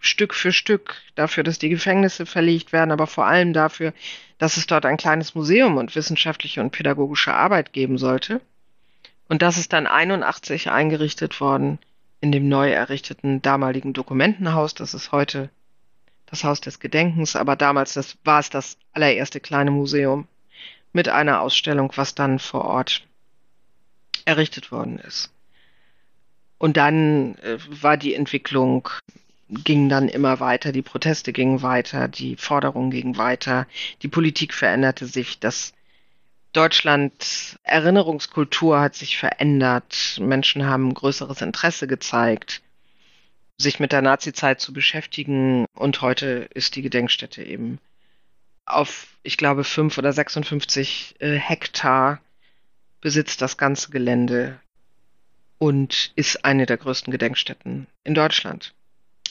Stück 0.00 0.34
für 0.34 0.52
Stück 0.52 1.02
dafür, 1.14 1.42
dass 1.42 1.58
die 1.58 1.68
Gefängnisse 1.68 2.26
verlegt 2.26 2.72
werden, 2.72 2.92
aber 2.92 3.06
vor 3.06 3.26
allem 3.26 3.52
dafür, 3.52 3.92
dass 4.38 4.56
es 4.56 4.66
dort 4.66 4.84
ein 4.84 4.96
kleines 4.96 5.34
Museum 5.34 5.76
und 5.76 5.94
wissenschaftliche 5.94 6.60
und 6.60 6.70
pädagogische 6.70 7.34
Arbeit 7.34 7.72
geben 7.72 7.98
sollte. 7.98 8.40
Und 9.28 9.42
das 9.42 9.58
ist 9.58 9.72
dann 9.72 9.86
81 9.86 10.70
eingerichtet 10.70 11.40
worden 11.40 11.78
in 12.20 12.32
dem 12.32 12.48
neu 12.48 12.70
errichteten 12.70 13.42
damaligen 13.42 13.92
Dokumentenhaus. 13.92 14.74
Das 14.74 14.94
ist 14.94 15.12
heute 15.12 15.50
das 16.26 16.44
Haus 16.44 16.60
des 16.60 16.80
Gedenkens, 16.80 17.36
aber 17.36 17.56
damals 17.56 17.94
das, 17.94 18.18
war 18.24 18.40
es 18.40 18.50
das 18.50 18.78
allererste 18.92 19.40
kleine 19.40 19.70
Museum 19.70 20.26
mit 20.92 21.08
einer 21.08 21.40
Ausstellung, 21.40 21.92
was 21.96 22.14
dann 22.14 22.38
vor 22.38 22.64
Ort 22.64 23.06
errichtet 24.24 24.72
worden 24.72 24.98
ist. 24.98 25.30
Und 26.58 26.76
dann 26.76 27.36
äh, 27.36 27.58
war 27.82 27.96
die 27.96 28.14
Entwicklung 28.14 28.88
ging 29.48 29.88
dann 29.88 30.08
immer 30.08 30.40
weiter, 30.40 30.72
die 30.72 30.82
Proteste 30.82 31.32
gingen 31.32 31.62
weiter, 31.62 32.08
die 32.08 32.36
Forderungen 32.36 32.90
gingen 32.90 33.16
weiter, 33.16 33.66
die 34.02 34.08
Politik 34.08 34.52
veränderte 34.52 35.06
sich, 35.06 35.38
das 35.38 35.72
Deutschland 36.56 37.58
Erinnerungskultur 37.64 38.80
hat 38.80 38.94
sich 38.94 39.18
verändert. 39.18 40.18
Menschen 40.22 40.64
haben 40.64 40.94
größeres 40.94 41.42
Interesse 41.42 41.86
gezeigt, 41.86 42.62
sich 43.58 43.78
mit 43.78 43.92
der 43.92 44.00
Nazizeit 44.00 44.58
zu 44.58 44.72
beschäftigen. 44.72 45.66
Und 45.74 46.00
heute 46.00 46.48
ist 46.54 46.74
die 46.74 46.80
Gedenkstätte 46.80 47.42
eben 47.42 47.78
auf, 48.64 49.08
ich 49.22 49.36
glaube, 49.36 49.64
fünf 49.64 49.98
oder 49.98 50.14
56 50.14 51.16
äh, 51.18 51.36
Hektar 51.36 52.20
besitzt 53.02 53.42
das 53.42 53.58
ganze 53.58 53.90
Gelände 53.90 54.58
und 55.58 56.12
ist 56.16 56.44
eine 56.46 56.64
der 56.64 56.78
größten 56.78 57.10
Gedenkstätten 57.10 57.86
in 58.02 58.14
Deutschland. 58.14 58.72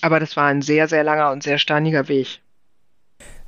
Aber 0.02 0.20
das 0.20 0.36
war 0.36 0.46
ein 0.46 0.62
sehr, 0.62 0.88
sehr 0.88 1.04
langer 1.04 1.32
und 1.32 1.44
sehr 1.44 1.58
steiniger 1.58 2.08
Weg. 2.08 2.40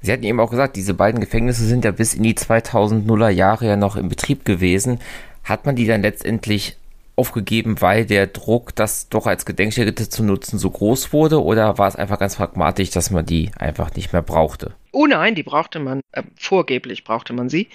Sie 0.02 0.12
hatten 0.12 0.24
eben 0.24 0.40
auch 0.40 0.52
gesagt, 0.52 0.76
diese 0.76 0.94
beiden 0.94 1.20
Gefängnisse 1.20 1.66
sind 1.66 1.84
ja 1.84 1.92
bis 1.92 2.14
in 2.14 2.24
die 2.24 2.36
2000er 2.36 3.30
Jahre 3.30 3.68
ja 3.68 3.76
noch 3.76 3.96
in 3.96 4.10
Betrieb 4.10 4.46
gewesen. 4.46 5.00
Hat 5.44 5.66
man 5.66 5.76
die 5.76 5.88
dann 5.88 6.02
letztendlich 6.02 6.78
aufgegeben, 7.18 7.82
weil 7.82 8.06
der 8.06 8.28
Druck, 8.28 8.76
das 8.76 9.10
doch 9.10 9.26
als 9.26 9.46
Gedenkstätte 9.46 10.08
zu 10.08 10.24
nutzen, 10.24 10.60
so 10.60 10.70
groß 10.70 11.12
wurde? 11.14 11.44
Oder 11.44 11.78
war 11.80 11.88
es 11.88 11.96
einfach 11.96 12.20
ganz 12.20 12.36
pragmatisch, 12.36 12.92
dass 12.92 13.10
man 13.10 13.26
die 13.26 13.52
einfach 13.58 13.94
nicht 13.96 14.14
mehr 14.14 14.22
brauchte? 14.22 14.76
Oh 14.92 15.08
nein, 15.08 15.34
die 15.34 15.44
brauchte 15.44 15.80
man, 15.80 16.02
äh, 16.12 16.22
vorgeblich 16.36 17.04
brauchte 17.04 17.34
man 17.34 17.50
sie. 17.50 17.70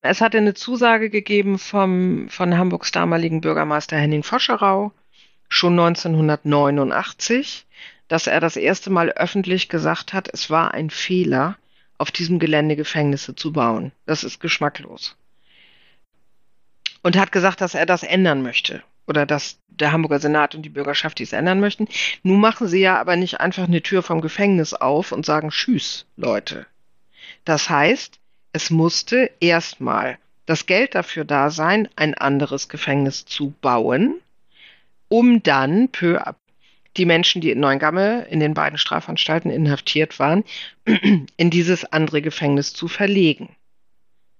Es 0.00 0.22
hatte 0.22 0.38
eine 0.38 0.54
Zusage 0.54 1.10
gegeben 1.10 1.58
vom, 1.58 2.28
von 2.30 2.56
Hamburgs 2.56 2.90
damaligen 2.90 3.42
Bürgermeister 3.42 3.98
Henning 3.98 4.22
Foscherau, 4.22 4.92
schon 5.48 5.78
1989, 5.78 7.66
dass 8.08 8.26
er 8.26 8.40
das 8.40 8.56
erste 8.56 8.90
Mal 8.90 9.10
öffentlich 9.10 9.68
gesagt 9.68 10.12
hat, 10.12 10.28
es 10.32 10.50
war 10.50 10.74
ein 10.74 10.90
Fehler, 10.90 11.56
auf 11.98 12.10
diesem 12.10 12.38
Gelände 12.38 12.76
Gefängnisse 12.76 13.34
zu 13.34 13.52
bauen. 13.52 13.92
Das 14.04 14.22
ist 14.22 14.40
geschmacklos. 14.40 15.16
Und 17.02 17.16
hat 17.16 17.32
gesagt, 17.32 17.60
dass 17.60 17.74
er 17.74 17.86
das 17.86 18.02
ändern 18.02 18.42
möchte. 18.42 18.82
Oder 19.06 19.24
dass 19.24 19.58
der 19.68 19.92
Hamburger 19.92 20.18
Senat 20.18 20.54
und 20.54 20.62
die 20.62 20.70
Bürgerschaft 20.70 21.18
dies 21.18 21.32
ändern 21.32 21.60
möchten. 21.60 21.86
Nun 22.22 22.40
machen 22.40 22.66
sie 22.66 22.80
ja 22.80 22.98
aber 22.98 23.16
nicht 23.16 23.40
einfach 23.40 23.64
eine 23.64 23.82
Tür 23.82 24.02
vom 24.02 24.20
Gefängnis 24.20 24.74
auf 24.74 25.12
und 25.12 25.24
sagen 25.24 25.50
Tschüss, 25.50 26.06
Leute. 26.16 26.66
Das 27.44 27.70
heißt, 27.70 28.18
es 28.52 28.70
musste 28.70 29.30
erstmal 29.40 30.18
das 30.46 30.66
Geld 30.66 30.94
dafür 30.94 31.24
da 31.24 31.50
sein, 31.50 31.88
ein 31.96 32.14
anderes 32.14 32.68
Gefängnis 32.68 33.24
zu 33.26 33.54
bauen, 33.60 34.20
um 35.08 35.42
dann 35.42 35.88
peu 35.88 36.20
à 36.20 36.34
die 36.96 37.04
Menschen, 37.04 37.40
die 37.40 37.50
in 37.50 37.60
Neuengamme 37.60 38.26
in 38.30 38.40
den 38.40 38.54
beiden 38.54 38.78
Strafanstalten 38.78 39.50
inhaftiert 39.50 40.18
waren, 40.18 40.44
in 41.36 41.50
dieses 41.50 41.84
andere 41.84 42.22
Gefängnis 42.22 42.72
zu 42.72 42.88
verlegen. 42.88 43.56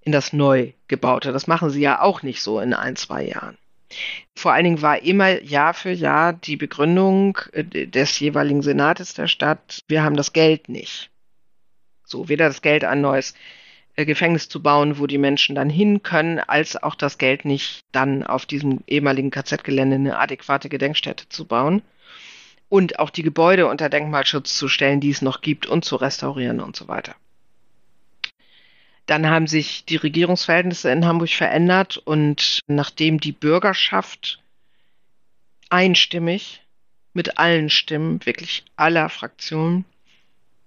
In 0.01 0.13
das 0.13 0.33
neu 0.33 0.73
gebaute. 0.89 1.33
Das 1.33 1.47
machen 1.47 1.71
sie 1.71 1.81
ja 1.81 2.01
auch 2.01 2.23
nicht 2.23 2.41
so 2.41 2.61
in 2.61 2.75
ein, 2.75 2.97
zwei 2.97 3.25
Jahren. 3.25 3.59
Vor 4.35 4.53
allen 4.53 4.65
Dingen 4.65 4.83
war 4.83 5.03
immer 5.03 5.43
Jahr 5.43 5.75
für 5.75 5.91
Jahr 5.91 6.33
die 6.33 6.57
Begründung 6.57 7.39
äh, 7.53 7.65
des 7.87 8.19
jeweiligen 8.19 8.63
Senates 8.63 9.15
der 9.15 9.29
Stadt, 9.29 9.85
wir 9.89 10.03
haben 10.03 10.17
das 10.17 10.33
Geld 10.33 10.69
nicht. 10.69 11.11
So, 12.05 12.29
weder 12.29 12.47
das 12.47 12.63
Geld, 12.63 12.85
ein 12.85 13.01
neues 13.01 13.35
äh, 13.95 14.05
Gefängnis 14.05 14.49
zu 14.49 14.63
bauen, 14.63 14.99
wo 14.99 15.07
die 15.07 15.19
Menschen 15.19 15.55
dann 15.55 15.71
hin 15.71 16.03
können, 16.03 16.39
als 16.41 16.81
auch 16.81 16.95
das 16.95 17.19
Geld 17.19 17.45
nicht, 17.45 17.85
dann 17.93 18.25
auf 18.25 18.47
diesem 18.47 18.81
ehemaligen 18.87 19.31
KZ-Gelände 19.31 19.97
eine 19.97 20.19
adäquate 20.19 20.69
Gedenkstätte 20.69 21.29
zu 21.29 21.47
bauen 21.47 21.83
und 22.69 22.99
auch 22.99 23.11
die 23.11 23.23
Gebäude 23.23 23.67
unter 23.67 23.89
Denkmalschutz 23.89 24.57
zu 24.57 24.69
stellen, 24.69 25.01
die 25.01 25.11
es 25.11 25.23
noch 25.23 25.41
gibt 25.41 25.67
und 25.67 25.85
zu 25.85 25.97
restaurieren 25.97 26.61
und 26.61 26.77
so 26.77 26.89
weiter. 26.89 27.15
Dann 29.07 29.29
haben 29.29 29.47
sich 29.47 29.85
die 29.85 29.97
Regierungsverhältnisse 29.97 30.91
in 30.91 31.07
Hamburg 31.07 31.31
verändert 31.31 31.97
und 31.97 32.61
nachdem 32.67 33.21
die 33.21 33.33
Bürgerschaft 33.33 34.41
einstimmig 35.71 36.63
mit 37.13 37.39
allen 37.39 37.71
Stimmen, 37.71 38.25
wirklich 38.27 38.65
aller 38.75 39.09
Fraktionen, 39.09 39.85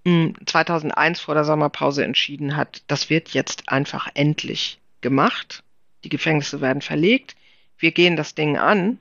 2001 0.06 1.20
hm, 1.20 1.24
vor 1.24 1.36
der 1.36 1.44
Sommerpause 1.44 2.04
entschieden 2.04 2.56
hat, 2.56 2.82
das 2.88 3.10
wird 3.10 3.30
jetzt 3.30 3.70
einfach 3.70 4.08
endlich 4.14 4.80
gemacht. 5.02 5.64
Die 6.04 6.10
Gefängnisse 6.10 6.62
werden 6.62 6.82
verlegt. 6.82 7.36
Wir 7.78 7.92
gehen 7.92 8.16
das 8.16 8.34
Ding 8.34 8.58
an 8.58 9.00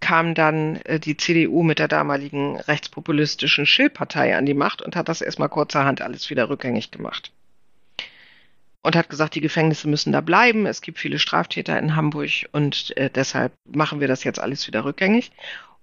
kam 0.00 0.34
dann 0.34 0.76
äh, 0.84 0.98
die 0.98 1.16
CDU 1.16 1.62
mit 1.62 1.78
der 1.78 1.88
damaligen 1.88 2.56
rechtspopulistischen 2.56 3.66
Schill-Partei 3.66 4.36
an 4.36 4.46
die 4.46 4.54
Macht 4.54 4.82
und 4.82 4.96
hat 4.96 5.08
das 5.08 5.20
erstmal 5.20 5.48
kurzerhand 5.48 6.02
alles 6.02 6.30
wieder 6.30 6.48
rückgängig 6.48 6.90
gemacht. 6.90 7.32
Und 8.82 8.96
hat 8.96 9.10
gesagt, 9.10 9.34
die 9.34 9.42
Gefängnisse 9.42 9.88
müssen 9.88 10.12
da 10.12 10.22
bleiben, 10.22 10.64
es 10.64 10.80
gibt 10.80 10.98
viele 10.98 11.18
Straftäter 11.18 11.78
in 11.78 11.96
Hamburg 11.96 12.48
und 12.52 12.96
äh, 12.96 13.10
deshalb 13.10 13.52
machen 13.70 14.00
wir 14.00 14.08
das 14.08 14.24
jetzt 14.24 14.40
alles 14.40 14.66
wieder 14.66 14.84
rückgängig. 14.84 15.32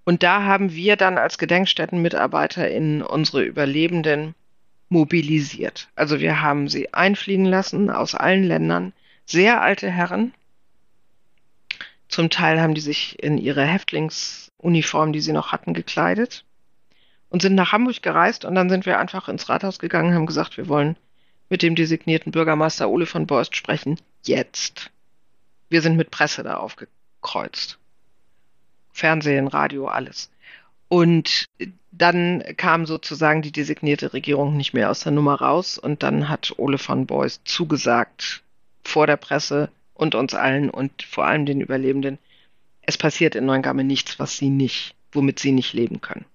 Und 0.03 0.23
da 0.23 0.43
haben 0.43 0.73
wir 0.73 0.95
dann 0.95 1.17
als 1.17 1.37
Gedenkstättenmitarbeiter 1.37 2.69
in 2.69 3.03
unsere 3.03 3.43
Überlebenden 3.43 4.33
mobilisiert. 4.89 5.89
Also 5.95 6.19
wir 6.19 6.41
haben 6.41 6.69
sie 6.69 6.93
einfliegen 6.93 7.45
lassen 7.45 7.89
aus 7.89 8.15
allen 8.15 8.43
Ländern, 8.43 8.93
sehr 9.25 9.61
alte 9.61 9.91
Herren, 9.91 10.33
Zum 12.17 12.31
Teil 12.31 12.59
haben 12.59 12.73
die 12.73 12.81
sich 12.81 13.21
in 13.21 13.37
ihre 13.37 13.63
Häftlingsuniform, 13.63 15.13
die 15.13 15.21
sie 15.21 15.33
noch 15.33 15.51
hatten, 15.51 15.75
gekleidet 15.75 16.45
und 17.29 17.43
sind 17.43 17.53
nach 17.53 17.73
Hamburg 17.73 18.01
gereist 18.01 18.43
und 18.43 18.55
dann 18.55 18.71
sind 18.71 18.87
wir 18.87 18.97
einfach 18.97 19.29
ins 19.29 19.49
Rathaus 19.49 19.77
gegangen, 19.77 20.15
haben 20.15 20.25
gesagt, 20.25 20.57
wir 20.57 20.67
wollen 20.67 20.97
mit 21.49 21.61
dem 21.61 21.75
designierten 21.75 22.31
Bürgermeister 22.31 22.89
Ole 22.89 23.05
von 23.05 23.27
Borst 23.27 23.55
sprechen. 23.55 23.99
Jetzt. 24.23 24.89
Wir 25.69 25.83
sind 25.83 25.95
mit 25.95 26.09
Presse 26.09 26.41
da 26.41 26.57
aufgekreuzt. 26.57 27.77
Fernsehen, 28.91 29.47
Radio, 29.47 29.87
alles. 29.87 30.31
Und 30.87 31.45
dann 31.91 32.43
kam 32.57 32.87
sozusagen 32.87 33.43
die 33.43 33.51
designierte 33.51 34.13
Regierung 34.13 34.57
nicht 34.57 34.73
mehr 34.73 34.89
aus 34.89 35.01
der 35.01 35.11
Nummer 35.11 35.35
raus 35.35 35.77
und 35.77 36.01
dann 36.01 36.29
hat 36.29 36.55
Ole 36.57 36.79
von 36.79 37.05
Beuys 37.05 37.41
zugesagt 37.43 38.41
vor 38.83 39.05
der 39.05 39.17
Presse 39.17 39.69
und 39.97 40.15
uns 40.15 40.33
allen 40.33 40.69
und 40.69 41.03
vor 41.03 41.25
allem 41.25 41.45
den 41.45 41.61
Überlebenden, 41.61 42.19
es 42.81 42.97
passiert 42.97 43.35
in 43.35 43.45
Neuengamme 43.45 43.83
nichts, 43.83 44.19
was 44.19 44.37
sie 44.37 44.49
nicht, 44.49 44.95
womit 45.11 45.39
sie 45.39 45.51
nicht 45.51 45.73
leben 45.73 45.99
können. 45.99 46.25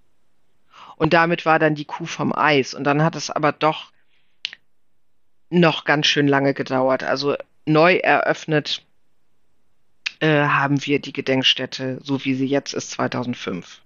Und 0.96 1.14
damit 1.14 1.46
war 1.46 1.58
dann 1.58 1.74
die 1.74 1.84
Kuh 1.84 2.06
vom 2.06 2.32
Eis. 2.34 2.74
Und 2.74 2.84
dann 2.84 3.02
hat 3.02 3.16
es 3.16 3.30
aber 3.30 3.52
doch 3.52 3.92
noch 5.50 5.84
ganz 5.84 6.06
schön 6.06 6.28
lange 6.28 6.54
gedauert. 6.54 7.02
Also 7.02 7.36
neu 7.66 7.96
eröffnet 7.96 8.84
äh, 10.20 10.44
haben 10.44 10.84
wir 10.84 11.00
die 11.00 11.12
Gedenkstätte, 11.12 11.98
so 12.02 12.24
wie 12.24 12.34
sie 12.34 12.46
jetzt 12.46 12.74
ist, 12.74 12.90
2005. 12.92 13.80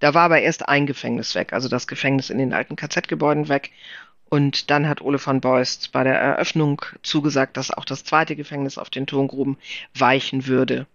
Da 0.00 0.12
war 0.12 0.24
aber 0.24 0.40
erst 0.40 0.68
ein 0.68 0.86
Gefängnis 0.86 1.34
weg, 1.34 1.52
also 1.52 1.68
das 1.68 1.86
Gefängnis 1.86 2.28
in 2.28 2.38
den 2.38 2.52
alten 2.52 2.76
KZ-Gebäuden 2.76 3.48
weg. 3.48 3.70
Und 4.28 4.70
dann 4.70 4.88
hat 4.88 5.00
Ole 5.00 5.18
von 5.18 5.40
Beust 5.40 5.92
bei 5.92 6.02
der 6.02 6.18
Eröffnung 6.18 6.82
zugesagt, 7.02 7.56
dass 7.56 7.70
auch 7.70 7.84
das 7.84 8.04
zweite 8.04 8.36
Gefängnis 8.36 8.78
auf 8.78 8.90
den 8.90 9.06
Turmgruben 9.06 9.58
weichen 9.94 10.46
würde. 10.46 10.86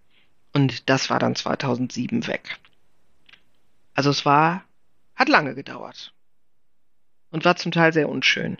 Und 0.53 0.89
das 0.89 1.09
war 1.09 1.19
dann 1.19 1.35
2007 1.35 2.27
weg. 2.27 2.57
Also 3.93 4.09
es 4.09 4.25
war, 4.25 4.63
hat 5.15 5.29
lange 5.29 5.55
gedauert. 5.55 6.13
Und 7.31 7.45
war 7.45 7.55
zum 7.55 7.71
Teil 7.71 7.93
sehr 7.93 8.09
unschön. 8.09 8.57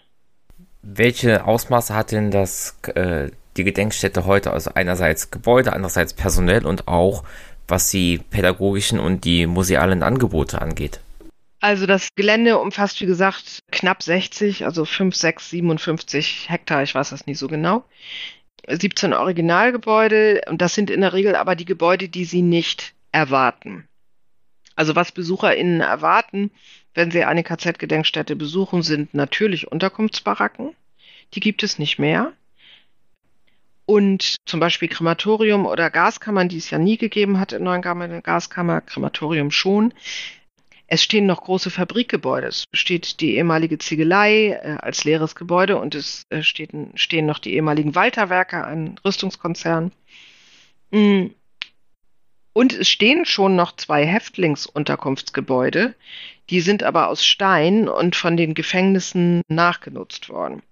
Welche 0.82 1.46
Ausmaße 1.46 1.94
hat 1.94 2.12
denn 2.12 2.32
das, 2.32 2.78
äh, 2.96 3.32
die 3.58 3.64
Gedenkstätte 3.64 4.26
heute? 4.26 4.52
Also 4.52 4.72
einerseits 4.76 5.32
Gebäude, 5.32 5.74
andererseits 5.74 6.14
personell 6.14 6.66
und 6.66 6.88
auch 6.88 7.24
was 7.68 7.90
die 7.90 8.18
pädagogischen 8.18 9.00
und 9.00 9.26
die 9.26 9.46
musealen 9.46 10.04
Angebote 10.04 10.62
angeht. 10.62 11.02
Also 11.62 11.86
das 11.86 12.10
Gelände 12.16 12.58
umfasst, 12.58 13.02
wie 13.02 13.06
gesagt, 13.06 13.60
knapp 13.72 14.02
60, 14.02 14.66
also 14.66 14.86
5, 14.86 15.14
6, 15.14 15.50
57 15.50 16.50
Hektar, 16.50 16.84
ich 16.84 16.96
weiß 16.96 17.10
das 17.10 17.26
nicht 17.26 17.38
so 17.38 17.48
genau. 17.48 17.84
17 18.68 19.14
Originalgebäude 19.14 20.42
und 20.48 20.62
das 20.62 20.74
sind 20.74 20.90
in 20.90 21.02
der 21.02 21.14
Regel 21.14 21.36
aber 21.36 21.56
die 21.56 21.66
Gebäude, 21.66 22.08
die 22.08 22.26
Sie 22.26 22.42
nicht 22.42 22.94
erwarten. 23.12 23.88
Also 24.76 24.96
was 24.96 25.12
BesucherInnen 25.12 25.82
erwarten, 25.82 26.52
wenn 26.94 27.12
sie 27.12 27.26
eine 27.26 27.44
KZ-Gedenkstätte 27.44 28.36
besuchen, 28.36 28.82
sind 28.82 29.14
natürlich 29.14 29.72
Unterkunftsbaracken. 29.72 30.76
Die 31.34 31.40
gibt 31.42 31.64
es 31.64 31.80
nicht 31.80 32.00
mehr. 32.00 32.34
Und 33.86 34.38
zum 34.46 34.60
Beispiel 34.60 34.88
Krematorium 34.88 35.66
oder 35.66 35.90
Gaskammern, 35.90 36.48
die 36.48 36.58
es 36.58 36.70
ja 36.70 36.78
nie 36.78 36.98
gegeben 36.98 37.40
hat 37.40 37.54
in 37.54 37.64
Neuengamme, 37.64 38.06
eine 38.06 38.22
Gaskammer, 38.22 38.82
Krematorium 38.82 39.52
schon. 39.52 39.94
Es 40.92 41.04
stehen 41.04 41.28
noch 41.28 41.44
große 41.44 41.70
Fabrikgebäude. 41.70 42.48
Es 42.48 42.66
steht 42.74 43.20
die 43.22 43.36
ehemalige 43.36 43.78
Ziegelei 43.78 44.54
äh, 44.54 44.78
als 44.82 45.04
leeres 45.04 45.36
Gebäude 45.36 45.78
und 45.78 45.94
es 45.94 46.26
äh, 46.30 46.42
steht, 46.42 46.72
stehen 46.96 47.28
noch 47.28 47.38
die 47.38 47.54
ehemaligen 47.54 47.94
Walterwerke, 47.94 48.66
ein 48.66 49.00
Rüstungskonzern. 49.06 49.92
Mm. 50.90 51.28
Und 52.54 52.74
es 52.74 52.90
stehen 52.90 53.26
schon 53.26 53.56
noch 53.56 53.76
zwei 53.76 54.04
Häftlingsunterkunftsgebäude, 54.08 55.94
die 56.50 56.60
sind 56.60 56.82
aber 56.82 57.10
aus 57.10 57.24
Stein 57.24 57.88
und 57.88 58.16
von 58.16 58.36
den 58.36 58.56
Gefängnissen 58.56 59.44
nachgenutzt 59.48 60.30
worden. 60.30 60.64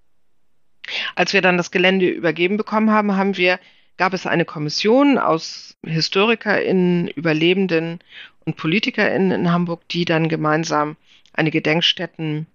Als 1.14 1.34
wir 1.34 1.44
dann 1.44 1.58
das 1.58 1.70
Gelände 1.70 2.10
übergeben 2.10 2.58
bekommen 2.58 2.90
haben, 2.90 3.16
haben 3.16 3.38
wir, 3.38 3.60
gab 3.98 4.14
es 4.14 4.26
eine 4.26 4.46
Kommission 4.46 5.18
aus 5.18 5.76
HistorikerInnen, 5.86 7.08
Überlebenden 7.10 8.00
und 8.46 8.58
PolitikerInnen 8.58 9.32
in 9.32 9.52
Hamburg, 9.52 9.88
die 9.90 10.06
dann 10.06 10.30
gemeinsam 10.30 10.96
eine 11.34 11.52
Gedenkstätten 11.52 12.48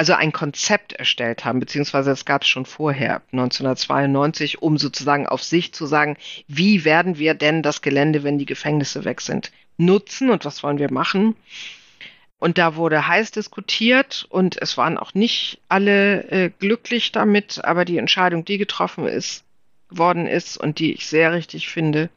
also 0.00 0.14
ein 0.14 0.32
Konzept 0.32 0.94
erstellt 0.94 1.44
haben, 1.44 1.60
beziehungsweise 1.60 2.08
das 2.08 2.24
gab 2.24 2.40
es 2.40 2.48
schon 2.48 2.64
vorher, 2.64 3.20
1992, 3.32 4.62
um 4.62 4.78
sozusagen 4.78 5.26
auf 5.26 5.42
sich 5.42 5.74
zu 5.74 5.84
sagen, 5.84 6.16
wie 6.48 6.86
werden 6.86 7.18
wir 7.18 7.34
denn 7.34 7.62
das 7.62 7.82
Gelände, 7.82 8.22
wenn 8.22 8.38
die 8.38 8.46
Gefängnisse 8.46 9.04
weg 9.04 9.20
sind, 9.20 9.52
nutzen 9.76 10.30
und 10.30 10.46
was 10.46 10.62
wollen 10.62 10.78
wir 10.78 10.90
machen? 10.90 11.36
Und 12.40 12.56
da 12.56 12.74
wurde 12.74 13.06
heiß 13.06 13.32
diskutiert 13.32 14.26
und 14.30 14.60
es 14.60 14.76
waren 14.78 14.96
auch 14.96 15.12
nicht 15.14 15.60
alle 15.68 16.24
äh, 16.30 16.50
glücklich 16.58 17.12
damit, 17.12 17.62
aber 17.64 17.84
die 17.84 17.98
Entscheidung, 17.98 18.46
die 18.46 18.56
getroffen 18.56 19.06
ist, 19.06 19.44
worden 19.90 20.26
ist 20.26 20.56
und 20.56 20.78
die 20.78 20.94
ich 20.94 21.06
sehr 21.06 21.32
richtig 21.32 21.68
finde, 21.68 22.08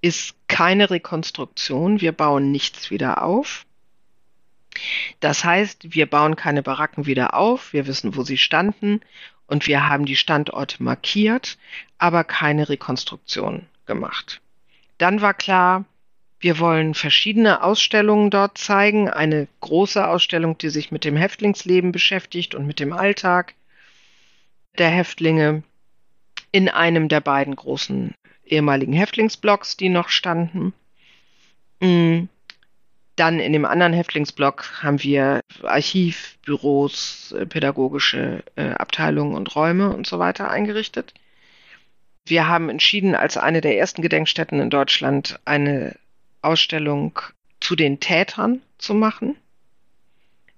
ist 0.00 0.36
keine 0.46 0.90
Rekonstruktion. 0.90 2.00
Wir 2.00 2.12
bauen 2.12 2.52
nichts 2.52 2.90
wieder 2.92 3.22
auf. 3.24 3.66
Das 5.18 5.44
heißt, 5.44 5.92
wir 5.92 6.06
bauen 6.06 6.36
keine 6.36 6.62
Baracken 6.62 7.06
wieder 7.06 7.34
auf, 7.34 7.72
wir 7.72 7.88
wissen, 7.88 8.14
wo 8.14 8.22
sie 8.22 8.38
standen 8.38 9.00
und 9.48 9.66
wir 9.66 9.88
haben 9.88 10.04
die 10.04 10.14
Standorte 10.14 10.80
markiert, 10.82 11.58
aber 11.98 12.22
keine 12.22 12.68
Rekonstruktion 12.68 13.66
gemacht. 13.86 14.40
Dann 14.98 15.20
war 15.20 15.34
klar, 15.34 15.84
wir 16.40 16.58
wollen 16.60 16.94
verschiedene 16.94 17.62
Ausstellungen 17.62 18.30
dort 18.30 18.58
zeigen. 18.58 19.08
Eine 19.08 19.48
große 19.60 20.06
Ausstellung, 20.06 20.56
die 20.56 20.68
sich 20.68 20.92
mit 20.92 21.04
dem 21.04 21.16
Häftlingsleben 21.16 21.90
beschäftigt 21.90 22.54
und 22.54 22.66
mit 22.66 22.78
dem 22.78 22.92
Alltag 22.92 23.54
der 24.78 24.90
Häftlinge 24.90 25.64
in 26.52 26.68
einem 26.68 27.08
der 27.08 27.20
beiden 27.20 27.56
großen 27.56 28.14
ehemaligen 28.46 28.92
Häftlingsblocks, 28.92 29.76
die 29.76 29.88
noch 29.88 30.08
standen. 30.08 30.72
Mm. 31.80 32.24
Dann 33.16 33.40
in 33.40 33.52
dem 33.52 33.64
anderen 33.64 33.92
Häftlingsblock 33.94 34.80
haben 34.80 35.02
wir 35.02 35.40
Archiv, 35.64 36.38
Büros, 36.44 37.34
äh, 37.36 37.46
pädagogische 37.46 38.44
äh, 38.54 38.70
Abteilungen 38.70 39.34
und 39.34 39.56
Räume 39.56 39.92
und 39.92 40.06
so 40.06 40.20
weiter 40.20 40.48
eingerichtet. 40.48 41.14
Wir 42.26 42.46
haben 42.46 42.68
entschieden, 42.68 43.16
als 43.16 43.36
eine 43.36 43.60
der 43.60 43.76
ersten 43.76 44.02
Gedenkstätten 44.02 44.60
in 44.60 44.70
Deutschland 44.70 45.40
eine 45.44 45.96
Ausstellung 46.48 47.18
zu 47.60 47.76
den 47.76 48.00
Tätern 48.00 48.62
zu 48.78 48.94
machen. 48.94 49.36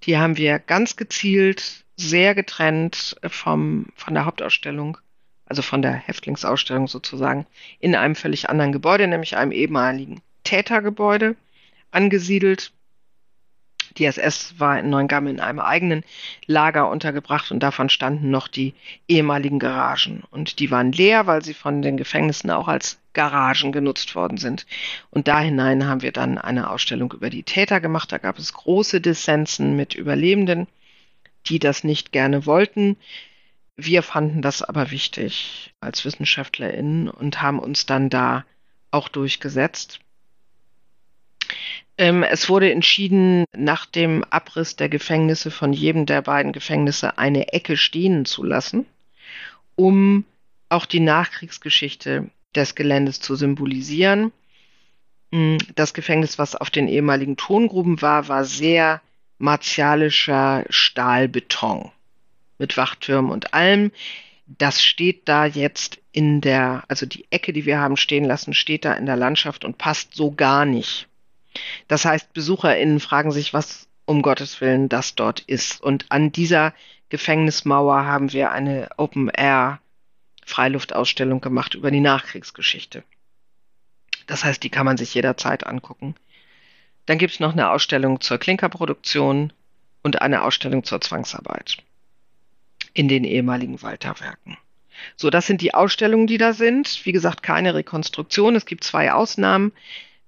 Die 0.04 0.16
haben 0.16 0.36
wir 0.36 0.60
ganz 0.60 0.96
gezielt, 0.96 1.84
sehr 1.96 2.34
getrennt 2.34 3.16
vom, 3.26 3.86
von 3.96 4.14
der 4.14 4.24
Hauptausstellung, 4.24 4.98
also 5.46 5.62
von 5.62 5.82
der 5.82 5.92
Häftlingsausstellung 5.92 6.86
sozusagen, 6.86 7.44
in 7.80 7.96
einem 7.96 8.14
völlig 8.14 8.48
anderen 8.48 8.70
Gebäude, 8.70 9.08
nämlich 9.08 9.36
einem 9.36 9.52
ehemaligen 9.52 10.22
Tätergebäude 10.44 11.34
angesiedelt. 11.90 12.72
Die 13.96 14.04
SS 14.04 14.54
war 14.58 14.78
in 14.78 14.90
Neuengamme 14.90 15.30
in 15.30 15.40
einem 15.40 15.60
eigenen 15.60 16.04
Lager 16.46 16.88
untergebracht 16.88 17.50
und 17.50 17.60
davon 17.60 17.88
standen 17.88 18.30
noch 18.30 18.48
die 18.48 18.74
ehemaligen 19.08 19.58
Garagen. 19.58 20.22
Und 20.30 20.58
die 20.58 20.70
waren 20.70 20.92
leer, 20.92 21.26
weil 21.26 21.44
sie 21.44 21.54
von 21.54 21.82
den 21.82 21.96
Gefängnissen 21.96 22.50
auch 22.50 22.68
als 22.68 23.00
Garagen 23.12 23.72
genutzt 23.72 24.14
worden 24.14 24.38
sind. 24.38 24.66
Und 25.10 25.28
da 25.28 25.40
hinein 25.40 25.86
haben 25.86 26.02
wir 26.02 26.12
dann 26.12 26.38
eine 26.38 26.70
Ausstellung 26.70 27.12
über 27.12 27.30
die 27.30 27.42
Täter 27.42 27.80
gemacht. 27.80 28.12
Da 28.12 28.18
gab 28.18 28.38
es 28.38 28.52
große 28.52 29.00
Dissensen 29.00 29.76
mit 29.76 29.94
Überlebenden, 29.94 30.68
die 31.46 31.58
das 31.58 31.84
nicht 31.84 32.12
gerne 32.12 32.46
wollten. 32.46 32.96
Wir 33.76 34.02
fanden 34.02 34.42
das 34.42 34.62
aber 34.62 34.90
wichtig 34.90 35.72
als 35.80 36.04
WissenschaftlerInnen 36.04 37.08
und 37.08 37.42
haben 37.42 37.58
uns 37.58 37.86
dann 37.86 38.10
da 38.10 38.44
auch 38.90 39.08
durchgesetzt. 39.08 40.00
Ähm, 42.00 42.22
es 42.22 42.48
wurde 42.48 42.72
entschieden, 42.72 43.44
nach 43.54 43.84
dem 43.84 44.24
Abriss 44.24 44.74
der 44.74 44.88
Gefängnisse 44.88 45.50
von 45.50 45.74
jedem 45.74 46.06
der 46.06 46.22
beiden 46.22 46.52
Gefängnisse 46.52 47.18
eine 47.18 47.52
Ecke 47.52 47.76
stehen 47.76 48.24
zu 48.24 48.42
lassen, 48.42 48.86
um 49.76 50.24
auch 50.70 50.86
die 50.86 51.00
Nachkriegsgeschichte 51.00 52.30
des 52.54 52.74
Geländes 52.74 53.20
zu 53.20 53.34
symbolisieren. 53.34 54.32
Mm, 55.30 55.58
das 55.74 55.92
Gefängnis, 55.92 56.38
was 56.38 56.56
auf 56.56 56.70
den 56.70 56.88
ehemaligen 56.88 57.36
Tongruben 57.36 58.00
war, 58.00 58.28
war 58.28 58.46
sehr 58.46 59.02
martialischer 59.36 60.64
Stahlbeton 60.70 61.92
mit 62.56 62.78
Wachtürmen 62.78 63.30
und 63.30 63.52
allem. 63.52 63.92
Das 64.46 64.82
steht 64.82 65.28
da 65.28 65.44
jetzt 65.44 65.98
in 66.12 66.40
der, 66.40 66.82
also 66.88 67.04
die 67.04 67.26
Ecke, 67.30 67.52
die 67.52 67.66
wir 67.66 67.78
haben 67.78 67.98
stehen 67.98 68.24
lassen, 68.24 68.54
steht 68.54 68.86
da 68.86 68.94
in 68.94 69.04
der 69.04 69.16
Landschaft 69.16 69.66
und 69.66 69.76
passt 69.76 70.14
so 70.14 70.30
gar 70.30 70.64
nicht 70.64 71.09
das 71.88 72.04
heißt, 72.04 72.32
BesucherInnen 72.32 73.00
fragen 73.00 73.32
sich, 73.32 73.52
was 73.52 73.88
um 74.04 74.22
Gottes 74.22 74.60
Willen 74.60 74.88
das 74.88 75.14
dort 75.14 75.40
ist. 75.40 75.80
Und 75.80 76.06
an 76.10 76.32
dieser 76.32 76.74
Gefängnismauer 77.10 78.04
haben 78.04 78.32
wir 78.32 78.50
eine 78.50 78.88
Open 78.96 79.28
Air 79.28 79.80
Freiluftausstellung 80.44 81.40
gemacht 81.40 81.74
über 81.74 81.90
die 81.90 82.00
Nachkriegsgeschichte. 82.00 83.04
Das 84.26 84.44
heißt, 84.44 84.62
die 84.62 84.70
kann 84.70 84.86
man 84.86 84.96
sich 84.96 85.14
jederzeit 85.14 85.66
angucken. 85.66 86.14
Dann 87.06 87.18
gibt 87.18 87.34
es 87.34 87.40
noch 87.40 87.52
eine 87.52 87.70
Ausstellung 87.70 88.20
zur 88.20 88.38
Klinkerproduktion 88.38 89.52
und 90.02 90.22
eine 90.22 90.42
Ausstellung 90.42 90.84
zur 90.84 91.00
Zwangsarbeit 91.00 91.78
in 92.94 93.08
den 93.08 93.24
ehemaligen 93.24 93.82
Walterwerken. 93.82 94.56
So, 95.16 95.30
das 95.30 95.46
sind 95.46 95.60
die 95.60 95.74
Ausstellungen, 95.74 96.26
die 96.26 96.38
da 96.38 96.52
sind. 96.52 97.04
Wie 97.04 97.12
gesagt, 97.12 97.42
keine 97.42 97.74
Rekonstruktion. 97.74 98.56
Es 98.56 98.66
gibt 98.66 98.84
zwei 98.84 99.12
Ausnahmen. 99.12 99.72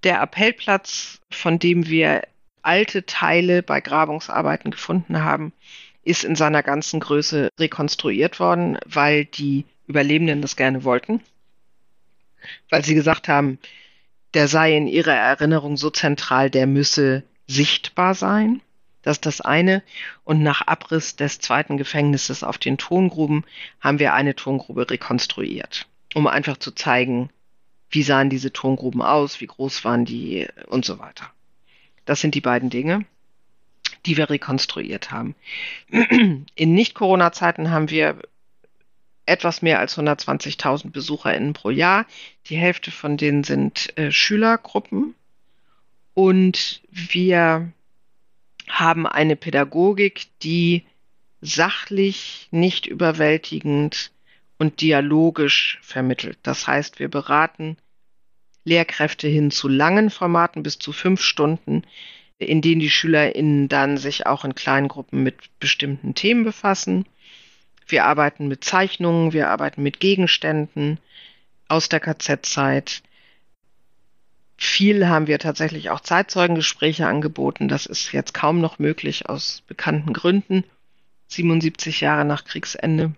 Der 0.04 0.20
Appellplatz, 0.20 1.20
von 1.30 1.58
dem 1.58 1.86
wir 1.86 2.22
alte 2.62 3.06
Teile 3.06 3.62
bei 3.62 3.80
Grabungsarbeiten 3.80 4.70
gefunden 4.70 5.22
haben, 5.22 5.52
ist 6.04 6.24
in 6.24 6.34
seiner 6.34 6.62
ganzen 6.62 7.00
Größe 7.00 7.48
rekonstruiert 7.58 8.40
worden, 8.40 8.78
weil 8.84 9.24
die 9.24 9.64
Überlebenden 9.86 10.42
das 10.42 10.56
gerne 10.56 10.84
wollten. 10.84 11.20
Weil 12.70 12.84
sie 12.84 12.94
gesagt 12.94 13.28
haben, 13.28 13.58
der 14.34 14.48
sei 14.48 14.76
in 14.76 14.86
ihrer 14.86 15.14
Erinnerung 15.14 15.76
so 15.76 15.90
zentral, 15.90 16.50
der 16.50 16.66
müsse 16.66 17.22
sichtbar 17.46 18.14
sein. 18.14 18.60
Das 19.02 19.18
ist 19.18 19.26
das 19.26 19.40
eine. 19.40 19.82
Und 20.24 20.42
nach 20.42 20.66
Abriss 20.66 21.16
des 21.16 21.38
zweiten 21.38 21.76
Gefängnisses 21.76 22.42
auf 22.42 22.58
den 22.58 22.78
Tongruben 22.78 23.44
haben 23.80 23.98
wir 23.98 24.14
eine 24.14 24.34
Tongrube 24.34 24.88
rekonstruiert, 24.90 25.86
um 26.14 26.26
einfach 26.26 26.56
zu 26.56 26.72
zeigen, 26.72 27.30
wie 27.92 28.02
sahen 28.02 28.30
diese 28.30 28.52
Tongruben 28.52 29.02
aus, 29.02 29.40
wie 29.40 29.46
groß 29.46 29.84
waren 29.84 30.04
die 30.04 30.48
und 30.66 30.84
so 30.84 30.98
weiter. 30.98 31.30
Das 32.04 32.20
sind 32.20 32.34
die 32.34 32.40
beiden 32.40 32.70
Dinge, 32.70 33.04
die 34.06 34.16
wir 34.16 34.28
rekonstruiert 34.30 35.12
haben. 35.12 35.36
In 35.90 36.74
Nicht-Corona-Zeiten 36.74 37.70
haben 37.70 37.90
wir 37.90 38.18
etwas 39.26 39.62
mehr 39.62 39.78
als 39.78 39.96
120.000 39.96 40.90
BesucherInnen 40.90 41.52
pro 41.52 41.70
Jahr. 41.70 42.06
Die 42.46 42.56
Hälfte 42.56 42.90
von 42.90 43.16
denen 43.16 43.44
sind 43.44 43.96
äh, 43.96 44.10
Schülergruppen. 44.10 45.14
Und 46.14 46.82
wir 46.90 47.72
haben 48.68 49.06
eine 49.06 49.36
Pädagogik, 49.36 50.26
die 50.42 50.84
sachlich, 51.40 52.48
nicht 52.50 52.86
überwältigend 52.86 54.12
und 54.58 54.80
dialogisch 54.80 55.78
vermittelt. 55.82 56.38
Das 56.42 56.66
heißt, 56.66 56.98
wir 56.98 57.08
beraten 57.08 57.76
Lehrkräfte 58.64 59.28
hin 59.28 59.50
zu 59.50 59.68
langen 59.68 60.10
Formaten 60.10 60.62
bis 60.62 60.78
zu 60.78 60.92
fünf 60.92 61.20
Stunden, 61.20 61.82
in 62.38 62.60
denen 62.60 62.80
die 62.80 62.90
SchülerInnen 62.90 63.68
dann 63.68 63.96
sich 63.96 64.26
auch 64.26 64.44
in 64.44 64.54
kleinen 64.54 64.88
Gruppen 64.88 65.22
mit 65.22 65.36
bestimmten 65.60 66.14
Themen 66.14 66.44
befassen. 66.44 67.06
Wir 67.86 68.04
arbeiten 68.04 68.48
mit 68.48 68.64
Zeichnungen, 68.64 69.32
wir 69.32 69.48
arbeiten 69.48 69.82
mit 69.82 70.00
Gegenständen 70.00 70.98
aus 71.68 71.88
der 71.88 72.00
KZ-Zeit. 72.00 73.02
Viel 74.56 75.08
haben 75.08 75.26
wir 75.26 75.38
tatsächlich 75.38 75.90
auch 75.90 76.00
Zeitzeugengespräche 76.00 77.06
angeboten. 77.06 77.68
Das 77.68 77.86
ist 77.86 78.12
jetzt 78.12 78.32
kaum 78.32 78.60
noch 78.60 78.78
möglich 78.78 79.28
aus 79.28 79.62
bekannten 79.66 80.12
Gründen. 80.12 80.64
77 81.28 82.00
Jahre 82.00 82.24
nach 82.24 82.44
Kriegsende. 82.44 83.14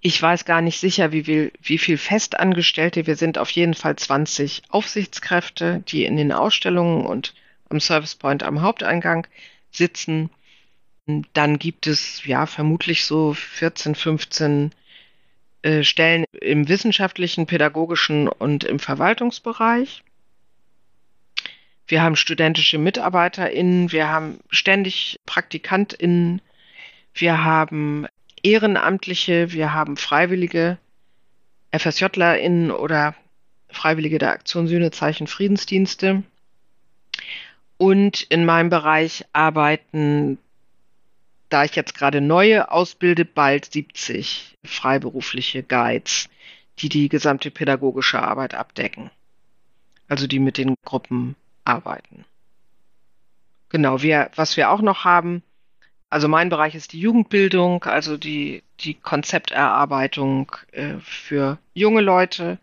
Ich 0.00 0.20
weiß 0.22 0.44
gar 0.44 0.60
nicht 0.60 0.78
sicher, 0.78 1.10
wie 1.10 1.24
viel, 1.24 1.52
wie 1.60 1.78
viel 1.78 1.98
Festangestellte. 1.98 3.06
Wir 3.06 3.16
sind 3.16 3.36
auf 3.36 3.50
jeden 3.50 3.74
Fall 3.74 3.96
20 3.96 4.62
Aufsichtskräfte, 4.68 5.82
die 5.88 6.04
in 6.04 6.16
den 6.16 6.30
Ausstellungen 6.30 7.04
und 7.04 7.34
am 7.68 7.80
Service 7.80 8.14
Point 8.14 8.44
am 8.44 8.62
Haupteingang 8.62 9.26
sitzen. 9.72 10.30
Dann 11.32 11.58
gibt 11.58 11.86
es 11.86 12.24
ja 12.24 12.46
vermutlich 12.46 13.06
so 13.06 13.34
14, 13.34 13.94
15 13.94 14.72
äh, 15.62 15.82
Stellen 15.82 16.24
im 16.40 16.68
wissenschaftlichen, 16.68 17.46
pädagogischen 17.46 18.28
und 18.28 18.62
im 18.62 18.78
Verwaltungsbereich. 18.78 20.04
Wir 21.88 22.02
haben 22.02 22.16
studentische 22.16 22.78
MitarbeiterInnen, 22.78 23.90
wir 23.90 24.08
haben 24.08 24.40
ständig 24.50 25.18
PraktikantInnen, 25.24 26.42
wir 27.14 27.42
haben 27.42 28.06
Ehrenamtliche, 28.42 29.52
wir 29.52 29.72
haben 29.72 29.96
Freiwillige, 29.96 30.78
FSJlerInnen 31.72 32.70
oder 32.70 33.14
Freiwillige 33.68 34.18
der 34.18 34.32
Aktion 34.32 34.66
Sühnezeichen 34.66 35.26
Friedensdienste. 35.26 36.22
Und 37.76 38.22
in 38.22 38.44
meinem 38.44 38.70
Bereich 38.70 39.24
arbeiten 39.32 40.38
da 41.48 41.64
ich 41.64 41.74
jetzt 41.74 41.94
gerade 41.94 42.20
neue 42.20 42.70
ausbilde, 42.70 43.24
bald 43.24 43.72
70 43.72 44.56
freiberufliche 44.64 45.62
Guides, 45.62 46.28
die 46.78 46.88
die 46.88 47.08
gesamte 47.08 47.50
pädagogische 47.50 48.20
Arbeit 48.20 48.54
abdecken. 48.54 49.10
Also 50.08 50.26
die 50.26 50.38
mit 50.38 50.58
den 50.58 50.74
Gruppen 50.84 51.36
arbeiten. 51.64 52.24
Genau, 53.70 54.02
wir, 54.02 54.30
was 54.34 54.56
wir 54.56 54.70
auch 54.70 54.80
noch 54.80 55.04
haben, 55.04 55.42
also 56.10 56.28
mein 56.28 56.48
Bereich 56.48 56.74
ist 56.74 56.92
die 56.92 57.00
Jugendbildung, 57.00 57.84
also 57.84 58.16
die, 58.16 58.62
die 58.80 58.94
Konzepterarbeitung 58.94 60.52
äh, 60.72 60.94
für 61.00 61.58
junge 61.74 62.00
Leute, 62.00 62.58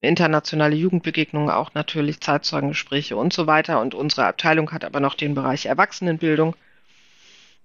internationale 0.00 0.76
Jugendbegegnungen, 0.76 1.50
auch 1.50 1.74
natürlich 1.74 2.20
Zeitzeugengespräche 2.20 3.16
und 3.16 3.32
so 3.32 3.46
weiter. 3.46 3.80
Und 3.80 3.94
unsere 3.94 4.26
Abteilung 4.26 4.72
hat 4.72 4.84
aber 4.84 5.00
noch 5.00 5.14
den 5.14 5.34
Bereich 5.34 5.66
Erwachsenenbildung 5.66 6.54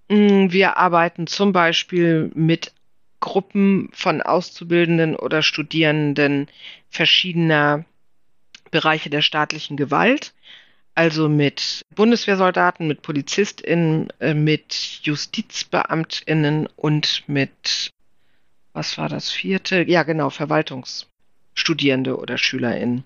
Mm, 0.10 0.52
wir 0.52 0.78
arbeiten 0.78 1.28
zum 1.28 1.54
Beispiel 1.54 2.32
mit 2.34 2.74
Gruppen 3.20 3.90
von 3.94 4.22
Auszubildenden 4.22 5.16
oder 5.16 5.42
Studierenden 5.44 6.48
verschiedener 6.90 7.86
Bereiche 8.72 9.10
der 9.10 9.22
staatlichen 9.22 9.78
Gewalt, 9.78 10.34
also 11.00 11.30
mit 11.30 11.86
Bundeswehrsoldaten, 11.96 12.86
mit 12.86 13.02
PolizistInnen, 13.02 14.10
äh, 14.20 14.34
mit 14.34 15.00
JustizbeamtInnen 15.04 16.68
und 16.76 17.24
mit, 17.28 17.92
was 18.74 18.98
war 18.98 19.08
das 19.08 19.32
vierte? 19.32 19.86
Ja, 19.88 20.04
genau, 20.04 20.30
Verwaltungsstudierende 20.30 22.18
oder 22.18 22.38
SchülerInnen. 22.38 23.06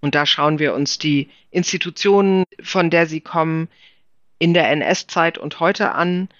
Und 0.00 0.14
da 0.14 0.24
schauen 0.24 0.58
wir 0.58 0.72
uns 0.72 0.96
die 0.96 1.28
Institutionen, 1.50 2.44
von 2.62 2.88
der 2.88 3.06
sie 3.06 3.20
kommen, 3.20 3.68
in 4.38 4.54
der 4.54 4.70
NS-Zeit 4.70 5.36
und 5.36 5.60
heute 5.60 5.92
an 5.92 6.30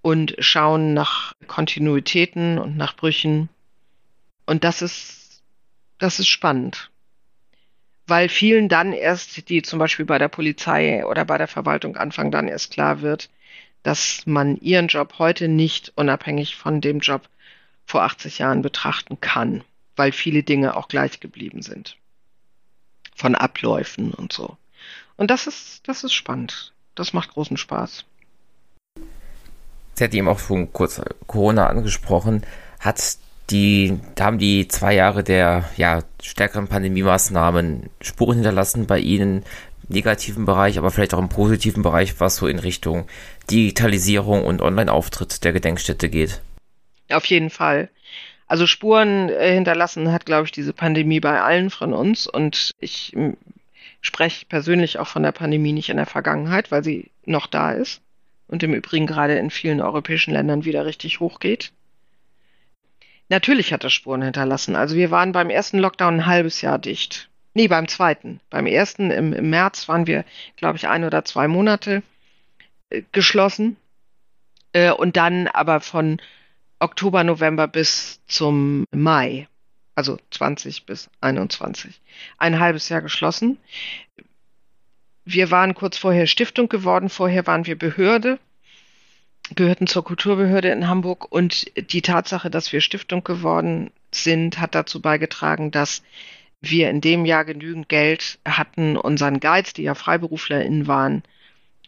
und 0.00 0.36
schauen 0.38 0.94
nach 0.94 1.34
Kontinuitäten 1.48 2.58
und 2.58 2.78
nach 2.78 2.96
Brüchen. 2.96 3.50
Und 4.46 4.64
das 4.64 4.80
ist, 4.80 5.42
das 5.98 6.18
ist 6.18 6.28
spannend. 6.28 6.90
Weil 8.06 8.28
vielen 8.28 8.68
dann 8.68 8.92
erst, 8.92 9.48
die 9.48 9.62
zum 9.62 9.78
Beispiel 9.78 10.04
bei 10.04 10.18
der 10.18 10.28
Polizei 10.28 11.04
oder 11.04 11.24
bei 11.24 11.38
der 11.38 11.48
Verwaltung 11.48 11.96
anfangen, 11.96 12.30
dann 12.30 12.48
erst 12.48 12.72
klar 12.72 13.02
wird, 13.02 13.30
dass 13.82 14.22
man 14.26 14.56
ihren 14.58 14.88
Job 14.88 15.14
heute 15.18 15.48
nicht 15.48 15.92
unabhängig 15.96 16.56
von 16.56 16.80
dem 16.80 17.00
Job 17.00 17.28
vor 17.84 18.02
80 18.02 18.38
Jahren 18.38 18.62
betrachten 18.62 19.20
kann, 19.20 19.64
weil 19.96 20.12
viele 20.12 20.42
Dinge 20.42 20.76
auch 20.76 20.88
gleich 20.88 21.20
geblieben 21.20 21.62
sind. 21.62 21.96
Von 23.14 23.34
Abläufen 23.34 24.12
und 24.12 24.32
so. 24.32 24.56
Und 25.16 25.30
das 25.30 25.46
ist, 25.46 25.88
das 25.88 26.04
ist 26.04 26.12
spannend 26.12 26.72
das 26.96 27.12
macht 27.12 27.32
großen 27.32 27.56
Spaß. 27.56 28.04
Sie 29.94 30.04
hat 30.04 30.12
eben 30.12 30.28
auch 30.28 30.40
schon 30.40 30.72
kurz 30.72 31.00
Corona 31.26 31.68
angesprochen. 31.68 32.44
Hat 32.80 32.98
die, 33.50 33.98
haben 34.18 34.38
die 34.38 34.68
zwei 34.68 34.94
Jahre 34.94 35.22
der 35.22 35.68
ja, 35.76 36.02
stärkeren 36.22 36.68
Pandemie-Maßnahmen 36.68 37.90
Spuren 38.00 38.36
hinterlassen 38.36 38.86
bei 38.86 38.98
Ihnen, 38.98 39.44
negativen 39.88 40.46
Bereich, 40.46 40.78
aber 40.78 40.90
vielleicht 40.90 41.14
auch 41.14 41.20
im 41.20 41.28
positiven 41.28 41.82
Bereich, 41.82 42.18
was 42.20 42.36
so 42.36 42.48
in 42.48 42.58
Richtung 42.58 43.06
Digitalisierung 43.50 44.44
und 44.44 44.60
Online-Auftritt 44.62 45.44
der 45.44 45.52
Gedenkstätte 45.52 46.08
geht? 46.08 46.40
Auf 47.10 47.24
jeden 47.26 47.50
Fall. 47.50 47.88
Also 48.48 48.66
Spuren 48.66 49.28
äh, 49.28 49.54
hinterlassen 49.54 50.12
hat, 50.12 50.26
glaube 50.26 50.46
ich, 50.46 50.52
diese 50.52 50.72
Pandemie 50.72 51.20
bei 51.20 51.40
allen 51.40 51.70
von 51.70 51.92
uns. 51.92 52.26
Und 52.26 52.72
ich 52.80 53.12
spreche 54.00 54.46
persönlich 54.46 54.98
auch 54.98 55.08
von 55.08 55.22
der 55.22 55.32
Pandemie 55.32 55.72
nicht 55.72 55.88
in 55.88 55.96
der 55.96 56.06
Vergangenheit, 56.06 56.70
weil 56.70 56.84
sie 56.84 57.10
noch 57.24 57.46
da 57.46 57.72
ist 57.72 58.00
und 58.48 58.62
im 58.62 58.74
Übrigen 58.74 59.06
gerade 59.06 59.36
in 59.36 59.50
vielen 59.50 59.80
europäischen 59.80 60.32
Ländern 60.32 60.64
wieder 60.64 60.86
richtig 60.86 61.20
hochgeht. 61.20 61.72
Natürlich 63.28 63.72
hat 63.72 63.84
das 63.84 63.92
Spuren 63.92 64.22
hinterlassen. 64.22 64.76
Also 64.76 64.94
wir 64.96 65.10
waren 65.10 65.32
beim 65.32 65.50
ersten 65.50 65.78
Lockdown 65.78 66.14
ein 66.14 66.26
halbes 66.26 66.60
Jahr 66.60 66.78
dicht. 66.78 67.28
Nee, 67.54 67.68
beim 67.68 67.88
zweiten. 67.88 68.40
Beim 68.50 68.66
ersten 68.66 69.10
im, 69.10 69.32
im 69.32 69.50
März 69.50 69.88
waren 69.88 70.06
wir, 70.06 70.24
glaube 70.56 70.76
ich, 70.76 70.88
ein 70.88 71.04
oder 71.04 71.24
zwei 71.24 71.48
Monate 71.48 72.02
äh, 72.90 73.02
geschlossen. 73.12 73.76
Äh, 74.72 74.92
und 74.92 75.16
dann 75.16 75.48
aber 75.48 75.80
von 75.80 76.20
Oktober, 76.78 77.24
November 77.24 77.66
bis 77.66 78.20
zum 78.26 78.84
Mai 78.92 79.48
also 79.96 80.18
20 80.30 80.86
bis 80.86 81.10
21. 81.20 82.00
Ein 82.38 82.60
halbes 82.60 82.88
Jahr 82.88 83.00
geschlossen. 83.00 83.58
Wir 85.24 85.50
waren 85.50 85.74
kurz 85.74 85.96
vorher 85.96 86.28
Stiftung 86.28 86.68
geworden, 86.68 87.08
vorher 87.08 87.46
waren 87.48 87.66
wir 87.66 87.76
Behörde. 87.76 88.38
Gehörten 89.54 89.86
zur 89.86 90.04
Kulturbehörde 90.04 90.70
in 90.70 90.88
Hamburg 90.88 91.30
und 91.30 91.70
die 91.92 92.02
Tatsache, 92.02 92.50
dass 92.50 92.72
wir 92.72 92.80
Stiftung 92.80 93.22
geworden 93.22 93.90
sind, 94.10 94.58
hat 94.58 94.74
dazu 94.74 95.00
beigetragen, 95.00 95.70
dass 95.70 96.02
wir 96.60 96.90
in 96.90 97.00
dem 97.00 97.24
Jahr 97.24 97.44
genügend 97.44 97.88
Geld 97.88 98.38
hatten, 98.46 98.96
unseren 98.96 99.40
Guides, 99.40 99.72
die 99.72 99.82
ja 99.82 99.94
FreiberuflerInnen 99.94 100.86
waren, 100.86 101.22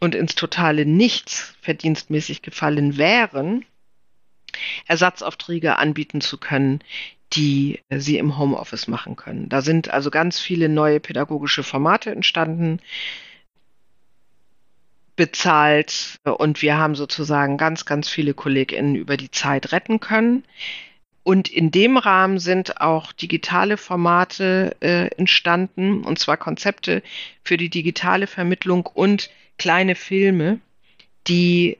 und 0.01 0.15
ins 0.15 0.35
totale 0.37 0.87
Nichts 0.87 1.57
verdienstmäßig 1.61 2.43
gefallen 2.43 2.97
wären, 2.97 3.65
Ersatzaufträge 4.87 5.77
anbieten 5.77 6.21
zu 6.21 6.39
können, 6.39 6.81
die 7.33 7.81
sie 7.91 8.19
im 8.19 8.39
Homeoffice 8.39 8.89
machen 8.89 9.17
können. 9.17 9.49
Da 9.49 9.61
sind 9.61 9.91
also 9.91 10.11
ganz 10.11 10.39
viele 10.41 10.69
neue 10.69 11.01
pädagogische 11.01 11.63
Formate 11.63 12.11
entstanden, 12.11 12.81
bezahlt 15.19 16.21
und 16.23 16.63
wir 16.63 16.79
haben 16.79 16.95
sozusagen 16.95 17.59
ganz, 17.59 17.85
ganz 17.85 18.09
viele 18.09 18.35
KollegInnen 18.35 18.95
über 18.95 19.17
die 19.17 19.33
Zeit 19.33 19.73
retten 19.73 19.99
können. 19.99 20.45
Und 21.25 21.49
in 21.49 21.73
dem 21.73 21.99
Rahmen 21.99 22.39
sind 22.39 22.81
auch 22.81 23.13
digitale 23.13 23.77
Formate 23.77 24.77
äh, 24.81 25.09
entstanden, 25.17 26.05
und 26.05 26.21
zwar 26.21 26.37
Konzepte 26.37 27.03
für 27.43 27.57
die 27.57 27.69
digitale 27.69 28.29
Vermittlung 28.29 28.87
und 28.87 29.29
kleine 29.59 29.97
Filme, 29.97 30.61
die 31.27 31.77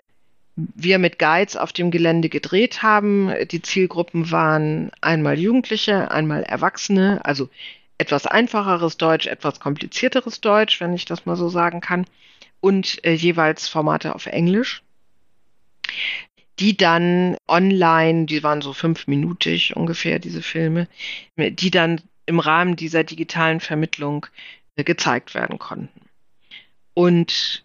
wir 0.57 0.99
mit 0.99 1.21
Guides 1.21 1.57
auf 1.57 1.73
dem 1.73 1.93
Gelände 1.93 2.29
gedreht 2.29 2.83
haben. 2.83 3.33
Die 3.53 3.63
Zielgruppen 3.63 4.33
waren 4.33 4.91
einmal 5.01 5.39
Jugendliche, 5.39 6.11
einmal 6.11 6.43
Erwachsene, 6.43 7.25
also 7.25 7.49
etwas 7.99 8.27
einfacheres 8.27 8.97
Deutsch, 8.97 9.29
etwas 9.29 9.61
komplizierteres 9.61 10.41
Deutsch, 10.41 10.81
wenn 10.81 10.93
ich 10.93 11.05
das 11.05 11.25
mal 11.25 11.37
so 11.37 11.49
sagen 11.49 11.81
kann, 11.81 12.05
und 12.61 13.05
äh, 13.05 13.13
jeweils 13.13 13.69
Formate 13.69 14.15
auf 14.15 14.27
Englisch 14.27 14.83
die 16.59 16.77
dann 16.77 17.37
online, 17.47 18.27
die 18.27 18.43
waren 18.43 18.63
so 18.63 18.73
fünfminutig 18.73 19.77
ungefähr, 19.77 20.19
diese 20.19 20.43
Filme, 20.43 20.89
die 21.37 21.71
dann 21.71 22.01
im 22.27 22.41
Rahmen 22.41 22.77
dieser 22.77 23.05
digitalen 23.05 23.61
Vermittlung 23.61 24.27
äh, 24.77 24.85
gezeigt 24.85 25.35
werden 25.35 25.59
konnten. 25.59 26.01
Und 26.95 27.65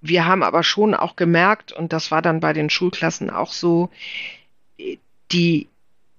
wir 0.00 0.26
haben 0.26 0.42
aber 0.42 0.62
schon 0.62 0.94
auch 0.94 1.16
gemerkt, 1.16 1.72
und 1.72 1.92
das 1.92 2.10
war 2.10 2.22
dann 2.22 2.40
bei 2.40 2.52
den 2.52 2.70
Schulklassen 2.70 3.30
auch 3.30 3.52
so, 3.52 3.90
die, 5.32 5.68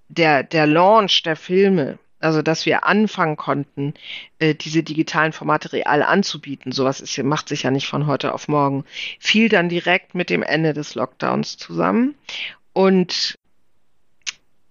der, 0.08 0.42
der 0.42 0.66
Launch 0.66 1.22
der 1.22 1.36
Filme, 1.36 1.98
also, 2.20 2.42
dass 2.42 2.66
wir 2.66 2.84
anfangen 2.84 3.36
konnten, 3.36 3.94
äh, 4.38 4.54
diese 4.54 4.82
digitalen 4.82 5.32
Formate 5.32 5.72
real 5.72 6.02
anzubieten. 6.02 6.72
Sowas 6.72 7.00
ist, 7.00 7.16
macht 7.22 7.48
sich 7.48 7.62
ja 7.62 7.70
nicht 7.70 7.86
von 7.86 8.06
heute 8.06 8.34
auf 8.34 8.48
morgen. 8.48 8.84
Fiel 9.20 9.48
dann 9.48 9.68
direkt 9.68 10.14
mit 10.14 10.28
dem 10.28 10.42
Ende 10.42 10.72
des 10.72 10.94
Lockdowns 10.94 11.56
zusammen. 11.56 12.16
Und 12.72 13.38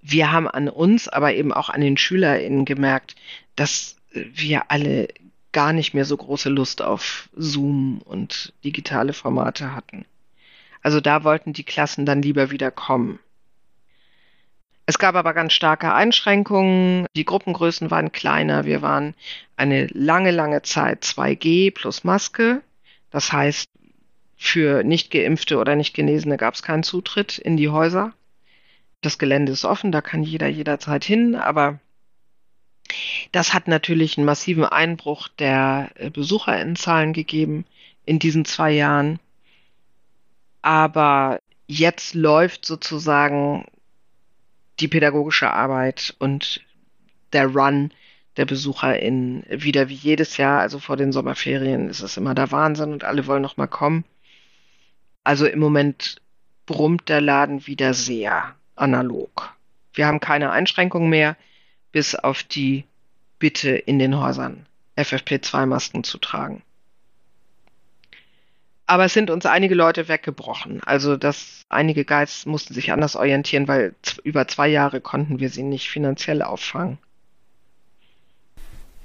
wir 0.01 0.31
haben 0.31 0.47
an 0.47 0.67
uns, 0.69 1.07
aber 1.07 1.33
eben 1.33 1.53
auch 1.53 1.69
an 1.69 1.81
den 1.81 1.97
SchülerInnen 1.97 2.65
gemerkt, 2.65 3.15
dass 3.55 3.95
wir 4.11 4.71
alle 4.71 5.07
gar 5.51 5.73
nicht 5.73 5.93
mehr 5.93 6.05
so 6.05 6.17
große 6.17 6.49
Lust 6.49 6.81
auf 6.81 7.29
Zoom 7.35 8.01
und 8.03 8.53
digitale 8.63 9.13
Formate 9.13 9.73
hatten. 9.73 10.05
Also 10.81 11.01
da 11.01 11.23
wollten 11.23 11.53
die 11.53 11.63
Klassen 11.63 12.05
dann 12.05 12.21
lieber 12.21 12.51
wieder 12.51 12.71
kommen. 12.71 13.19
Es 14.89 14.99
gab 14.99 15.15
aber 15.15 15.33
ganz 15.33 15.51
starke 15.51 15.93
Einschränkungen. 15.93 17.07
Die 17.13 17.25
Gruppengrößen 17.25 17.91
waren 17.91 18.13
kleiner. 18.13 18.63
Wir 18.63 18.81
waren 18.81 19.15
eine 19.57 19.87
lange, 19.87 20.31
lange 20.31 20.61
Zeit 20.61 21.03
2G 21.03 21.73
plus 21.73 22.05
Maske. 22.05 22.61
Das 23.11 23.33
heißt, 23.33 23.69
für 24.37 24.83
nicht 24.85 25.11
geimpfte 25.11 25.57
oder 25.57 25.75
nicht 25.75 25.93
Genesene 25.93 26.37
gab 26.37 26.53
es 26.53 26.63
keinen 26.63 26.83
Zutritt 26.83 27.37
in 27.37 27.57
die 27.57 27.67
Häuser. 27.67 28.13
Das 29.01 29.17
Gelände 29.17 29.51
ist 29.51 29.65
offen, 29.65 29.91
da 29.91 29.99
kann 30.01 30.23
jeder 30.23 30.47
jederzeit 30.47 31.03
hin, 31.03 31.35
aber 31.35 31.79
das 33.33 33.53
hat 33.53 33.67
natürlich 33.67 34.17
einen 34.17 34.25
massiven 34.25 34.63
Einbruch 34.63 35.27
der 35.27 35.89
äh, 35.95 36.09
Besucherinnenzahlen 36.09 37.11
gegeben 37.11 37.65
in 38.05 38.19
diesen 38.19 38.45
zwei 38.45 38.71
Jahren. 38.71 39.19
Aber 40.61 41.39
jetzt 41.67 42.13
läuft 42.13 42.65
sozusagen 42.65 43.65
die 44.79 44.87
pädagogische 44.87 45.51
Arbeit 45.51 46.15
und 46.19 46.61
der 47.33 47.47
Run 47.47 47.91
der 48.37 48.45
Besucher 48.45 48.99
in 48.99 49.43
wieder 49.49 49.89
wie 49.89 49.95
jedes 49.95 50.37
Jahr, 50.37 50.59
also 50.59 50.79
vor 50.79 50.95
den 50.95 51.11
Sommerferien 51.11 51.89
ist 51.89 52.01
es 52.01 52.17
immer 52.17 52.35
der 52.35 52.51
Wahnsinn 52.51 52.93
und 52.93 53.03
alle 53.03 53.25
wollen 53.25 53.41
noch 53.41 53.57
mal 53.57 53.67
kommen. 53.67 54.05
Also 55.23 55.47
im 55.47 55.59
Moment 55.59 56.21
brummt 56.65 57.09
der 57.09 57.21
Laden 57.21 57.65
wieder 57.65 57.93
sehr 57.93 58.55
analog. 58.75 59.55
Wir 59.93 60.05
haben 60.05 60.19
keine 60.19 60.51
Einschränkungen 60.51 61.09
mehr, 61.09 61.35
bis 61.91 62.13
auf 62.13 62.43
die 62.43 62.85
Bitte 63.39 63.69
in 63.71 63.97
den 63.97 64.19
Häusern 64.19 64.67
FFP2-Masken 64.95 66.03
zu 66.03 66.17
tragen. 66.19 66.61
Aber 68.87 69.05
es 69.05 69.13
sind 69.13 69.29
uns 69.29 69.45
einige 69.45 69.75
Leute 69.75 70.07
weggebrochen. 70.07 70.81
Also 70.85 71.17
dass 71.17 71.65
einige 71.69 72.05
Guides 72.05 72.45
mussten 72.45 72.73
sich 72.73 72.91
anders 72.91 73.15
orientieren, 73.15 73.67
weil 73.67 73.93
über 74.23 74.47
zwei 74.47 74.69
Jahre 74.69 75.01
konnten 75.01 75.39
wir 75.39 75.49
sie 75.49 75.63
nicht 75.63 75.89
finanziell 75.89 76.41
auffangen. 76.41 76.97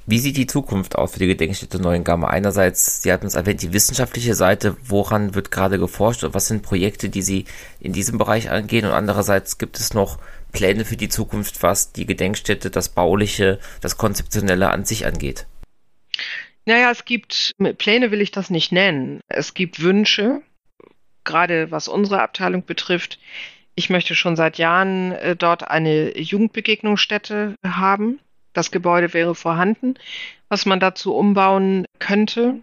Wie 0.05 0.19
sieht 0.19 0.37
die 0.37 0.47
Zukunft 0.47 0.97
aus 0.97 1.13
für 1.13 1.21
die 1.21 1.29
Gedenkstätte 1.29 1.81
Neuengamme? 1.81 2.29
Einerseits, 2.29 3.03
Sie 3.03 3.13
hatten 3.13 3.27
es 3.27 3.37
erwähnt, 3.37 3.63
die 3.63 3.73
wissenschaftliche 3.73 4.35
Seite, 4.35 4.77
woran 4.85 5.37
wird 5.37 5.53
gerade 5.53 5.79
geforscht 5.79 6.25
und 6.25 6.35
was 6.35 6.49
sind 6.49 6.63
Projekte, 6.63 7.09
die 7.09 7.23
Sie 7.23 7.45
in 7.79 7.93
diesem 7.93 8.19
Bereich 8.19 8.51
angehen? 8.51 8.85
Und 8.85 8.93
andererseits 8.93 9.59
gibt 9.59 9.79
es 9.79 9.95
noch 9.95 10.19
Pläne 10.51 10.85
für 10.85 10.97
die 10.97 11.09
Zukunft, 11.09 11.63
was 11.63 11.93
die 11.93 12.07
Gedenkstätte, 12.07 12.71
das 12.71 12.89
Bauliche, 12.89 13.61
das 13.81 13.97
Konzeptionelle 13.97 14.71
an 14.71 14.85
sich 14.85 15.07
angeht? 15.07 15.47
Naja, 16.65 16.91
es 16.91 17.05
gibt, 17.05 17.55
Pläne 17.79 18.11
will 18.11 18.21
ich 18.21 18.31
das 18.31 18.51
nicht 18.51 18.73
nennen. 18.73 19.21
Es 19.29 19.55
gibt 19.55 19.83
Wünsche, 19.83 20.43
gerade 21.25 21.71
was 21.71 21.89
unsere 21.89 22.23
Abteilung 22.23 22.65
betrifft. 22.65 23.19
Ich 23.75 23.91
möchte 23.91 24.15
schon 24.15 24.37
seit 24.37 24.59
Jahren 24.59 25.13
äh, 25.13 25.35
dort 25.35 25.69
eine 25.69 26.17
Jugendbegegnungsstätte 26.17 27.57
haben. 27.65 28.21
Das 28.53 28.71
Gebäude 28.71 29.13
wäre 29.15 29.35
vorhanden, 29.35 29.95
was 30.49 30.67
man 30.67 30.79
dazu 30.79 31.15
umbauen 31.15 31.87
könnte. 31.99 32.61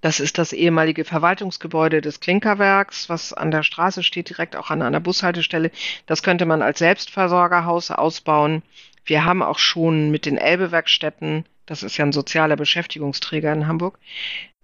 Das 0.00 0.20
ist 0.20 0.38
das 0.38 0.54
ehemalige 0.54 1.04
Verwaltungsgebäude 1.04 2.00
des 2.00 2.20
Klinkerwerks, 2.20 3.10
was 3.10 3.34
an 3.34 3.50
der 3.50 3.62
Straße 3.62 4.02
steht, 4.02 4.30
direkt 4.30 4.56
auch 4.56 4.70
an 4.70 4.80
einer 4.80 5.00
Bushaltestelle. 5.00 5.70
Das 6.06 6.22
könnte 6.22 6.46
man 6.46 6.62
als 6.62 6.78
Selbstversorgerhaus 6.78 7.90
ausbauen. 7.90 8.62
Wir 9.04 9.24
haben 9.24 9.42
auch 9.42 9.58
schon 9.58 10.10
mit 10.10 10.24
den 10.24 10.38
Elbewerkstätten 10.38 11.44
das 11.70 11.84
ist 11.84 11.96
ja 11.96 12.04
ein 12.04 12.12
sozialer 12.12 12.56
Beschäftigungsträger 12.56 13.52
in 13.52 13.68
Hamburg, 13.68 14.00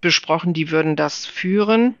besprochen, 0.01 0.53
die 0.53 0.71
würden 0.71 0.97
das 0.97 1.25
führen 1.25 1.95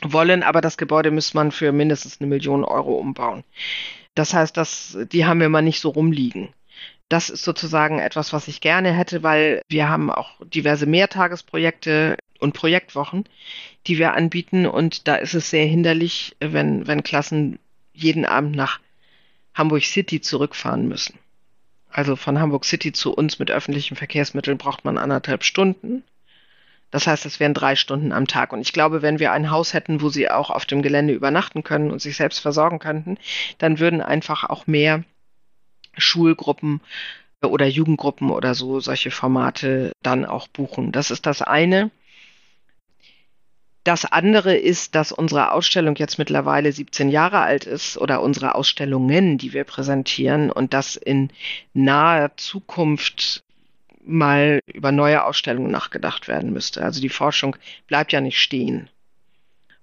wollen, 0.00 0.42
aber 0.42 0.62
das 0.62 0.78
Gebäude 0.78 1.10
müsste 1.10 1.36
man 1.36 1.52
für 1.52 1.70
mindestens 1.70 2.18
eine 2.18 2.28
Million 2.28 2.64
Euro 2.64 2.94
umbauen. 2.94 3.44
Das 4.14 4.32
heißt, 4.32 4.56
dass, 4.56 4.96
die 5.12 5.26
haben 5.26 5.40
wir 5.40 5.50
mal 5.50 5.60
nicht 5.60 5.80
so 5.80 5.90
rumliegen. 5.90 6.48
Das 7.10 7.28
ist 7.28 7.44
sozusagen 7.44 7.98
etwas, 7.98 8.32
was 8.32 8.48
ich 8.48 8.62
gerne 8.62 8.94
hätte, 8.94 9.22
weil 9.22 9.60
wir 9.68 9.90
haben 9.90 10.10
auch 10.10 10.40
diverse 10.46 10.86
Mehrtagesprojekte 10.86 12.16
und 12.40 12.54
Projektwochen, 12.54 13.24
die 13.86 13.98
wir 13.98 14.14
anbieten. 14.14 14.64
Und 14.64 15.08
da 15.08 15.16
ist 15.16 15.34
es 15.34 15.50
sehr 15.50 15.66
hinderlich, 15.66 16.36
wenn, 16.40 16.86
wenn 16.86 17.02
Klassen 17.02 17.58
jeden 17.92 18.24
Abend 18.24 18.56
nach 18.56 18.80
Hamburg 19.52 19.84
City 19.84 20.22
zurückfahren 20.22 20.88
müssen. 20.88 21.18
Also 21.92 22.16
von 22.16 22.40
Hamburg 22.40 22.64
City 22.64 22.92
zu 22.92 23.12
uns 23.12 23.38
mit 23.38 23.50
öffentlichen 23.50 23.96
Verkehrsmitteln 23.96 24.56
braucht 24.56 24.84
man 24.84 24.96
anderthalb 24.96 25.44
Stunden. 25.44 26.02
Das 26.90 27.06
heißt, 27.06 27.24
es 27.26 27.38
wären 27.38 27.54
drei 27.54 27.76
Stunden 27.76 28.12
am 28.12 28.26
Tag. 28.26 28.52
Und 28.52 28.60
ich 28.60 28.72
glaube, 28.72 29.02
wenn 29.02 29.18
wir 29.18 29.32
ein 29.32 29.50
Haus 29.50 29.74
hätten, 29.74 30.00
wo 30.00 30.08
sie 30.08 30.30
auch 30.30 30.50
auf 30.50 30.66
dem 30.66 30.82
Gelände 30.82 31.12
übernachten 31.12 31.62
können 31.62 31.90
und 31.90 32.00
sich 32.00 32.16
selbst 32.16 32.38
versorgen 32.38 32.78
könnten, 32.78 33.18
dann 33.58 33.78
würden 33.78 34.00
einfach 34.00 34.44
auch 34.44 34.66
mehr 34.66 35.04
Schulgruppen 35.96 36.80
oder 37.42 37.66
Jugendgruppen 37.66 38.30
oder 38.30 38.54
so 38.54 38.80
solche 38.80 39.10
Formate 39.10 39.92
dann 40.02 40.24
auch 40.24 40.48
buchen. 40.48 40.92
Das 40.92 41.10
ist 41.10 41.26
das 41.26 41.42
eine. 41.42 41.90
Das 43.84 44.04
andere 44.04 44.54
ist, 44.54 44.94
dass 44.94 45.10
unsere 45.10 45.50
Ausstellung 45.50 45.96
jetzt 45.96 46.18
mittlerweile 46.18 46.70
17 46.70 47.08
Jahre 47.08 47.40
alt 47.40 47.64
ist 47.64 47.98
oder 47.98 48.22
unsere 48.22 48.54
Ausstellungen, 48.54 49.38
die 49.38 49.52
wir 49.52 49.64
präsentieren 49.64 50.52
und 50.52 50.72
dass 50.72 50.94
in 50.94 51.30
naher 51.74 52.36
Zukunft 52.36 53.42
mal 54.04 54.60
über 54.66 54.92
neue 54.92 55.24
Ausstellungen 55.24 55.70
nachgedacht 55.70 56.28
werden 56.28 56.52
müsste. 56.52 56.82
Also 56.82 57.00
die 57.00 57.08
Forschung 57.08 57.56
bleibt 57.88 58.12
ja 58.12 58.20
nicht 58.20 58.40
stehen. 58.40 58.88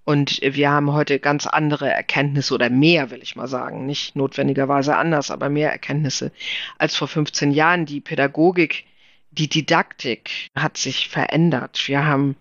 Und 0.05 0.39
wir 0.41 0.71
haben 0.71 0.91
heute 0.93 1.19
ganz 1.19 1.45
andere 1.45 1.89
Erkenntnisse 1.89 2.53
oder 2.53 2.69
mehr, 2.69 3.11
will 3.11 3.21
ich 3.21 3.35
mal 3.35 3.47
sagen. 3.47 3.85
Nicht 3.85 4.15
notwendigerweise 4.15 4.95
anders, 4.95 5.29
aber 5.29 5.49
mehr 5.49 5.71
Erkenntnisse 5.71 6.31
als 6.77 6.95
vor 6.95 7.07
15 7.07 7.51
Jahren. 7.51 7.85
Die 7.85 8.01
Pädagogik, 8.01 8.85
die 9.31 9.47
Didaktik 9.47 10.49
hat 10.55 10.77
sich 10.77 11.09
verändert. 11.09 11.87
Wir 11.87 12.05
haben 12.05 12.35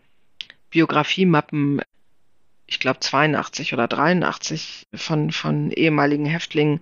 Biografiemappen 0.70 1.80
ich 2.68 2.78
glaube 2.78 3.00
82 3.00 3.72
oder 3.72 3.88
83 3.88 4.86
von, 4.94 5.32
von 5.32 5.72
ehemaligen 5.72 6.26
Häftlingen. 6.26 6.80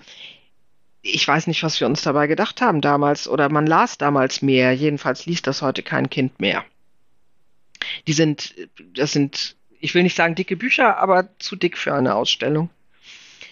Ich 1.01 1.27
weiß 1.27 1.47
nicht, 1.47 1.63
was 1.63 1.79
wir 1.79 1.87
uns 1.87 2.03
dabei 2.03 2.27
gedacht 2.27 2.61
haben 2.61 2.81
damals 2.81 3.29
oder 3.29 3.49
man 3.49 3.67
las 3.67 3.97
damals 3.97 4.43
mehr. 4.43 4.73
Jedenfalls 4.73 5.27
liest 5.27 5.47
das 5.47 5.63
heute 5.63 5.85
kein 5.85 6.11
Kind 6.11 6.41
mehr. 6.41 6.65
Die 8.09 8.13
sind, 8.13 8.55
das 8.95 9.13
sind, 9.13 9.55
ich 9.79 9.95
will 9.95 10.03
nicht 10.03 10.17
sagen 10.17 10.35
dicke 10.35 10.57
Bücher, 10.57 10.99
aber 10.99 11.29
zu 11.39 11.55
dick 11.55 11.79
für 11.79 11.95
eine 11.95 12.17
Ausstellung 12.17 12.69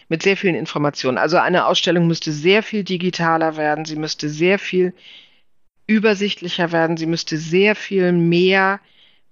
mit 0.09 0.25
sehr 0.25 0.37
vielen 0.37 0.57
Informationen. 0.57 1.19
Also 1.19 1.37
eine 1.39 1.67
Ausstellung 1.67 2.09
müsste 2.09 2.33
sehr 2.33 2.65
viel 2.65 2.83
digitaler 2.83 3.57
werden, 3.57 3.85
sie 3.85 3.97
müsste 3.97 4.29
sehr 4.29 4.59
viel 4.59 4.93
übersichtlicher 5.87 6.73
werden, 6.73 6.97
sie 6.97 7.07
müsste 7.07 7.39
sehr 7.39 7.77
viel 7.77 8.11
mehr 8.11 8.81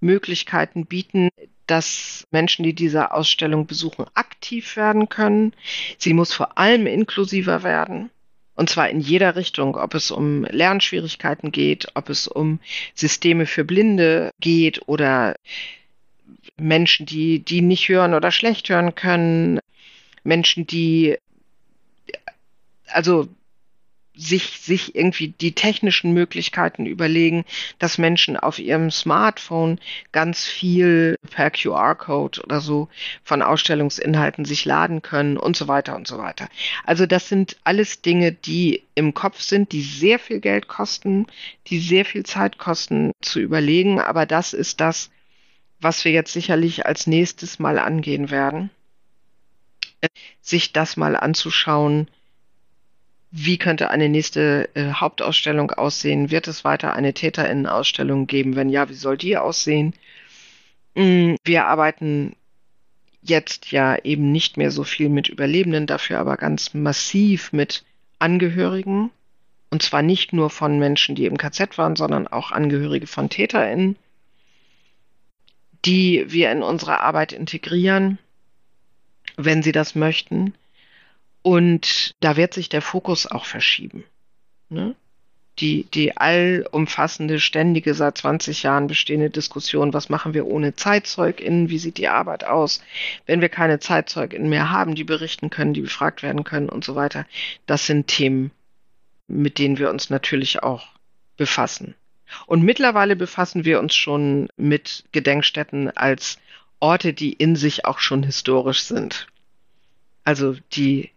Möglichkeiten 0.03 0.86
bieten, 0.86 1.30
dass 1.66 2.26
Menschen, 2.30 2.64
die 2.64 2.74
diese 2.74 3.12
Ausstellung 3.12 3.66
besuchen, 3.66 4.05
aktiv 4.14 4.76
werden 4.76 5.09
können. 5.09 5.55
Sie 5.96 6.12
muss 6.12 6.34
vor 6.34 6.59
allem 6.59 6.86
inklusiver 6.86 7.62
werden. 7.62 8.11
Und 8.55 8.68
zwar 8.68 8.90
in 8.90 9.00
jeder 9.00 9.36
Richtung, 9.36 9.76
ob 9.76 9.94
es 9.94 10.11
um 10.11 10.44
Lernschwierigkeiten 10.44 11.53
geht, 11.53 11.86
ob 11.94 12.11
es 12.11 12.28
um 12.28 12.61
Systeme 12.94 13.46
für 13.46 13.64
Blinde 13.64 14.30
geht 14.40 14.86
oder 14.86 15.34
Menschen, 16.59 17.07
die, 17.07 17.38
die 17.38 17.62
nicht 17.62 17.88
hören 17.88 18.12
oder 18.12 18.30
schlecht 18.30 18.68
hören 18.68 18.94
können, 18.94 19.61
Menschen, 20.22 20.66
die 20.66 21.16
also 22.86 23.28
sich, 24.14 24.60
sich 24.60 24.94
irgendwie 24.94 25.28
die 25.28 25.52
technischen 25.52 26.12
Möglichkeiten 26.12 26.86
überlegen, 26.86 27.44
dass 27.78 27.98
Menschen 27.98 28.36
auf 28.36 28.58
ihrem 28.58 28.90
Smartphone 28.90 29.80
ganz 30.12 30.44
viel 30.44 31.16
per 31.30 31.50
QR-Code 31.50 32.42
oder 32.42 32.60
so 32.60 32.88
von 33.24 33.42
Ausstellungsinhalten 33.42 34.44
sich 34.44 34.64
laden 34.64 35.02
können 35.02 35.36
und 35.38 35.56
so 35.56 35.66
weiter 35.68 35.96
und 35.96 36.06
so 36.06 36.18
weiter. 36.18 36.48
Also 36.84 37.06
das 37.06 37.28
sind 37.28 37.56
alles 37.64 38.02
Dinge, 38.02 38.32
die 38.32 38.82
im 38.94 39.14
Kopf 39.14 39.40
sind, 39.40 39.72
die 39.72 39.82
sehr 39.82 40.18
viel 40.18 40.40
Geld 40.40 40.68
kosten, 40.68 41.26
die 41.68 41.78
sehr 41.78 42.04
viel 42.04 42.24
Zeit 42.24 42.58
kosten 42.58 43.12
zu 43.22 43.40
überlegen, 43.40 44.00
aber 44.00 44.26
das 44.26 44.52
ist 44.52 44.80
das, 44.80 45.10
was 45.80 46.04
wir 46.04 46.12
jetzt 46.12 46.32
sicherlich 46.32 46.86
als 46.86 47.06
nächstes 47.06 47.58
mal 47.58 47.78
angehen 47.78 48.30
werden 48.30 48.70
sich 50.40 50.72
das 50.72 50.96
mal 50.96 51.16
anzuschauen, 51.16 52.08
wie 53.32 53.58
könnte 53.58 53.90
eine 53.90 54.08
nächste 54.08 54.68
äh, 54.74 54.92
Hauptausstellung 54.92 55.70
aussehen? 55.72 56.30
Wird 56.30 56.48
es 56.48 56.64
weiter 56.64 56.94
eine 56.94 57.14
Täterinnenausstellung 57.14 58.26
geben? 58.26 58.56
Wenn 58.56 58.68
ja, 58.68 58.88
wie 58.88 58.94
soll 58.94 59.16
die 59.16 59.36
aussehen? 59.36 59.94
Mm, 60.94 61.34
wir 61.44 61.66
arbeiten 61.66 62.36
jetzt 63.22 63.72
ja 63.72 63.96
eben 64.04 64.32
nicht 64.32 64.56
mehr 64.56 64.70
so 64.70 64.84
viel 64.84 65.08
mit 65.08 65.28
Überlebenden, 65.28 65.86
dafür 65.86 66.18
aber 66.20 66.36
ganz 66.36 66.74
massiv 66.74 67.52
mit 67.52 67.84
Angehörigen. 68.18 69.10
Und 69.70 69.82
zwar 69.82 70.02
nicht 70.02 70.32
nur 70.32 70.50
von 70.50 70.78
Menschen, 70.78 71.14
die 71.14 71.26
im 71.26 71.38
KZ 71.38 71.78
waren, 71.78 71.96
sondern 71.96 72.28
auch 72.28 72.52
Angehörige 72.52 73.06
von 73.06 73.30
TäterInnen, 73.30 73.96
die 75.84 76.26
wir 76.28 76.52
in 76.52 76.62
unsere 76.62 77.00
Arbeit 77.00 77.32
integrieren 77.32 78.18
wenn 79.36 79.62
sie 79.62 79.72
das 79.72 79.94
möchten. 79.94 80.54
Und 81.43 82.14
da 82.20 82.36
wird 82.36 82.55
sich 82.55 82.68
der 82.68 82.82
Fokus 82.82 83.26
auch 83.26 83.45
verschieben. 83.45 84.05
Ne? 84.68 84.95
Die, 85.59 85.84
die 85.93 86.16
allumfassende, 86.16 87.38
ständige, 87.38 87.93
seit 87.93 88.16
20 88.18 88.62
Jahren 88.62 88.86
bestehende 88.86 89.28
Diskussion, 89.28 89.93
was 89.93 90.09
machen 90.09 90.32
wir 90.32 90.47
ohne 90.47 90.74
ZeitzeugInnen, 90.74 91.68
wie 91.68 91.78
sieht 91.78 91.99
die 91.99 92.09
Arbeit 92.09 92.45
aus, 92.45 92.82
wenn 93.26 93.43
wir 93.43 93.51
keine 93.51 93.78
ZeitzeugInnen 93.78 94.49
mehr 94.49 94.70
haben, 94.70 94.95
die 94.95 95.05
berichten 95.05 95.51
können, 95.51 95.74
die 95.74 95.82
befragt 95.82 96.22
werden 96.22 96.45
können 96.45 96.70
und 96.70 96.84
so 96.84 96.95
weiter. 96.95 97.26
Das 97.66 97.86
sind 97.86 98.07
Themen, 98.07 98.51
mit 99.28 99.59
denen 99.59 99.78
wir 99.78 99.90
uns 99.90 100.09
natürlich 100.09 100.62
auch 100.62 100.86
befassen. 101.36 101.95
Und 102.47 102.62
mittlerweile 102.62 103.14
befassen 103.14 103.66
wir 103.66 103.78
uns 103.78 103.95
schon 103.95 104.49
mit 104.57 105.05
Gedenkstätten 105.12 105.95
als 105.95 106.38
Orte, 106.80 107.12
die 107.12 107.32
in 107.32 107.57
sich 107.57 107.84
auch 107.84 107.99
schon 107.99 108.22
historisch 108.22 108.84
sind. 108.84 109.26
Also 110.24 110.57
die 110.72 111.11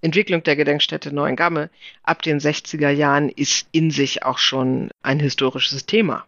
Entwicklung 0.00 0.42
der 0.42 0.56
Gedenkstätte 0.56 1.12
Neuengamme 1.12 1.70
ab 2.02 2.22
den 2.22 2.38
60er 2.38 2.90
Jahren 2.90 3.28
ist 3.28 3.66
in 3.72 3.90
sich 3.90 4.22
auch 4.22 4.38
schon 4.38 4.90
ein 5.02 5.18
historisches 5.18 5.86
Thema. 5.86 6.24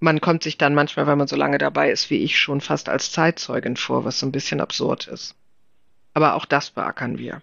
Man 0.00 0.20
kommt 0.20 0.42
sich 0.42 0.58
dann 0.58 0.74
manchmal, 0.74 1.06
wenn 1.06 1.18
man 1.18 1.28
so 1.28 1.36
lange 1.36 1.58
dabei 1.58 1.90
ist 1.90 2.10
wie 2.10 2.18
ich, 2.18 2.38
schon 2.38 2.60
fast 2.60 2.88
als 2.88 3.12
Zeitzeugin 3.12 3.76
vor, 3.76 4.04
was 4.04 4.18
so 4.18 4.26
ein 4.26 4.32
bisschen 4.32 4.60
absurd 4.60 5.06
ist. 5.06 5.34
Aber 6.12 6.34
auch 6.34 6.44
das 6.44 6.70
beackern 6.70 7.18
wir. 7.18 7.40